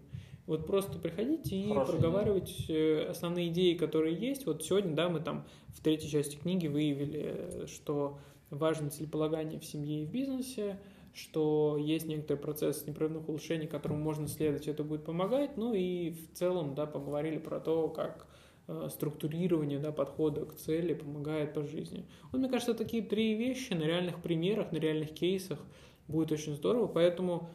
Вот 0.46 0.66
просто 0.66 0.98
приходите 0.98 1.56
и 1.56 1.68
Хорошая 1.68 1.96
проговаривать 1.96 2.50
идея. 2.60 3.10
основные 3.10 3.48
идеи, 3.48 3.74
которые 3.74 4.14
есть. 4.14 4.44
Вот 4.44 4.62
сегодня, 4.62 4.94
да, 4.94 5.08
мы 5.08 5.20
там 5.20 5.46
в 5.68 5.80
третьей 5.82 6.10
части 6.10 6.36
книги 6.36 6.66
выявили, 6.66 7.66
что 7.66 8.18
важно 8.50 8.90
целеполагание 8.90 9.58
в 9.58 9.64
семье 9.64 10.02
и 10.02 10.06
в 10.06 10.10
бизнесе, 10.10 10.78
что 11.14 11.78
есть 11.78 12.06
некоторый 12.06 12.38
процесс 12.38 12.86
непрерывных 12.86 13.28
улучшений, 13.28 13.66
которому 13.66 14.00
можно 14.00 14.28
следовать, 14.28 14.68
это 14.68 14.84
будет 14.84 15.04
помогать. 15.04 15.56
Ну 15.56 15.72
и 15.72 16.10
в 16.10 16.36
целом, 16.36 16.74
да, 16.74 16.86
поговорили 16.86 17.38
про 17.38 17.60
то, 17.60 17.88
как 17.88 18.26
э, 18.66 18.88
структурирование 18.90 19.78
да, 19.78 19.92
подхода 19.92 20.44
к 20.44 20.54
цели 20.56 20.92
помогает 20.92 21.54
по 21.54 21.62
жизни. 21.64 22.04
Вот, 22.32 22.38
мне 22.38 22.48
кажется, 22.48 22.74
такие 22.74 23.02
три 23.02 23.34
вещи 23.34 23.72
на 23.72 23.84
реальных 23.84 24.20
примерах, 24.20 24.72
на 24.72 24.76
реальных 24.76 25.14
кейсах 25.14 25.60
будет 26.08 26.32
очень 26.32 26.54
здорово. 26.54 26.86
Поэтому 26.86 27.48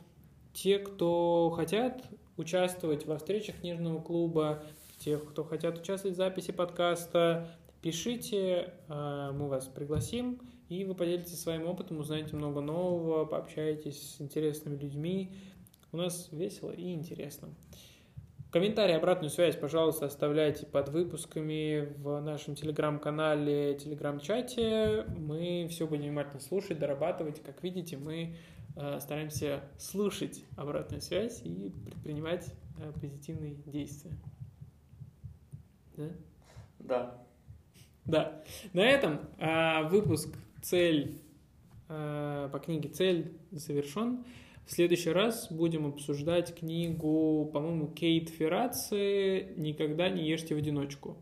те, 0.53 0.79
кто 0.79 1.51
хотят 1.55 2.03
участвовать 2.39 3.05
во 3.05 3.17
встречах 3.17 3.57
книжного 3.57 4.01
клуба, 4.01 4.63
тех, 4.97 5.23
кто 5.29 5.43
хотят 5.43 5.77
участвовать 5.77 6.15
в 6.15 6.17
записи 6.17 6.51
подкаста, 6.51 7.47
пишите, 7.81 8.73
э, 8.87 9.31
мы 9.33 9.47
вас 9.47 9.67
пригласим 9.67 10.39
и 10.69 10.85
вы 10.85 10.93
поделитесь 10.93 11.41
своим 11.41 11.67
опытом, 11.67 11.99
узнаете 11.99 12.35
много 12.35 12.61
нового, 12.61 13.25
пообщаетесь 13.25 14.15
с 14.15 14.21
интересными 14.21 14.77
людьми. 14.77 15.31
У 15.91 15.97
нас 15.97 16.29
весело 16.31 16.71
и 16.71 16.93
интересно. 16.93 17.49
Комментарии, 18.51 18.93
обратную 18.93 19.31
связь, 19.31 19.55
пожалуйста, 19.55 20.05
оставляйте 20.05 20.65
под 20.65 20.89
выпусками 20.89 21.91
в 21.97 22.19
нашем 22.21 22.55
телеграм-канале, 22.55 23.75
телеграм-чате. 23.75 25.05
Мы 25.17 25.67
все 25.69 25.87
будем 25.87 26.03
внимательно 26.03 26.39
слушать, 26.39 26.79
дорабатывать. 26.79 27.41
Как 27.41 27.61
видите, 27.63 27.97
мы 27.97 28.35
стараемся 28.99 29.63
слушать 29.77 30.43
обратную 30.55 31.01
связь 31.01 31.41
и 31.43 31.73
предпринимать 31.85 32.53
э, 32.77 32.91
позитивные 32.99 33.55
действия. 33.65 34.17
Да? 35.97 36.09
Да. 36.79 37.25
Да. 38.05 38.43
На 38.73 38.81
этом 38.81 39.19
э, 39.37 39.87
выпуск 39.89 40.35
цель 40.61 41.21
э, 41.89 42.49
по 42.51 42.59
книге 42.59 42.89
«Цель» 42.89 43.37
завершен. 43.51 44.25
В 44.65 44.71
следующий 44.71 45.09
раз 45.11 45.51
будем 45.51 45.87
обсуждать 45.87 46.55
книгу, 46.55 47.49
по-моему, 47.51 47.87
Кейт 47.87 48.29
Ферраци 48.29 49.53
«Никогда 49.57 50.09
не 50.09 50.27
ешьте 50.27 50.55
в 50.55 50.57
одиночку». 50.57 51.17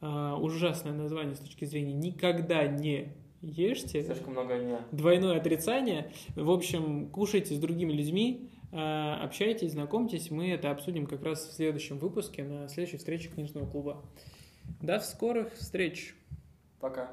Э, 0.00 0.34
ужасное 0.38 0.92
название 0.92 1.34
с 1.34 1.40
точки 1.40 1.64
зрения 1.66 1.92
«никогда 1.92 2.66
не 2.66 3.12
ешьте». 3.44 4.02
Слишком 4.04 4.32
много 4.32 4.56
не. 4.56 4.78
Двойное 4.92 5.36
отрицание. 5.36 6.12
В 6.36 6.50
общем, 6.50 7.08
кушайте 7.10 7.54
с 7.54 7.58
другими 7.58 7.92
людьми, 7.92 8.50
э, 8.72 8.76
общайтесь, 8.76 9.72
знакомьтесь. 9.72 10.30
Мы 10.30 10.50
это 10.50 10.70
обсудим 10.70 11.06
как 11.06 11.22
раз 11.22 11.46
в 11.46 11.52
следующем 11.52 11.98
выпуске, 11.98 12.44
на 12.44 12.68
следующей 12.68 12.98
встрече 12.98 13.28
книжного 13.28 13.66
клуба. 13.66 14.04
До 14.80 14.98
скорых 15.00 15.54
встреч! 15.54 16.14
Пока! 16.80 17.12